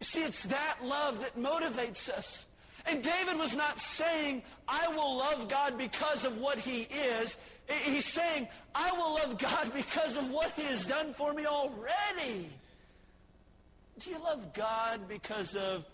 You 0.00 0.06
see, 0.06 0.22
it's 0.22 0.44
that 0.44 0.78
love 0.82 1.20
that 1.20 1.38
motivates 1.38 2.08
us. 2.08 2.46
And 2.86 3.02
David 3.02 3.38
was 3.38 3.54
not 3.54 3.78
saying, 3.78 4.42
I 4.66 4.88
will 4.88 5.16
love 5.16 5.48
God 5.48 5.78
because 5.78 6.24
of 6.24 6.38
what 6.38 6.58
he 6.58 6.82
is. 6.82 7.38
He's 7.68 8.06
saying, 8.06 8.48
I 8.74 8.92
will 8.92 9.14
love 9.14 9.38
God 9.38 9.72
because 9.74 10.16
of 10.16 10.30
what 10.30 10.52
he 10.52 10.62
has 10.62 10.86
done 10.86 11.14
for 11.14 11.32
me 11.32 11.46
already. 11.46 12.48
Do 13.98 14.10
you 14.10 14.18
love 14.18 14.52
God 14.52 15.08
because 15.08 15.54
of 15.54 15.84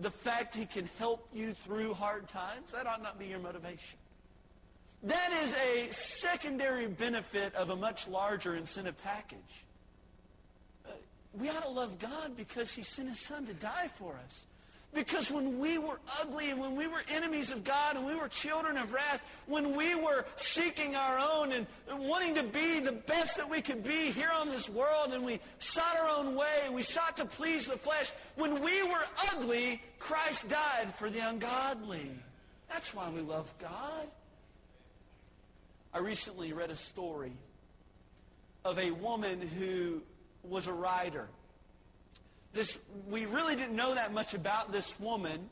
the 0.00 0.10
fact 0.10 0.54
he 0.54 0.64
can 0.64 0.88
help 0.98 1.28
you 1.32 1.52
through 1.52 1.94
hard 1.94 2.28
times? 2.28 2.72
That 2.72 2.86
ought 2.86 3.02
not 3.02 3.18
be 3.18 3.26
your 3.26 3.38
motivation. 3.38 3.98
That 5.02 5.32
is 5.42 5.54
a 5.54 5.90
secondary 5.90 6.86
benefit 6.86 7.54
of 7.54 7.70
a 7.70 7.76
much 7.76 8.08
larger 8.08 8.56
incentive 8.56 8.96
package 9.02 9.64
we 11.38 11.48
ought 11.48 11.62
to 11.62 11.70
love 11.70 11.98
God 11.98 12.36
because 12.36 12.72
he 12.72 12.82
sent 12.82 13.08
his 13.08 13.20
son 13.20 13.46
to 13.46 13.54
die 13.54 13.88
for 13.94 14.18
us. 14.26 14.46
Because 14.92 15.30
when 15.30 15.60
we 15.60 15.78
were 15.78 16.00
ugly 16.20 16.50
and 16.50 16.58
when 16.58 16.74
we 16.74 16.88
were 16.88 17.02
enemies 17.08 17.52
of 17.52 17.62
God 17.62 17.96
and 17.96 18.04
we 18.04 18.16
were 18.16 18.26
children 18.26 18.76
of 18.76 18.92
wrath, 18.92 19.20
when 19.46 19.76
we 19.76 19.94
were 19.94 20.26
seeking 20.34 20.96
our 20.96 21.16
own 21.16 21.52
and 21.52 21.66
wanting 21.88 22.34
to 22.34 22.42
be 22.42 22.80
the 22.80 22.90
best 22.90 23.36
that 23.36 23.48
we 23.48 23.62
could 23.62 23.84
be 23.84 24.10
here 24.10 24.30
on 24.34 24.48
this 24.48 24.68
world 24.68 25.12
and 25.12 25.24
we 25.24 25.38
sought 25.60 25.96
our 25.96 26.08
own 26.08 26.34
way, 26.34 26.68
we 26.72 26.82
sought 26.82 27.16
to 27.18 27.24
please 27.24 27.68
the 27.68 27.76
flesh, 27.76 28.12
when 28.34 28.60
we 28.60 28.82
were 28.82 29.04
ugly, 29.32 29.80
Christ 30.00 30.48
died 30.48 30.92
for 30.92 31.08
the 31.08 31.20
ungodly. 31.20 32.10
That's 32.68 32.92
why 32.92 33.10
we 33.10 33.20
love 33.20 33.54
God. 33.60 34.08
I 35.94 35.98
recently 35.98 36.52
read 36.52 36.70
a 36.70 36.76
story 36.76 37.32
of 38.64 38.78
a 38.78 38.90
woman 38.90 39.40
who 39.40 40.02
was 40.42 40.66
a 40.66 40.72
writer. 40.72 41.28
This, 42.52 42.78
we 43.08 43.26
really 43.26 43.54
didn't 43.54 43.76
know 43.76 43.94
that 43.94 44.12
much 44.12 44.34
about 44.34 44.72
this 44.72 44.98
woman. 44.98 45.48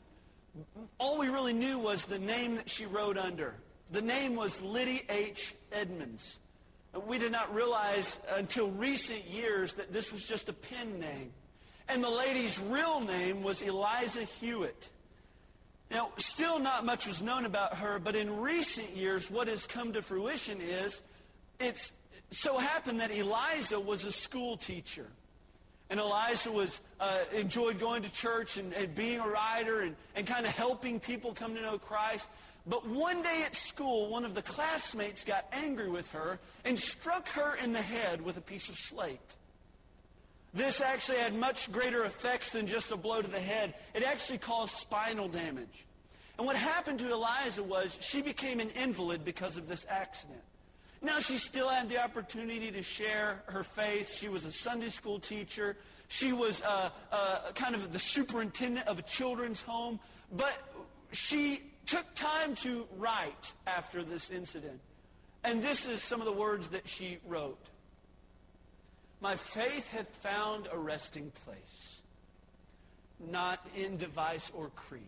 All 0.97 1.17
we 1.17 1.29
really 1.29 1.53
knew 1.53 1.79
was 1.79 2.05
the 2.05 2.19
name 2.19 2.55
that 2.55 2.69
she 2.69 2.85
wrote 2.85 3.17
under. 3.17 3.55
The 3.91 4.01
name 4.01 4.35
was 4.35 4.61
Lidie 4.61 5.05
H. 5.09 5.55
Edmunds. 5.71 6.39
We 7.07 7.17
did 7.17 7.31
not 7.31 7.53
realize 7.53 8.19
until 8.35 8.69
recent 8.69 9.25
years 9.25 9.73
that 9.73 9.93
this 9.93 10.11
was 10.11 10.27
just 10.27 10.49
a 10.49 10.53
pen 10.53 10.99
name. 10.99 11.31
And 11.87 12.03
the 12.03 12.09
lady's 12.09 12.59
real 12.59 12.99
name 12.99 13.41
was 13.43 13.61
Eliza 13.61 14.23
Hewitt. 14.23 14.89
Now, 15.91 16.11
still 16.17 16.59
not 16.59 16.85
much 16.85 17.07
was 17.07 17.23
known 17.23 17.45
about 17.45 17.75
her, 17.77 17.97
but 17.97 18.15
in 18.15 18.37
recent 18.37 18.95
years, 18.95 19.31
what 19.31 19.47
has 19.47 19.65
come 19.65 19.93
to 19.93 20.01
fruition 20.01 20.61
is 20.61 21.01
it's 21.59 21.93
so 22.31 22.57
happened 22.57 22.99
that 22.99 23.11
Eliza 23.11 23.79
was 23.79 24.05
a 24.05 24.11
school 24.11 24.57
teacher. 24.57 25.07
And 25.89 25.99
Eliza 25.99 26.51
was, 26.51 26.81
uh, 26.99 27.17
enjoyed 27.33 27.79
going 27.79 28.03
to 28.03 28.13
church 28.13 28.57
and, 28.57 28.73
and 28.73 28.93
being 28.93 29.19
a 29.19 29.27
writer 29.27 29.81
and, 29.81 29.95
and 30.15 30.27
kind 30.27 30.45
of 30.45 30.51
helping 30.51 30.99
people 30.99 31.33
come 31.33 31.55
to 31.55 31.61
know 31.61 31.79
Christ. 31.79 32.29
But 32.67 32.87
one 32.87 33.23
day 33.23 33.41
at 33.43 33.55
school, 33.55 34.07
one 34.09 34.23
of 34.23 34.35
the 34.35 34.43
classmates 34.43 35.23
got 35.23 35.47
angry 35.51 35.89
with 35.89 36.07
her 36.09 36.39
and 36.63 36.77
struck 36.77 37.27
her 37.29 37.55
in 37.55 37.73
the 37.73 37.81
head 37.81 38.21
with 38.21 38.37
a 38.37 38.41
piece 38.41 38.69
of 38.69 38.75
slate. 38.75 39.19
This 40.53 40.81
actually 40.81 41.17
had 41.17 41.33
much 41.33 41.71
greater 41.71 42.05
effects 42.05 42.51
than 42.51 42.67
just 42.67 42.91
a 42.91 42.97
blow 42.97 43.21
to 43.21 43.27
the 43.27 43.39
head. 43.39 43.73
It 43.95 44.03
actually 44.03 44.39
caused 44.39 44.75
spinal 44.75 45.27
damage. 45.27 45.85
And 46.37 46.45
what 46.45 46.55
happened 46.55 46.99
to 46.99 47.11
Eliza 47.11 47.63
was 47.63 47.97
she 47.99 48.21
became 48.21 48.59
an 48.59 48.69
invalid 48.71 49.25
because 49.25 49.57
of 49.57 49.67
this 49.67 49.85
accident. 49.89 50.41
Now 51.01 51.19
she 51.19 51.37
still 51.37 51.69
had 51.69 51.89
the 51.89 52.03
opportunity 52.03 52.71
to 52.71 52.83
share 52.83 53.41
her 53.47 53.63
faith. 53.63 54.13
She 54.13 54.27
was 54.27 54.43
a 54.43 54.51
Sunday 54.51 54.89
school 54.89 55.19
teacher. 55.19 55.77
She 56.09 56.33
was 56.33 56.61
uh, 56.61 56.89
uh, 57.11 57.39
kind 57.55 57.73
of 57.73 57.93
the 57.93 57.99
superintendent 57.99 58.87
of 58.87 58.99
a 58.99 59.03
children's 59.03 59.61
home. 59.61 59.99
But 60.31 60.57
she 61.11 61.61
took 61.85 62.05
time 62.15 62.55
to 62.55 62.85
write 62.97 63.53
after 63.65 64.03
this 64.03 64.29
incident. 64.29 64.79
And 65.43 65.63
this 65.63 65.87
is 65.87 66.03
some 66.03 66.19
of 66.19 66.25
the 66.25 66.33
words 66.33 66.67
that 66.69 66.87
she 66.87 67.19
wrote. 67.25 67.65
My 69.21 69.35
faith 69.35 69.89
hath 69.91 70.07
found 70.17 70.67
a 70.71 70.77
resting 70.77 71.31
place, 71.45 72.01
not 73.19 73.65
in 73.75 73.97
device 73.97 74.51
or 74.53 74.69
creed. 74.75 75.03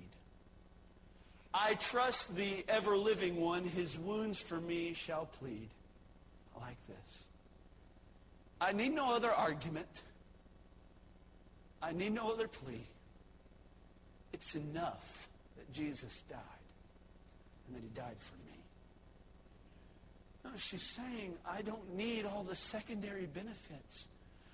I 1.53 1.75
trust 1.75 2.35
the 2.35 2.63
ever-living 2.69 3.39
one, 3.39 3.65
his 3.65 3.99
wounds 3.99 4.41
for 4.41 4.59
me 4.59 4.93
shall 4.93 5.25
plead. 5.39 5.69
I 8.61 8.71
need 8.73 8.93
no 8.93 9.13
other 9.13 9.31
argument. 9.31 10.03
I 11.81 11.91
need 11.93 12.13
no 12.13 12.31
other 12.31 12.47
plea. 12.47 12.85
It's 14.33 14.55
enough 14.55 15.27
that 15.57 15.73
Jesus 15.73 16.23
died 16.29 16.37
and 17.67 17.75
that 17.75 17.81
he 17.81 17.89
died 17.89 18.17
for 18.19 18.35
me. 18.35 18.41
No, 20.45 20.51
she's 20.57 20.83
saying, 20.83 21.33
I 21.47 21.63
don't 21.63 21.95
need 21.95 22.25
all 22.25 22.43
the 22.43 22.55
secondary 22.55 23.25
benefits. 23.25 24.07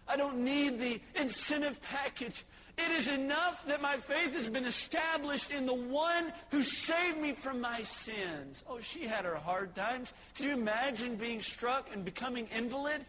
I 0.08 0.16
don't 0.16 0.38
need 0.38 0.80
the 0.80 1.02
incentive 1.20 1.82
package. 1.82 2.46
It 2.78 2.92
is 2.92 3.10
enough 3.10 3.66
that 3.66 3.82
my 3.82 3.98
faith 3.98 4.34
has 4.36 4.50
been 4.50 4.64
established 4.64 5.52
in 5.52 5.66
the 5.66 5.74
one 5.74 6.32
who 6.52 6.64
saved 6.64 7.18
me 7.18 7.34
from 7.34 7.60
my 7.60 7.82
sins. 7.84 8.64
Oh, 8.70 8.80
she 8.80 9.06
had 9.06 9.26
her 9.26 9.36
hard 9.36 9.76
times. 9.76 10.14
Can 10.36 10.46
you 10.46 10.54
imagine 10.54 11.16
being 11.16 11.42
struck 11.42 11.90
and 11.92 12.06
becoming 12.06 12.48
invalid? 12.56 13.04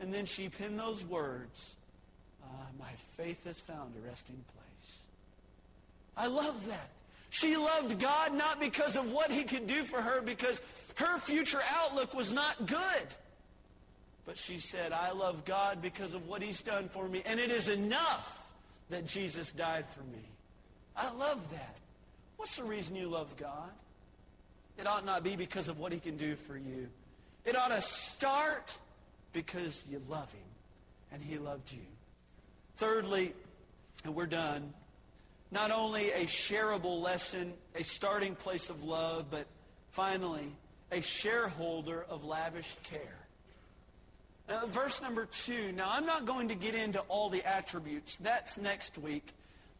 And 0.00 0.12
then 0.12 0.26
she 0.26 0.48
penned 0.48 0.78
those 0.78 1.04
words. 1.04 1.76
Ah, 2.44 2.66
my 2.78 2.92
faith 3.16 3.44
has 3.44 3.60
found 3.60 3.94
a 3.96 4.06
resting 4.06 4.42
place. 4.54 4.98
I 6.16 6.26
love 6.26 6.66
that. 6.66 6.90
She 7.30 7.56
loved 7.56 7.98
God 7.98 8.34
not 8.34 8.60
because 8.60 8.96
of 8.96 9.10
what 9.10 9.30
he 9.30 9.44
could 9.44 9.66
do 9.66 9.84
for 9.84 10.00
her, 10.00 10.20
because 10.20 10.60
her 10.96 11.18
future 11.18 11.60
outlook 11.76 12.14
was 12.14 12.32
not 12.32 12.66
good. 12.66 13.06
But 14.24 14.38
she 14.38 14.58
said, 14.58 14.92
I 14.92 15.10
love 15.10 15.44
God 15.44 15.82
because 15.82 16.14
of 16.14 16.26
what 16.28 16.42
he's 16.42 16.62
done 16.62 16.88
for 16.88 17.08
me, 17.08 17.22
and 17.26 17.40
it 17.40 17.50
is 17.50 17.68
enough 17.68 18.40
that 18.90 19.06
Jesus 19.06 19.52
died 19.52 19.86
for 19.88 20.02
me. 20.02 20.22
I 20.96 21.12
love 21.12 21.50
that. 21.50 21.76
What's 22.36 22.56
the 22.56 22.64
reason 22.64 22.94
you 22.94 23.08
love 23.08 23.36
God? 23.36 23.70
It 24.78 24.86
ought 24.86 25.04
not 25.04 25.24
be 25.24 25.36
because 25.36 25.68
of 25.68 25.78
what 25.78 25.92
he 25.92 25.98
can 25.98 26.16
do 26.16 26.36
for 26.36 26.56
you. 26.56 26.88
It 27.44 27.56
ought 27.56 27.68
to 27.68 27.80
start 27.82 28.76
because 29.34 29.84
you 29.90 30.00
love 30.08 30.32
him 30.32 30.40
and 31.12 31.22
he 31.22 31.36
loved 31.36 31.70
you. 31.70 31.84
Thirdly, 32.76 33.34
and 34.04 34.14
we're 34.14 34.24
done, 34.24 34.72
not 35.50 35.70
only 35.70 36.10
a 36.12 36.24
shareable 36.24 37.02
lesson, 37.02 37.52
a 37.74 37.84
starting 37.84 38.34
place 38.34 38.70
of 38.70 38.82
love, 38.82 39.26
but 39.30 39.46
finally, 39.90 40.50
a 40.90 41.02
shareholder 41.02 42.06
of 42.08 42.24
lavish 42.24 42.74
care. 42.82 43.18
Now, 44.48 44.66
verse 44.66 45.00
number 45.00 45.26
two. 45.26 45.72
Now, 45.72 45.90
I'm 45.90 46.06
not 46.06 46.26
going 46.26 46.48
to 46.48 46.54
get 46.54 46.74
into 46.74 47.00
all 47.00 47.30
the 47.30 47.44
attributes. 47.44 48.16
That's 48.16 48.58
next 48.58 48.98
week. 48.98 49.32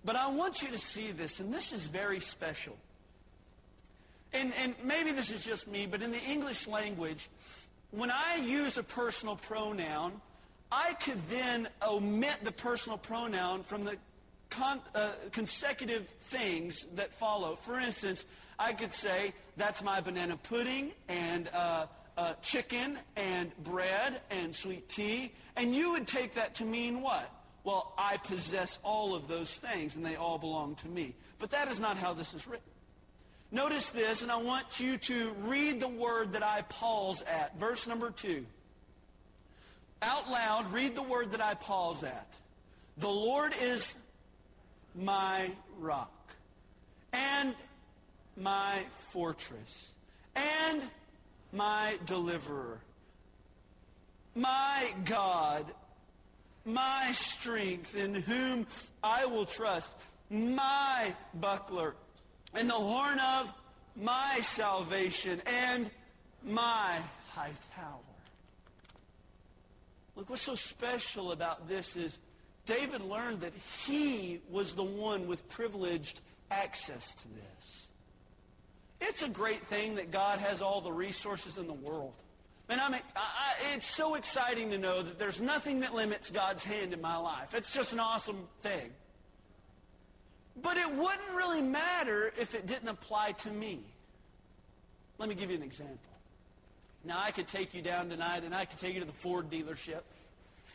But 0.04 0.16
I 0.16 0.28
want 0.28 0.62
you 0.62 0.68
to 0.68 0.78
see 0.78 1.12
this, 1.12 1.40
and 1.40 1.52
this 1.52 1.72
is 1.72 1.86
very 1.86 2.20
special. 2.20 2.76
And, 4.32 4.52
and 4.62 4.74
maybe 4.82 5.12
this 5.12 5.30
is 5.30 5.44
just 5.44 5.68
me, 5.68 5.86
but 5.86 6.02
in 6.02 6.10
the 6.10 6.22
English 6.22 6.66
language, 6.66 7.28
when 7.96 8.10
I 8.10 8.36
use 8.36 8.78
a 8.78 8.82
personal 8.82 9.36
pronoun, 9.36 10.20
I 10.70 10.94
could 10.94 11.20
then 11.28 11.68
omit 11.86 12.36
the 12.42 12.52
personal 12.52 12.98
pronoun 12.98 13.62
from 13.62 13.84
the 13.84 13.96
con, 14.50 14.80
uh, 14.94 15.12
consecutive 15.32 16.06
things 16.06 16.86
that 16.94 17.12
follow. 17.12 17.54
For 17.54 17.78
instance, 17.78 18.26
I 18.58 18.72
could 18.72 18.92
say, 18.92 19.32
that's 19.56 19.82
my 19.82 20.00
banana 20.00 20.36
pudding 20.36 20.92
and 21.08 21.48
uh, 21.52 21.86
uh, 22.16 22.34
chicken 22.42 22.98
and 23.16 23.56
bread 23.62 24.20
and 24.30 24.54
sweet 24.54 24.88
tea. 24.88 25.32
And 25.56 25.74
you 25.74 25.92
would 25.92 26.06
take 26.06 26.34
that 26.34 26.54
to 26.56 26.64
mean 26.64 27.00
what? 27.00 27.30
Well, 27.64 27.94
I 27.96 28.18
possess 28.18 28.78
all 28.82 29.14
of 29.14 29.28
those 29.28 29.56
things 29.56 29.96
and 29.96 30.04
they 30.04 30.16
all 30.16 30.38
belong 30.38 30.74
to 30.76 30.88
me. 30.88 31.14
But 31.38 31.50
that 31.52 31.68
is 31.68 31.80
not 31.80 31.96
how 31.96 32.12
this 32.12 32.34
is 32.34 32.46
written. 32.46 32.64
Notice 33.54 33.90
this, 33.90 34.22
and 34.22 34.32
I 34.32 34.36
want 34.38 34.80
you 34.80 34.98
to 34.98 35.30
read 35.44 35.78
the 35.78 35.86
word 35.86 36.32
that 36.32 36.42
I 36.42 36.62
pause 36.62 37.22
at. 37.22 37.56
Verse 37.56 37.86
number 37.86 38.10
two. 38.10 38.44
Out 40.02 40.28
loud, 40.28 40.72
read 40.72 40.96
the 40.96 41.04
word 41.04 41.30
that 41.30 41.40
I 41.40 41.54
pause 41.54 42.02
at. 42.02 42.34
The 42.98 43.08
Lord 43.08 43.54
is 43.62 43.94
my 44.96 45.52
rock 45.78 46.10
and 47.12 47.54
my 48.36 48.80
fortress 49.10 49.92
and 50.34 50.82
my 51.52 51.96
deliverer, 52.06 52.80
my 54.34 54.92
God, 55.04 55.64
my 56.64 57.12
strength 57.12 57.94
in 57.94 58.16
whom 58.16 58.66
I 59.00 59.26
will 59.26 59.46
trust, 59.46 59.94
my 60.28 61.14
buckler, 61.34 61.94
and 62.54 62.68
the 62.68 62.74
horn 62.74 63.18
of 63.18 63.52
my 63.96 64.38
salvation, 64.40 65.40
and 65.46 65.90
my 66.44 66.98
high 67.30 67.52
tower. 67.74 68.00
Look, 70.16 70.30
what's 70.30 70.42
so 70.42 70.54
special 70.54 71.32
about 71.32 71.68
this 71.68 71.96
is 71.96 72.18
David 72.66 73.02
learned 73.02 73.40
that 73.40 73.52
he 73.86 74.40
was 74.50 74.74
the 74.74 74.84
one 74.84 75.26
with 75.26 75.48
privileged 75.48 76.20
access 76.50 77.14
to 77.14 77.28
this. 77.28 77.88
It's 79.00 79.22
a 79.22 79.28
great 79.28 79.66
thing 79.66 79.96
that 79.96 80.10
God 80.10 80.38
has 80.38 80.62
all 80.62 80.80
the 80.80 80.92
resources 80.92 81.58
in 81.58 81.66
the 81.66 81.72
world. 81.72 82.14
And 82.68 82.80
I 82.80 82.88
mean, 82.88 83.02
I, 83.14 83.74
it's 83.74 83.86
so 83.86 84.14
exciting 84.14 84.70
to 84.70 84.78
know 84.78 85.02
that 85.02 85.18
there's 85.18 85.42
nothing 85.42 85.80
that 85.80 85.94
limits 85.94 86.30
God's 86.30 86.64
hand 86.64 86.94
in 86.94 87.00
my 87.00 87.16
life. 87.16 87.54
It's 87.54 87.74
just 87.74 87.92
an 87.92 88.00
awesome 88.00 88.48
thing. 88.62 88.90
But 90.62 90.76
it 90.76 90.90
wouldn't 90.90 91.30
really 91.34 91.62
matter 91.62 92.32
if 92.38 92.54
it 92.54 92.66
didn't 92.66 92.88
apply 92.88 93.32
to 93.32 93.50
me. 93.50 93.80
Let 95.18 95.28
me 95.28 95.34
give 95.34 95.50
you 95.50 95.56
an 95.56 95.62
example. 95.62 95.98
Now, 97.04 97.20
I 97.22 97.30
could 97.30 97.48
take 97.48 97.74
you 97.74 97.82
down 97.82 98.08
tonight 98.08 98.44
and 98.44 98.54
I 98.54 98.64
could 98.64 98.78
take 98.78 98.94
you 98.94 99.00
to 99.00 99.06
the 99.06 99.12
Ford 99.12 99.50
dealership. 99.50 100.02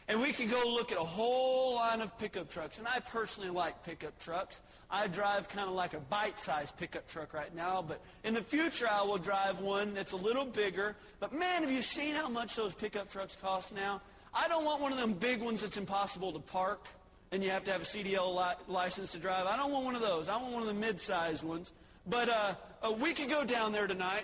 And 0.08 0.20
we 0.22 0.34
could 0.34 0.50
go 0.50 0.64
look 0.66 0.92
at 0.92 0.98
a 0.98 1.04
whole 1.04 1.76
line 1.76 2.02
of 2.02 2.18
pickup 2.18 2.50
trucks. 2.50 2.80
And 2.80 2.88
I 2.88 3.00
personally 3.00 3.50
like 3.50 3.84
pickup 3.84 4.20
trucks. 4.20 4.60
I 4.90 5.08
drive 5.08 5.48
kind 5.50 5.70
of 5.70 5.76
like 5.76 5.94
a 5.94 6.00
bite-sized 6.00 6.76
pickup 6.78 7.08
truck 7.08 7.34
right 7.36 7.54
now, 7.56 7.84
but 7.88 8.02
in 8.24 8.34
the 8.34 8.42
future 8.42 8.88
I 8.90 9.04
will 9.04 9.20
drive 9.20 9.60
one 9.60 9.94
that's 9.94 10.14
a 10.14 10.18
little 10.18 10.46
bigger. 10.46 10.96
But 11.20 11.32
man, 11.32 11.62
have 11.62 11.72
you 11.72 11.84
seen 11.84 12.16
how 12.16 12.28
much 12.28 12.56
those 12.56 12.74
pickup 12.74 13.12
trucks 13.12 13.38
cost 13.40 13.76
now? 13.76 14.02
I 14.34 14.48
don't 14.48 14.66
want 14.66 14.82
one 14.82 14.92
of 14.92 15.00
them 15.00 15.14
big 15.14 15.42
ones 15.42 15.62
that's 15.62 15.78
impossible 15.78 16.32
to 16.32 16.40
park 16.40 16.88
and 17.32 17.44
you 17.44 17.50
have 17.50 17.64
to 17.66 17.72
have 17.72 17.82
a 17.82 17.86
CDL 17.86 18.36
li- 18.36 18.64
license 18.68 19.12
to 19.12 19.18
drive. 19.18 19.46
I 19.46 19.56
don't 19.58 19.72
want 19.72 19.86
one 19.86 19.96
of 19.96 20.02
those. 20.02 20.30
I 20.30 20.38
want 20.38 20.54
one 20.54 20.62
of 20.62 20.68
the 20.68 20.74
mid-sized 20.74 21.44
ones. 21.44 21.72
But 22.08 22.30
uh, 22.30 22.54
uh, 22.82 22.92
we 22.92 23.14
could 23.14 23.30
go 23.30 23.44
down 23.44 23.72
there 23.72 23.88
tonight, 23.88 24.24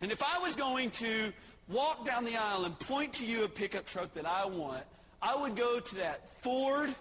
and 0.00 0.12
if 0.12 0.22
I 0.22 0.38
was 0.38 0.54
going 0.54 0.90
to 0.92 1.32
walk 1.68 2.04
down 2.04 2.24
the 2.24 2.36
aisle 2.36 2.64
and 2.64 2.78
point 2.78 3.14
to 3.14 3.24
you 3.24 3.44
a 3.44 3.48
pickup 3.48 3.86
truck 3.86 4.12
that 4.14 4.26
I 4.26 4.46
want, 4.46 4.82
I 5.22 5.34
would 5.36 5.56
go 5.56 5.80
to 5.80 5.94
that 5.96 6.28
Ford 6.42 6.94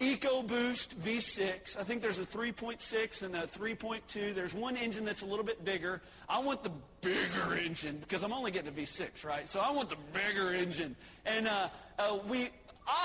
EcoBoost 0.00 0.96
V6. 0.96 1.78
I 1.78 1.82
think 1.82 2.00
there's 2.00 2.18
a 2.18 2.24
3.6 2.24 3.22
and 3.22 3.36
a 3.36 3.46
3.2. 3.46 4.34
There's 4.34 4.54
one 4.54 4.76
engine 4.76 5.04
that's 5.04 5.22
a 5.22 5.26
little 5.26 5.44
bit 5.44 5.62
bigger. 5.64 6.00
I 6.28 6.38
want 6.38 6.64
the 6.64 6.72
bigger 7.02 7.54
engine 7.54 7.98
because 8.00 8.22
I'm 8.22 8.32
only 8.32 8.50
getting 8.50 8.68
a 8.68 8.72
V6, 8.72 9.26
right? 9.26 9.46
So 9.46 9.60
I 9.60 9.70
want 9.70 9.90
the 9.90 9.98
bigger 10.12 10.54
engine. 10.54 10.96
And 11.26 11.46
uh, 11.46 11.68
uh, 11.98 12.18
we 12.28 12.48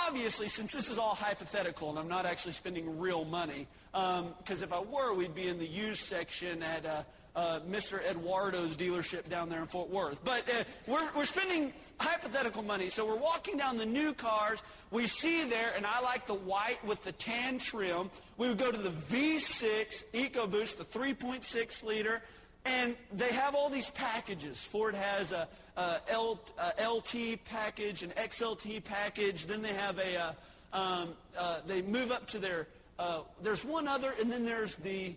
obviously, 0.08 0.48
since 0.48 0.72
this 0.74 0.90
is 0.90 0.98
all 0.98 1.16
hypothetical 1.16 1.90
and 1.90 2.00
I'm 2.00 2.08
not 2.08 2.26
actually 2.26 2.54
spending 2.54 3.00
real 3.00 3.26
money, 3.26 3.68
because 3.92 4.20
um, 4.20 4.64
if 4.64 4.74
I 4.74 4.80
were, 4.80 5.14
we'd 5.14 5.36
be 5.36 5.48
in 5.48 5.60
the 5.60 5.68
used 5.68 6.02
section 6.02 6.64
at 6.64 6.86
uh, 6.86 7.04
uh, 7.36 7.60
Mr. 7.70 8.02
Eduardo's 8.06 8.78
dealership 8.78 9.30
down 9.30 9.50
there 9.50 9.60
in 9.60 9.68
Fort 9.68 9.90
Worth. 9.90 10.24
But 10.24 10.48
uh, 10.50 10.64
we're, 10.88 11.12
we're 11.14 11.26
spending 11.26 11.74
hypothetical 12.00 12.64
money. 12.64 12.90
So 12.90 13.06
we're 13.06 13.18
walking 13.18 13.58
down 13.58 13.78
the 13.78 13.86
new 13.86 14.14
cars. 14.14 14.64
We 14.92 15.08
see 15.08 15.44
there, 15.44 15.74
and 15.76 15.86
I 15.86 16.00
like 16.00 16.28
the 16.28 16.34
white 16.34 16.84
with 16.86 17.04
the 17.04 17.12
tan 17.12 17.58
trim. 17.58 18.10
We 18.38 18.48
would 18.48 18.58
go 18.58 18.72
to 18.72 18.78
the 18.78 18.90
V6 18.90 20.06
EcoBoost, 20.14 20.78
the 20.78 20.86
3.6 20.86 21.84
liter. 21.84 22.22
And 22.64 22.96
they 23.14 23.32
have 23.32 23.54
all 23.54 23.70
these 23.70 23.90
packages. 23.92 24.64
Ford 24.64 24.96
has 24.96 25.32
a, 25.32 25.48
a 25.78 25.98
L, 26.10 26.40
a 26.58 26.90
LT 26.90 27.44
package, 27.46 28.04
an 28.04 28.12
XLT 28.12 28.84
package. 28.84 29.46
Then 29.46 29.62
they 29.62 29.74
have 29.74 30.00
a, 30.00 30.18
uh, 30.18 30.34
um, 30.74 31.10
uh, 31.38 31.60
they 31.66 31.82
move 31.82 32.12
up 32.12 32.28
to 32.28 32.40
their, 32.40 32.68
uh, 33.00 33.22
there's 33.42 33.66
one 33.66 33.88
other, 33.88 34.14
and 34.20 34.32
then 34.32 34.46
there's 34.46 34.76
the 34.76 35.16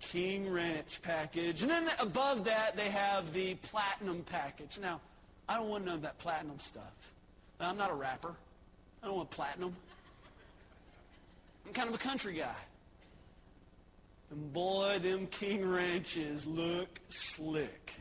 King 0.00 0.50
Ranch 0.50 1.00
package. 1.02 1.62
And 1.62 1.70
then 1.70 1.88
above 2.00 2.44
that, 2.44 2.76
they 2.76 2.90
have 2.90 3.32
the 3.32 3.54
Platinum 3.56 4.24
package. 4.24 4.78
Now, 4.80 5.00
I 5.48 5.56
don't 5.56 5.68
want 5.68 5.84
none 5.84 5.96
of 5.96 6.02
that 6.02 6.18
Platinum 6.18 6.58
stuff. 6.58 7.12
Now, 7.60 7.70
I'm 7.70 7.76
not 7.76 7.90
a 7.90 7.94
rapper. 7.94 8.34
I 9.02 9.06
don't 9.06 9.16
want 9.16 9.30
Platinum. 9.30 9.74
I'm 11.66 11.72
kind 11.72 11.88
of 11.88 11.94
a 11.94 11.98
country 11.98 12.34
guy. 12.34 12.54
And 14.30 14.52
boy, 14.52 14.98
them 15.00 15.26
King 15.28 15.64
Ranches 15.68 16.46
look 16.46 17.00
slick. 17.08 17.92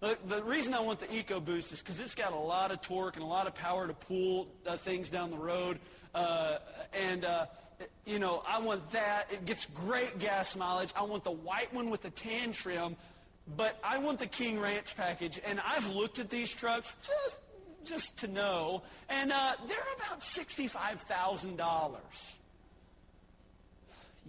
Look, 0.00 0.28
the 0.28 0.42
reason 0.44 0.74
I 0.74 0.80
want 0.80 1.00
the 1.00 1.06
EcoBoost 1.06 1.72
is 1.72 1.82
because 1.82 2.00
it's 2.00 2.14
got 2.14 2.32
a 2.32 2.36
lot 2.36 2.70
of 2.70 2.80
torque 2.80 3.16
and 3.16 3.24
a 3.24 3.28
lot 3.28 3.48
of 3.48 3.54
power 3.54 3.86
to 3.86 3.94
pull 3.94 4.46
uh, 4.66 4.76
things 4.76 5.10
down 5.10 5.30
the 5.30 5.36
road. 5.36 5.80
Uh, 6.14 6.58
and 6.92 7.24
uh, 7.24 7.46
you 8.06 8.18
know, 8.18 8.42
I 8.46 8.60
want 8.60 8.88
that. 8.90 9.26
It 9.30 9.44
gets 9.44 9.66
great 9.66 10.18
gas 10.18 10.56
mileage. 10.56 10.92
I 10.96 11.02
want 11.02 11.24
the 11.24 11.32
white 11.32 11.72
one 11.74 11.90
with 11.90 12.02
the 12.02 12.10
tan 12.10 12.52
trim, 12.52 12.96
but 13.56 13.78
I 13.82 13.98
want 13.98 14.20
the 14.20 14.26
King 14.26 14.60
Ranch 14.60 14.96
package. 14.96 15.40
And 15.44 15.60
I've 15.66 15.88
looked 15.88 16.20
at 16.20 16.30
these 16.30 16.54
trucks 16.54 16.94
just, 17.02 17.40
just 17.84 18.18
to 18.18 18.28
know, 18.28 18.82
and 19.08 19.32
uh, 19.32 19.54
they're 19.66 19.78
about 19.96 20.20
$65,000. 20.20 21.98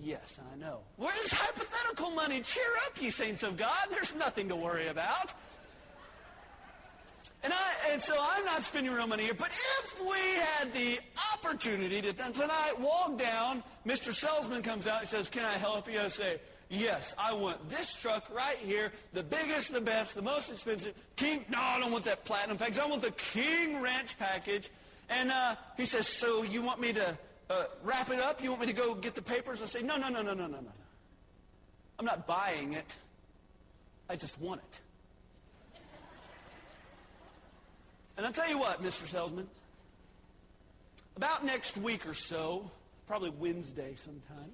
Yes, 0.02 0.40
I 0.54 0.58
know. 0.58 0.80
Where's 0.96 1.32
hypothetical 1.32 2.12
money? 2.12 2.42
Cheer 2.42 2.64
up, 2.86 3.02
you 3.02 3.12
saints 3.12 3.44
of 3.44 3.58
God. 3.58 3.88
There's 3.92 4.16
nothing 4.16 4.48
to 4.50 4.56
worry 4.56 4.88
about. 4.88 5.34
And, 7.42 7.54
I, 7.54 7.92
and 7.92 8.02
so 8.02 8.16
I'm 8.20 8.44
not 8.44 8.64
spending 8.64 8.92
real 8.92 9.08
money 9.08 9.24
here, 9.24 9.34
but 9.34 9.50
if 9.50 10.02
we 10.02 10.20
had 10.42 10.74
the 10.74 11.00
opportunity 11.34 12.02
to 12.02 12.12
tonight 12.12 12.74
walk 12.80 13.18
down, 13.18 13.64
Mr. 13.86 14.14
Salesman 14.14 14.62
comes 14.62 14.88
out 14.88 15.02
and 15.02 15.10
says, 15.10 15.30
can 15.30 15.46
I 15.46 15.54
help 15.54 15.90
you? 15.90 16.02
I 16.02 16.10
say, 16.10 16.42
yes, 16.68 17.16
I 17.18 17.32
want 17.32 17.70
this 17.70 17.96
truck 17.96 18.30
right 18.36 18.58
here, 18.58 18.92
the 19.14 19.24
biggest, 19.24 19.72
the 19.72 19.80
best, 19.80 20.16
the 20.16 20.22
most 20.22 20.52
expensive. 20.52 20.94
King, 21.16 21.46
no, 21.50 21.60
I 21.62 21.80
don't 21.80 21.94
want 21.94 22.04
that 22.06 22.26
platinum 22.26 22.58
package. 22.58 22.80
I 22.80 22.86
want 22.88 23.02
the 23.02 23.12
King 23.12 23.82
Ranch 23.82 24.20
package. 24.20 24.70
And 25.10 25.32
uh, 25.32 25.56
he 25.78 25.86
says, 25.86 26.08
so 26.08 26.44
you 26.44 26.62
want 26.62 26.82
me 26.82 26.92
to 26.92 27.18
uh, 27.50 27.64
wrap 27.84 28.10
it 28.10 28.20
up? 28.20 28.44
You 28.44 28.50
want 28.50 28.62
me 28.62 28.68
to 28.68 28.74
go 28.74 28.96
get 28.96 29.16
the 29.16 29.22
papers? 29.22 29.62
I 29.62 29.66
say, 29.66 29.82
no, 29.82 29.96
no, 29.96 30.10
no, 30.10 30.22
no, 30.22 30.34
no, 30.34 30.46
no, 30.46 30.60
no. 30.60 30.72
I'm 31.98 32.06
not 32.06 32.28
buying 32.28 32.74
it. 32.74 32.96
I 34.10 34.18
just 34.18 34.40
want 34.42 34.62
it. 34.62 34.82
And 38.20 38.26
I'll 38.26 38.34
tell 38.34 38.50
you 38.50 38.60
what, 38.60 38.84
Mr. 38.84 39.08
Salesman, 39.08 39.48
about 41.16 41.46
next 41.46 41.78
week 41.78 42.06
or 42.06 42.14
so, 42.14 42.70
probably 43.08 43.30
Wednesday 43.30 43.94
sometime, 43.96 44.52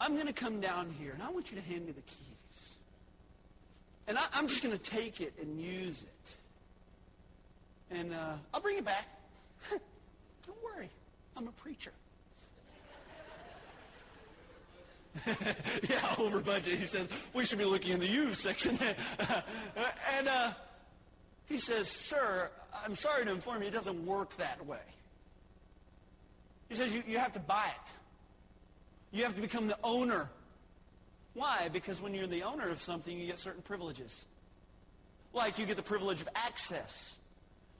I'm 0.00 0.14
going 0.14 0.28
to 0.28 0.32
come 0.32 0.60
down 0.60 0.94
here 0.96 1.10
and 1.10 1.24
I 1.24 1.30
want 1.30 1.50
you 1.50 1.56
to 1.60 1.66
hand 1.66 1.86
me 1.86 1.90
the 1.90 2.02
keys. 2.02 2.70
And 4.06 4.16
I, 4.16 4.26
am 4.34 4.46
just 4.46 4.62
going 4.62 4.78
to 4.78 4.80
take 4.80 5.20
it 5.20 5.32
and 5.42 5.60
use 5.60 6.04
it. 6.04 7.96
And 7.96 8.14
uh, 8.14 8.34
I'll 8.54 8.60
bring 8.60 8.78
it 8.78 8.84
back. 8.84 9.08
Don't 10.46 10.62
worry. 10.62 10.88
I'm 11.36 11.48
a 11.48 11.52
preacher. 11.52 11.90
yeah, 15.90 16.14
over 16.16 16.38
budget. 16.38 16.78
He 16.78 16.86
says, 16.86 17.08
we 17.34 17.44
should 17.44 17.58
be 17.58 17.64
looking 17.64 17.90
in 17.90 17.98
the 17.98 18.06
used 18.06 18.40
section. 18.40 18.78
and 20.16 20.28
uh, 20.28 20.52
he 21.46 21.58
says, 21.58 21.88
sir, 21.88 22.50
I'm 22.84 22.94
sorry 22.94 23.24
to 23.24 23.30
inform 23.30 23.62
you, 23.62 23.68
it 23.68 23.72
doesn't 23.72 24.04
work 24.04 24.36
that 24.36 24.64
way. 24.66 24.78
He 26.68 26.74
says, 26.74 26.94
you, 26.94 27.02
you 27.06 27.18
have 27.18 27.32
to 27.34 27.40
buy 27.40 27.66
it. 27.66 27.92
You 29.16 29.24
have 29.24 29.36
to 29.36 29.40
become 29.40 29.68
the 29.68 29.78
owner. 29.84 30.28
Why? 31.34 31.68
Because 31.72 32.02
when 32.02 32.14
you're 32.14 32.26
the 32.26 32.42
owner 32.42 32.68
of 32.68 32.80
something, 32.82 33.18
you 33.18 33.26
get 33.26 33.38
certain 33.38 33.62
privileges. 33.62 34.26
Like 35.32 35.58
you 35.58 35.66
get 35.66 35.76
the 35.76 35.82
privilege 35.82 36.20
of 36.20 36.28
access. 36.34 37.16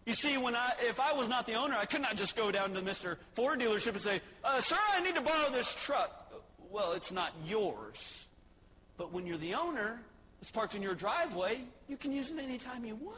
You 0.05 0.13
see, 0.13 0.39
when 0.39 0.55
I, 0.55 0.73
if 0.83 1.01
I 1.01 1.15
was 1.15 1.29
not 1.29 1.47
the 1.49 1.55
owner, 1.55 1.75
I 1.77 1.85
could 1.85 2.01
not 2.03 2.17
just 2.17 2.37
go 2.37 2.53
down 2.53 2.75
to 2.75 2.81
Mr. 2.81 3.17
Ford 3.35 3.59
dealership 3.61 3.93
and 3.93 4.01
say, 4.01 4.21
uh, 4.45 4.61
sir, 4.61 4.77
I 4.93 5.01
need 5.01 5.17
to 5.17 5.21
borrow 5.21 5.51
this 5.51 5.75
truck. 5.75 6.33
Well, 6.71 6.93
it's 6.93 7.11
not 7.11 7.33
yours. 7.45 8.27
But 8.99 9.13
when 9.13 9.27
you're 9.27 9.37
the 9.37 9.55
owner, 9.55 10.01
it's 10.41 10.51
parked 10.51 10.77
in 10.77 10.83
your 10.83 10.95
driveway, 10.95 11.61
you 11.89 11.97
can 11.97 12.13
use 12.13 12.31
it 12.31 12.39
anytime 12.39 12.85
you 12.85 12.95
want. 12.95 13.17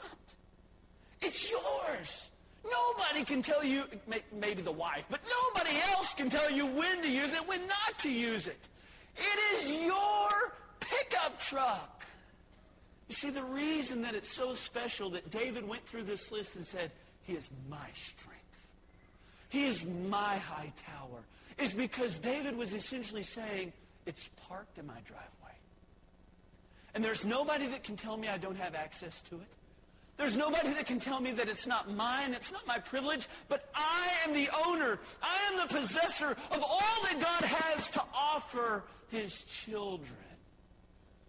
It's 1.20 1.50
yours. 1.50 2.30
Nobody 2.64 3.24
can 3.24 3.42
tell 3.42 3.64
you, 3.64 3.84
maybe 4.32 4.62
the 4.62 4.72
wife, 4.72 5.06
but 5.10 5.20
nobody 5.24 5.76
else 5.92 6.14
can 6.14 6.28
tell 6.28 6.50
you 6.50 6.66
when 6.66 7.02
to 7.02 7.10
use 7.10 7.32
it, 7.32 7.46
when 7.48 7.66
not 7.66 7.98
to 7.98 8.12
use 8.12 8.46
it. 8.46 8.58
It 9.16 9.56
is 9.56 9.72
your 9.84 10.52
pickup 10.80 11.40
truck. 11.40 12.04
You 13.08 13.14
see, 13.14 13.30
the 13.30 13.42
reason 13.42 14.02
that 14.02 14.14
it's 14.14 14.30
so 14.30 14.52
special 14.52 15.10
that 15.10 15.30
David 15.30 15.66
went 15.66 15.84
through 15.86 16.02
this 16.02 16.30
list 16.30 16.56
and 16.56 16.66
said, 16.66 16.90
he 17.22 17.32
is 17.32 17.50
my 17.70 17.88
strength. 17.94 18.38
He 19.48 19.64
is 19.64 19.86
my 19.86 20.36
high 20.36 20.72
tower, 20.76 21.20
is 21.58 21.72
because 21.72 22.18
David 22.18 22.56
was 22.56 22.74
essentially 22.74 23.22
saying, 23.22 23.72
it's 24.04 24.28
parked 24.48 24.78
in 24.78 24.86
my 24.86 25.00
driveway. 25.06 25.24
And 26.94 27.02
there's 27.02 27.24
nobody 27.24 27.66
that 27.68 27.82
can 27.82 27.96
tell 27.96 28.16
me 28.16 28.28
I 28.28 28.36
don't 28.36 28.58
have 28.58 28.74
access 28.74 29.22
to 29.22 29.36
it. 29.36 29.57
There's 30.18 30.36
nobody 30.36 30.70
that 30.70 30.86
can 30.86 30.98
tell 30.98 31.20
me 31.20 31.30
that 31.32 31.48
it's 31.48 31.66
not 31.66 31.90
mine, 31.94 32.34
it's 32.34 32.50
not 32.52 32.66
my 32.66 32.78
privilege, 32.78 33.28
but 33.48 33.70
I 33.72 34.08
am 34.26 34.34
the 34.34 34.48
owner. 34.66 34.98
I 35.22 35.38
am 35.50 35.68
the 35.68 35.72
possessor 35.72 36.32
of 36.50 36.62
all 36.62 37.02
that 37.04 37.20
God 37.20 37.48
has 37.48 37.90
to 37.92 38.02
offer 38.12 38.82
his 39.10 39.44
children. 39.44 40.18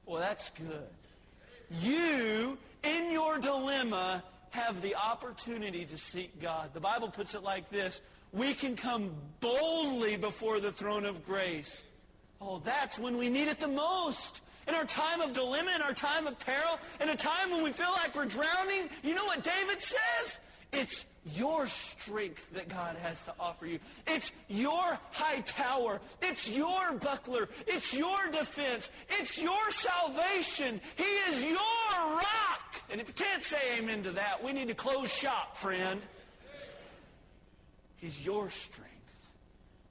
Well, 0.07 0.19
that's 0.19 0.49
good. 0.49 0.89
You, 1.81 2.57
in 2.83 3.11
your 3.11 3.37
dilemma, 3.37 4.23
have 4.49 4.81
the 4.81 4.95
opportunity 4.95 5.85
to 5.85 5.97
seek 5.99 6.41
God. 6.41 6.71
The 6.73 6.79
Bible 6.79 7.09
puts 7.09 7.35
it 7.35 7.43
like 7.43 7.69
this. 7.69 8.01
We 8.33 8.55
can 8.55 8.75
come 8.75 9.11
boldly 9.39 10.17
before 10.17 10.59
the 10.59 10.71
throne 10.71 11.05
of 11.05 11.23
grace. 11.27 11.83
Oh, 12.41 12.59
that's 12.59 12.97
when 12.97 13.17
we 13.17 13.29
need 13.29 13.49
it 13.49 13.59
the 13.59 13.67
most 13.67 14.41
in 14.69 14.75
our 14.75 14.85
time 14.85 15.19
of 15.21 15.33
dilemma, 15.33 15.71
in 15.75 15.81
our 15.81 15.93
time 15.93 16.27
of 16.27 16.37
peril, 16.39 16.79
in 17.01 17.09
a 17.09 17.15
time 17.15 17.49
when 17.49 17.63
we 17.63 17.71
feel 17.71 17.91
like 17.91 18.15
we're 18.15 18.25
drowning, 18.25 18.87
you 19.03 19.15
know 19.15 19.25
what 19.25 19.43
David 19.43 19.81
says? 19.81 20.39
It's 20.71 21.05
your 21.35 21.65
strength 21.65 22.47
that 22.53 22.69
God 22.69 22.95
has 22.97 23.23
to 23.23 23.33
offer 23.39 23.65
you. 23.65 23.79
It's 24.07 24.31
your 24.47 24.99
high 25.11 25.41
tower. 25.41 25.99
It's 26.21 26.49
your 26.49 26.93
buckler. 26.93 27.49
It's 27.67 27.93
your 27.93 28.17
defense. 28.31 28.91
It's 29.09 29.41
your 29.41 29.71
salvation. 29.71 30.79
He 30.95 31.03
is 31.03 31.43
your 31.43 31.55
rock. 31.57 32.81
And 32.91 33.01
if 33.01 33.07
you 33.07 33.13
can't 33.13 33.43
say 33.43 33.59
amen 33.77 34.03
to 34.03 34.11
that, 34.11 34.43
we 34.43 34.53
need 34.53 34.67
to 34.67 34.75
close 34.75 35.11
shop, 35.11 35.57
friend. 35.57 35.99
He's 37.97 38.25
your 38.25 38.49
strength. 38.49 38.88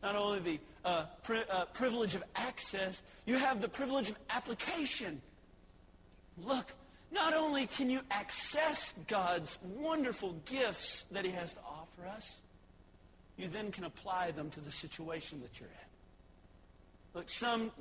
Not 0.02 0.14
only 0.14 0.38
the 0.38 0.60
uh, 0.84 1.04
pri- 1.22 1.44
uh, 1.50 1.64
privilege 1.66 2.14
of 2.14 2.22
access, 2.36 3.02
you 3.26 3.36
have 3.36 3.60
the 3.60 3.68
privilege 3.68 4.10
of 4.10 4.16
application. 4.30 5.20
Look, 6.44 6.72
not 7.10 7.34
only 7.34 7.66
can 7.66 7.90
you 7.90 8.00
access 8.10 8.94
God's 9.06 9.58
wonderful 9.62 10.34
gifts 10.44 11.04
that 11.04 11.24
he 11.24 11.30
has 11.32 11.54
to 11.54 11.60
offer 11.60 12.06
us, 12.06 12.40
you 13.36 13.48
then 13.48 13.70
can 13.70 13.84
apply 13.84 14.32
them 14.32 14.50
to 14.50 14.60
the 14.60 14.72
situation 14.72 15.40
that 15.42 15.58
you're 15.58 15.68
in. 15.68 15.88
Look, 17.14 17.30
some, 17.30 17.72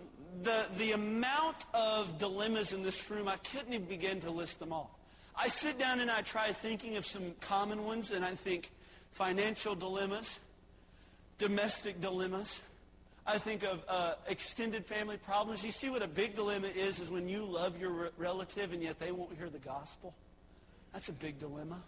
the, 0.44 0.66
the 0.78 0.94
amount 0.94 1.66
of 1.74 2.18
dilemmas 2.18 2.74
in 2.74 2.84
this 2.84 3.10
room, 3.12 3.28
I 3.28 3.36
couldn't 3.38 3.74
even 3.74 3.88
begin 3.88 4.22
to 4.22 4.32
list 4.32 4.60
them 4.60 4.72
all. 4.72 4.98
I 5.36 5.50
sit 5.50 5.78
down 5.78 6.00
and 6.00 6.10
I 6.10 6.22
try 6.22 6.52
thinking 6.52 6.98
of 6.98 7.06
some 7.06 7.34
common 7.42 7.84
ones, 7.84 8.12
and 8.12 8.24
I 8.24 8.34
think 8.36 8.72
financial 9.12 9.76
dilemmas, 9.76 10.40
domestic 11.38 12.02
dilemmas. 12.02 12.62
I 13.26 13.38
think 13.38 13.64
of 13.64 13.84
uh, 13.90 14.14
extended 14.28 14.86
family 14.86 15.18
problems. 15.18 15.64
You 15.66 15.72
see 15.72 15.90
what 15.90 16.02
a 16.02 16.08
big 16.08 16.36
dilemma 16.36 16.68
is, 16.68 17.00
is 17.00 17.10
when 17.12 17.28
you 17.28 17.44
love 17.44 17.80
your 17.80 17.92
re- 17.92 18.10
relative 18.18 18.72
and 18.72 18.82
yet 18.82 19.00
they 19.00 19.12
won't 19.12 19.36
hear 19.38 19.50
the 19.50 19.60
gospel. 19.60 20.14
That's 20.94 21.10
a 21.10 21.14
big 21.14 21.38
dilemma. 21.40 21.82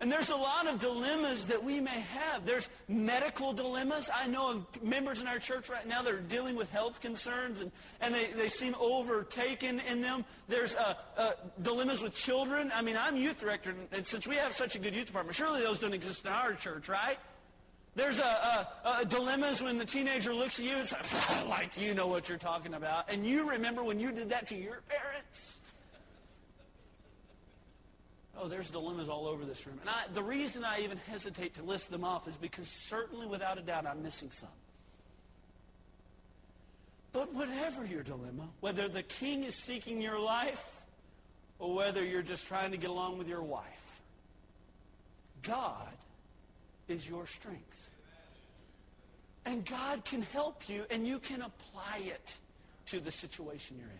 And 0.00 0.10
there's 0.10 0.30
a 0.30 0.36
lot 0.36 0.66
of 0.66 0.78
dilemmas 0.78 1.46
that 1.46 1.62
we 1.62 1.80
may 1.80 2.00
have. 2.00 2.44
There's 2.44 2.68
medical 2.88 3.52
dilemmas. 3.52 4.10
I 4.14 4.26
know 4.26 4.50
of 4.50 4.82
members 4.82 5.20
in 5.20 5.26
our 5.26 5.38
church 5.38 5.68
right 5.68 5.86
now 5.86 6.02
that 6.02 6.12
are 6.12 6.20
dealing 6.20 6.56
with 6.56 6.70
health 6.70 7.00
concerns 7.00 7.60
and, 7.60 7.72
and 8.00 8.14
they, 8.14 8.26
they 8.36 8.48
seem 8.48 8.74
overtaken 8.78 9.80
in 9.88 10.00
them. 10.00 10.24
There's 10.48 10.74
uh, 10.74 10.94
uh, 11.16 11.30
dilemmas 11.62 12.02
with 12.02 12.14
children. 12.14 12.70
I 12.74 12.82
mean, 12.82 12.96
I'm 13.00 13.16
youth 13.16 13.38
director, 13.38 13.74
and 13.92 14.06
since 14.06 14.26
we 14.26 14.36
have 14.36 14.52
such 14.52 14.74
a 14.74 14.78
good 14.78 14.94
youth 14.94 15.06
department, 15.06 15.36
surely 15.36 15.62
those 15.62 15.78
don't 15.78 15.94
exist 15.94 16.26
in 16.26 16.32
our 16.32 16.54
church, 16.54 16.88
right? 16.88 17.18
There's 17.96 18.18
a, 18.18 18.22
a, 18.22 18.98
a, 19.00 19.04
dilemmas 19.04 19.62
when 19.62 19.78
the 19.78 19.84
teenager 19.84 20.34
looks 20.34 20.58
at 20.58 20.66
you 20.66 20.74
and 20.74 20.88
says, 20.88 21.46
like 21.48 21.80
you 21.80 21.94
know 21.94 22.08
what 22.08 22.28
you're 22.28 22.38
talking 22.38 22.74
about. 22.74 23.08
And 23.08 23.24
you 23.24 23.48
remember 23.48 23.84
when 23.84 24.00
you 24.00 24.10
did 24.10 24.30
that 24.30 24.48
to 24.48 24.56
your 24.56 24.82
parents. 24.88 25.58
Oh, 28.36 28.48
there's 28.48 28.70
dilemmas 28.70 29.08
all 29.08 29.28
over 29.28 29.44
this 29.44 29.64
room. 29.64 29.78
And 29.80 29.88
I, 29.88 30.12
the 30.12 30.24
reason 30.24 30.64
I 30.64 30.80
even 30.80 30.98
hesitate 31.08 31.54
to 31.54 31.62
list 31.62 31.92
them 31.92 32.02
off 32.02 32.26
is 32.26 32.36
because 32.36 32.68
certainly, 32.68 33.26
without 33.26 33.58
a 33.58 33.62
doubt, 33.62 33.86
I'm 33.86 34.02
missing 34.02 34.32
some. 34.32 34.48
But 37.12 37.32
whatever 37.32 37.86
your 37.86 38.02
dilemma, 38.02 38.48
whether 38.58 38.88
the 38.88 39.04
king 39.04 39.44
is 39.44 39.54
seeking 39.54 40.02
your 40.02 40.18
life 40.18 40.82
or 41.60 41.72
whether 41.72 42.04
you're 42.04 42.22
just 42.22 42.48
trying 42.48 42.72
to 42.72 42.76
get 42.76 42.90
along 42.90 43.18
with 43.18 43.28
your 43.28 43.42
wife, 43.42 44.00
God 45.42 45.94
is 46.88 47.08
your 47.08 47.26
strength. 47.26 47.90
And 49.46 49.64
God 49.64 50.04
can 50.04 50.22
help 50.22 50.68
you, 50.68 50.84
and 50.90 51.06
you 51.06 51.18
can 51.18 51.42
apply 51.42 52.00
it 52.04 52.36
to 52.86 53.00
the 53.00 53.10
situation 53.10 53.76
you're 53.78 53.88
in. 53.88 53.98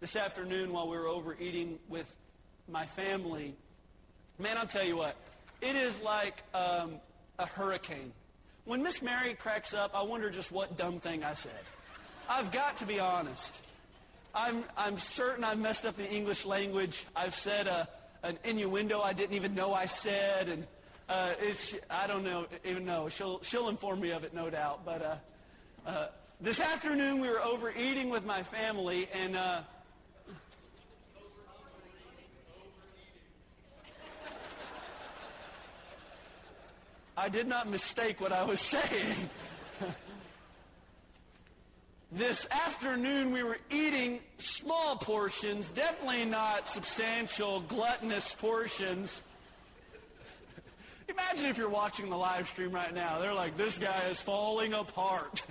This 0.00 0.16
afternoon, 0.16 0.72
while 0.72 0.88
we 0.88 0.96
were 0.96 1.08
over 1.08 1.36
eating 1.40 1.78
with 1.88 2.14
my 2.68 2.84
family, 2.84 3.54
man, 4.38 4.58
I'll 4.58 4.66
tell 4.66 4.84
you 4.84 4.96
what, 4.96 5.16
it 5.62 5.76
is 5.76 6.00
like 6.02 6.42
um, 6.52 6.96
a 7.38 7.46
hurricane. 7.46 8.12
When 8.64 8.82
Miss 8.82 9.02
Mary 9.02 9.34
cracks 9.34 9.72
up, 9.72 9.92
I 9.94 10.02
wonder 10.02 10.30
just 10.30 10.52
what 10.52 10.76
dumb 10.76 11.00
thing 11.00 11.24
I 11.24 11.34
said. 11.34 11.52
I've 12.28 12.50
got 12.50 12.78
to 12.78 12.86
be 12.86 13.00
honest. 13.00 13.66
I'm, 14.34 14.64
I'm 14.76 14.98
certain 14.98 15.44
I've 15.44 15.58
messed 15.58 15.86
up 15.86 15.96
the 15.96 16.10
English 16.10 16.44
language. 16.44 17.06
I've 17.14 17.34
said 17.34 17.66
a, 17.66 17.88
an 18.22 18.38
innuendo 18.44 19.00
I 19.00 19.12
didn't 19.12 19.36
even 19.36 19.54
know 19.54 19.72
I 19.72 19.86
said, 19.86 20.48
and 20.48 20.66
uh, 21.08 21.34
I 21.90 22.06
don't 22.06 22.24
know, 22.24 22.46
even 22.64 22.84
know. 22.84 23.08
She'll, 23.08 23.42
she'll 23.42 23.68
inform 23.68 24.00
me 24.00 24.10
of 24.10 24.24
it, 24.24 24.32
no 24.32 24.48
doubt. 24.50 24.84
But 24.84 25.02
uh, 25.02 25.16
uh, 25.86 26.06
this 26.40 26.60
afternoon 26.60 27.20
we 27.20 27.28
were 27.28 27.42
overeating 27.42 28.08
with 28.08 28.24
my 28.24 28.42
family, 28.42 29.08
and 29.12 29.36
uh, 29.36 29.60
I 37.16 37.28
did 37.28 37.46
not 37.46 37.68
mistake 37.68 38.20
what 38.20 38.32
I 38.32 38.44
was 38.44 38.60
saying. 38.60 39.30
this 42.10 42.48
afternoon 42.50 43.30
we 43.30 43.42
were 43.42 43.58
eating 43.70 44.20
small 44.38 44.96
portions, 44.96 45.70
definitely 45.70 46.24
not 46.24 46.68
substantial, 46.68 47.60
gluttonous 47.68 48.34
portions. 48.34 49.22
Imagine 51.08 51.46
if 51.46 51.58
you're 51.58 51.68
watching 51.68 52.08
the 52.08 52.16
live 52.16 52.48
stream 52.48 52.72
right 52.72 52.94
now. 52.94 53.18
They're 53.18 53.34
like, 53.34 53.56
this 53.56 53.78
guy 53.78 54.04
is 54.10 54.20
falling 54.20 54.72
apart. 54.72 55.42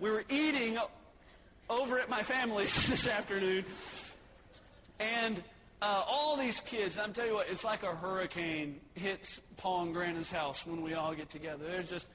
we 0.00 0.10
were 0.10 0.24
eating 0.28 0.78
over 1.68 1.98
at 2.00 2.10
my 2.10 2.22
family's 2.22 2.74
this 2.88 3.06
afternoon, 3.06 3.64
and 4.98 5.40
uh, 5.82 6.04
all 6.06 6.36
these 6.36 6.60
kids, 6.60 6.98
I'm 6.98 7.12
telling 7.12 7.30
you 7.30 7.36
what, 7.36 7.48
it's 7.50 7.64
like 7.64 7.84
a 7.84 7.94
hurricane 7.94 8.80
hits 8.94 9.40
Paul 9.56 9.84
and 9.84 9.94
Grandma's 9.94 10.30
house 10.30 10.66
when 10.66 10.82
we 10.82 10.94
all 10.94 11.14
get 11.14 11.30
together. 11.30 11.64
There's 11.64 11.88
just, 11.88 12.08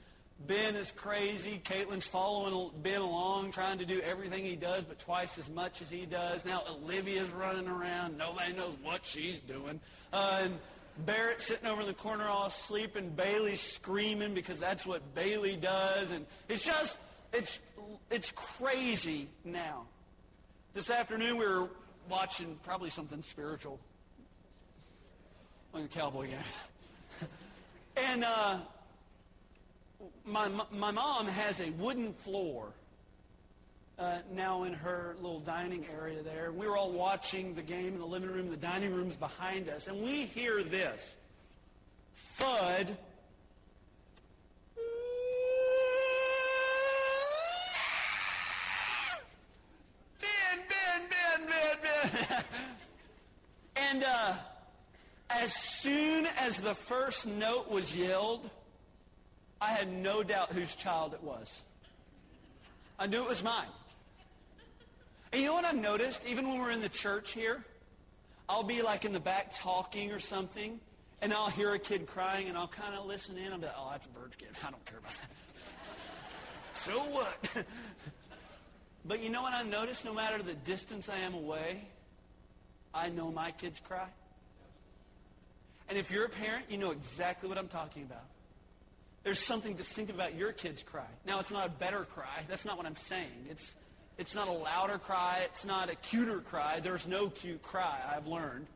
Ben 0.46 0.76
is 0.76 0.92
crazy. 0.92 1.60
Caitlin's 1.64 2.06
following 2.06 2.70
Ben 2.82 3.00
along, 3.00 3.52
trying 3.52 3.78
to 3.78 3.86
do 3.86 4.00
everything 4.02 4.44
he 4.44 4.54
does, 4.54 4.84
but 4.84 4.98
twice 4.98 5.38
as 5.38 5.48
much 5.48 5.80
as 5.80 5.88
he 5.88 6.04
does. 6.04 6.44
Now 6.44 6.62
Olivia's 6.68 7.30
running 7.32 7.66
around. 7.66 8.18
Nobody 8.18 8.52
knows 8.52 8.76
what 8.82 9.04
she's 9.04 9.40
doing. 9.40 9.80
Uh, 10.12 10.40
and 10.42 10.58
Barrett 10.98 11.42
sitting 11.42 11.66
over 11.66 11.82
in 11.82 11.86
the 11.86 11.94
corner 11.94 12.24
all 12.24 12.46
asleep, 12.46 12.96
and 12.96 13.14
Bailey 13.14 13.56
screaming 13.56 14.34
because 14.34 14.58
that's 14.58 14.86
what 14.86 15.14
Bailey 15.14 15.56
does. 15.56 16.12
And 16.12 16.26
it's 16.48 16.64
just, 16.64 16.96
it's, 17.32 17.60
it's 18.10 18.32
crazy 18.32 19.28
now. 19.44 19.84
This 20.74 20.90
afternoon 20.90 21.36
we 21.36 21.46
were 21.46 21.68
watching 22.08 22.58
probably 22.62 22.90
something 22.90 23.22
spiritual, 23.22 23.78
like 25.72 25.84
a 25.84 25.88
cowboy 25.88 26.28
game. 26.28 27.28
and 27.96 28.24
uh, 28.24 28.58
my, 30.24 30.48
my 30.70 30.90
mom 30.90 31.26
has 31.26 31.60
a 31.60 31.70
wooden 31.72 32.12
floor 32.14 32.72
uh, 33.98 34.18
now 34.32 34.64
in 34.64 34.74
her 34.74 35.16
little 35.20 35.40
dining 35.40 35.86
area 35.98 36.22
there. 36.22 36.52
We 36.52 36.66
were 36.66 36.76
all 36.76 36.92
watching 36.92 37.54
the 37.54 37.62
game 37.62 37.94
in 37.94 37.98
the 37.98 38.06
living 38.06 38.30
room. 38.30 38.50
The 38.50 38.56
dining 38.56 38.94
room's 38.94 39.16
behind 39.16 39.68
us. 39.68 39.88
And 39.88 40.02
we 40.02 40.26
hear 40.26 40.62
this. 40.62 41.16
Thud. 42.34 42.96
Ben, 50.20 50.60
Ben, 50.68 51.02
Ben, 51.08 51.48
Ben, 51.48 52.26
Ben. 52.28 52.44
And 53.78 54.04
uh, 54.04 54.34
as 55.28 55.54
soon 55.54 56.26
as 56.40 56.60
the 56.60 56.74
first 56.74 57.26
note 57.26 57.70
was 57.70 57.94
yelled, 57.94 58.48
I 59.60 59.68
had 59.68 59.92
no 59.92 60.22
doubt 60.22 60.52
whose 60.52 60.74
child 60.74 61.12
it 61.12 61.22
was. 61.22 61.62
I 62.98 63.06
knew 63.06 63.22
it 63.22 63.28
was 63.28 63.44
mine. 63.44 63.68
And 65.36 65.42
you 65.42 65.50
know 65.50 65.54
what 65.56 65.66
I've 65.66 65.76
noticed? 65.76 66.26
Even 66.26 66.48
when 66.48 66.58
we're 66.58 66.70
in 66.70 66.80
the 66.80 66.88
church 66.88 67.32
here, 67.32 67.62
I'll 68.48 68.62
be 68.62 68.80
like 68.80 69.04
in 69.04 69.12
the 69.12 69.20
back 69.20 69.52
talking 69.52 70.10
or 70.10 70.18
something, 70.18 70.80
and 71.20 71.30
I'll 71.30 71.50
hear 71.50 71.74
a 71.74 71.78
kid 71.78 72.06
crying, 72.06 72.48
and 72.48 72.56
I'll 72.56 72.66
kind 72.66 72.94
of 72.94 73.04
listen 73.04 73.36
in. 73.36 73.52
I'm 73.52 73.60
like, 73.60 73.74
oh, 73.76 73.88
that's 73.90 74.06
a 74.06 74.08
bird's 74.08 74.34
kid. 74.36 74.48
I 74.66 74.70
don't 74.70 74.82
care 74.86 74.96
about 74.96 75.10
that. 75.10 75.30
so 76.74 76.92
what? 76.92 77.66
but 79.04 79.22
you 79.22 79.28
know 79.28 79.42
what 79.42 79.52
I've 79.52 79.66
noticed? 79.66 80.06
No 80.06 80.14
matter 80.14 80.42
the 80.42 80.54
distance 80.54 81.10
I 81.10 81.18
am 81.18 81.34
away, 81.34 81.82
I 82.94 83.10
know 83.10 83.30
my 83.30 83.50
kids 83.50 83.78
cry. 83.78 84.08
And 85.90 85.98
if 85.98 86.10
you're 86.10 86.24
a 86.24 86.30
parent, 86.30 86.64
you 86.70 86.78
know 86.78 86.92
exactly 86.92 87.46
what 87.46 87.58
I'm 87.58 87.68
talking 87.68 88.04
about. 88.04 88.24
There's 89.22 89.38
something 89.38 89.74
distinctive 89.74 90.16
about 90.16 90.34
your 90.34 90.52
kids' 90.52 90.82
cry. 90.82 91.10
Now, 91.26 91.40
it's 91.40 91.52
not 91.52 91.66
a 91.66 91.70
better 91.70 92.06
cry. 92.06 92.44
That's 92.48 92.64
not 92.64 92.78
what 92.78 92.86
I'm 92.86 92.96
saying. 92.96 93.48
It's, 93.50 93.74
it's 94.18 94.34
not 94.34 94.48
a 94.48 94.52
louder 94.52 94.98
cry. 94.98 95.42
It's 95.44 95.64
not 95.64 95.90
a 95.90 95.94
cuter 95.96 96.40
cry. 96.40 96.80
There's 96.80 97.06
no 97.06 97.28
cute 97.28 97.62
cry, 97.62 97.98
I've 98.14 98.26
learned. 98.26 98.66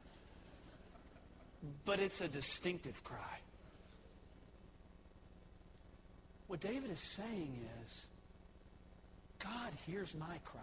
But 1.84 2.00
it's 2.00 2.20
a 2.20 2.28
distinctive 2.28 3.02
cry. 3.04 3.40
What 6.46 6.60
David 6.60 6.90
is 6.90 7.00
saying 7.00 7.58
is, 7.84 8.06
God 9.38 9.72
hears 9.86 10.14
my 10.14 10.38
cry. 10.44 10.60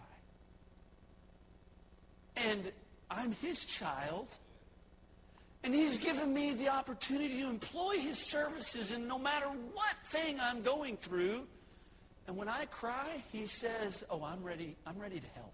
And 2.35 2.71
I'm 3.09 3.31
his 3.31 3.65
child. 3.65 4.27
And 5.63 5.73
he's 5.73 5.97
given 5.97 6.33
me 6.33 6.53
the 6.53 6.69
opportunity 6.69 7.41
to 7.41 7.49
employ 7.49 7.97
his 7.97 8.19
services 8.19 8.91
and 8.91 9.07
no 9.07 9.17
matter 9.17 9.47
what 9.73 9.95
thing 10.05 10.39
I'm 10.39 10.61
going 10.61 10.97
through. 10.97 11.47
And 12.27 12.35
when 12.35 12.49
I 12.49 12.65
cry, 12.65 13.23
he 13.31 13.47
says, 13.47 14.03
oh, 14.09 14.23
I'm 14.23 14.43
ready. 14.43 14.75
I'm 14.85 14.99
ready 14.99 15.19
to 15.19 15.27
help. 15.35 15.53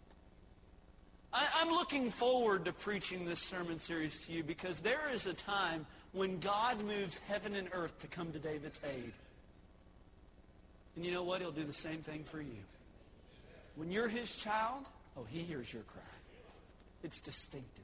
I, 1.32 1.48
I'm 1.62 1.70
looking 1.70 2.10
forward 2.10 2.66
to 2.66 2.74
preaching 2.74 3.26
this 3.26 3.40
sermon 3.40 3.80
series 3.80 4.26
to 4.26 4.34
you 4.34 4.44
because 4.44 4.80
there 4.80 5.12
is 5.14 5.28
a 5.28 5.34
time 5.34 5.86
when 6.12 6.40
God 6.40 6.84
moves 6.84 7.20
heaven 7.28 7.56
and 7.56 7.68
earth 7.74 8.00
to 8.02 8.08
come 8.08 8.32
to 8.32 8.40
David's 8.40 8.80
aid. 8.84 9.14
And 10.96 11.06
you 11.06 11.12
know 11.12 11.24
what? 11.24 11.42
He'll 11.42 11.52
do 11.52 11.64
the 11.64 11.74
same 11.74 12.02
thing 12.02 12.24
for 12.24 12.42
you. 12.42 12.62
When 13.76 13.92
you're 13.92 14.08
his 14.08 14.36
child, 14.36 14.86
oh, 15.18 15.26
he 15.30 15.40
hears 15.40 15.74
your 15.74 15.84
cry. 15.84 16.02
It's 17.04 17.20
distinctive. 17.20 17.83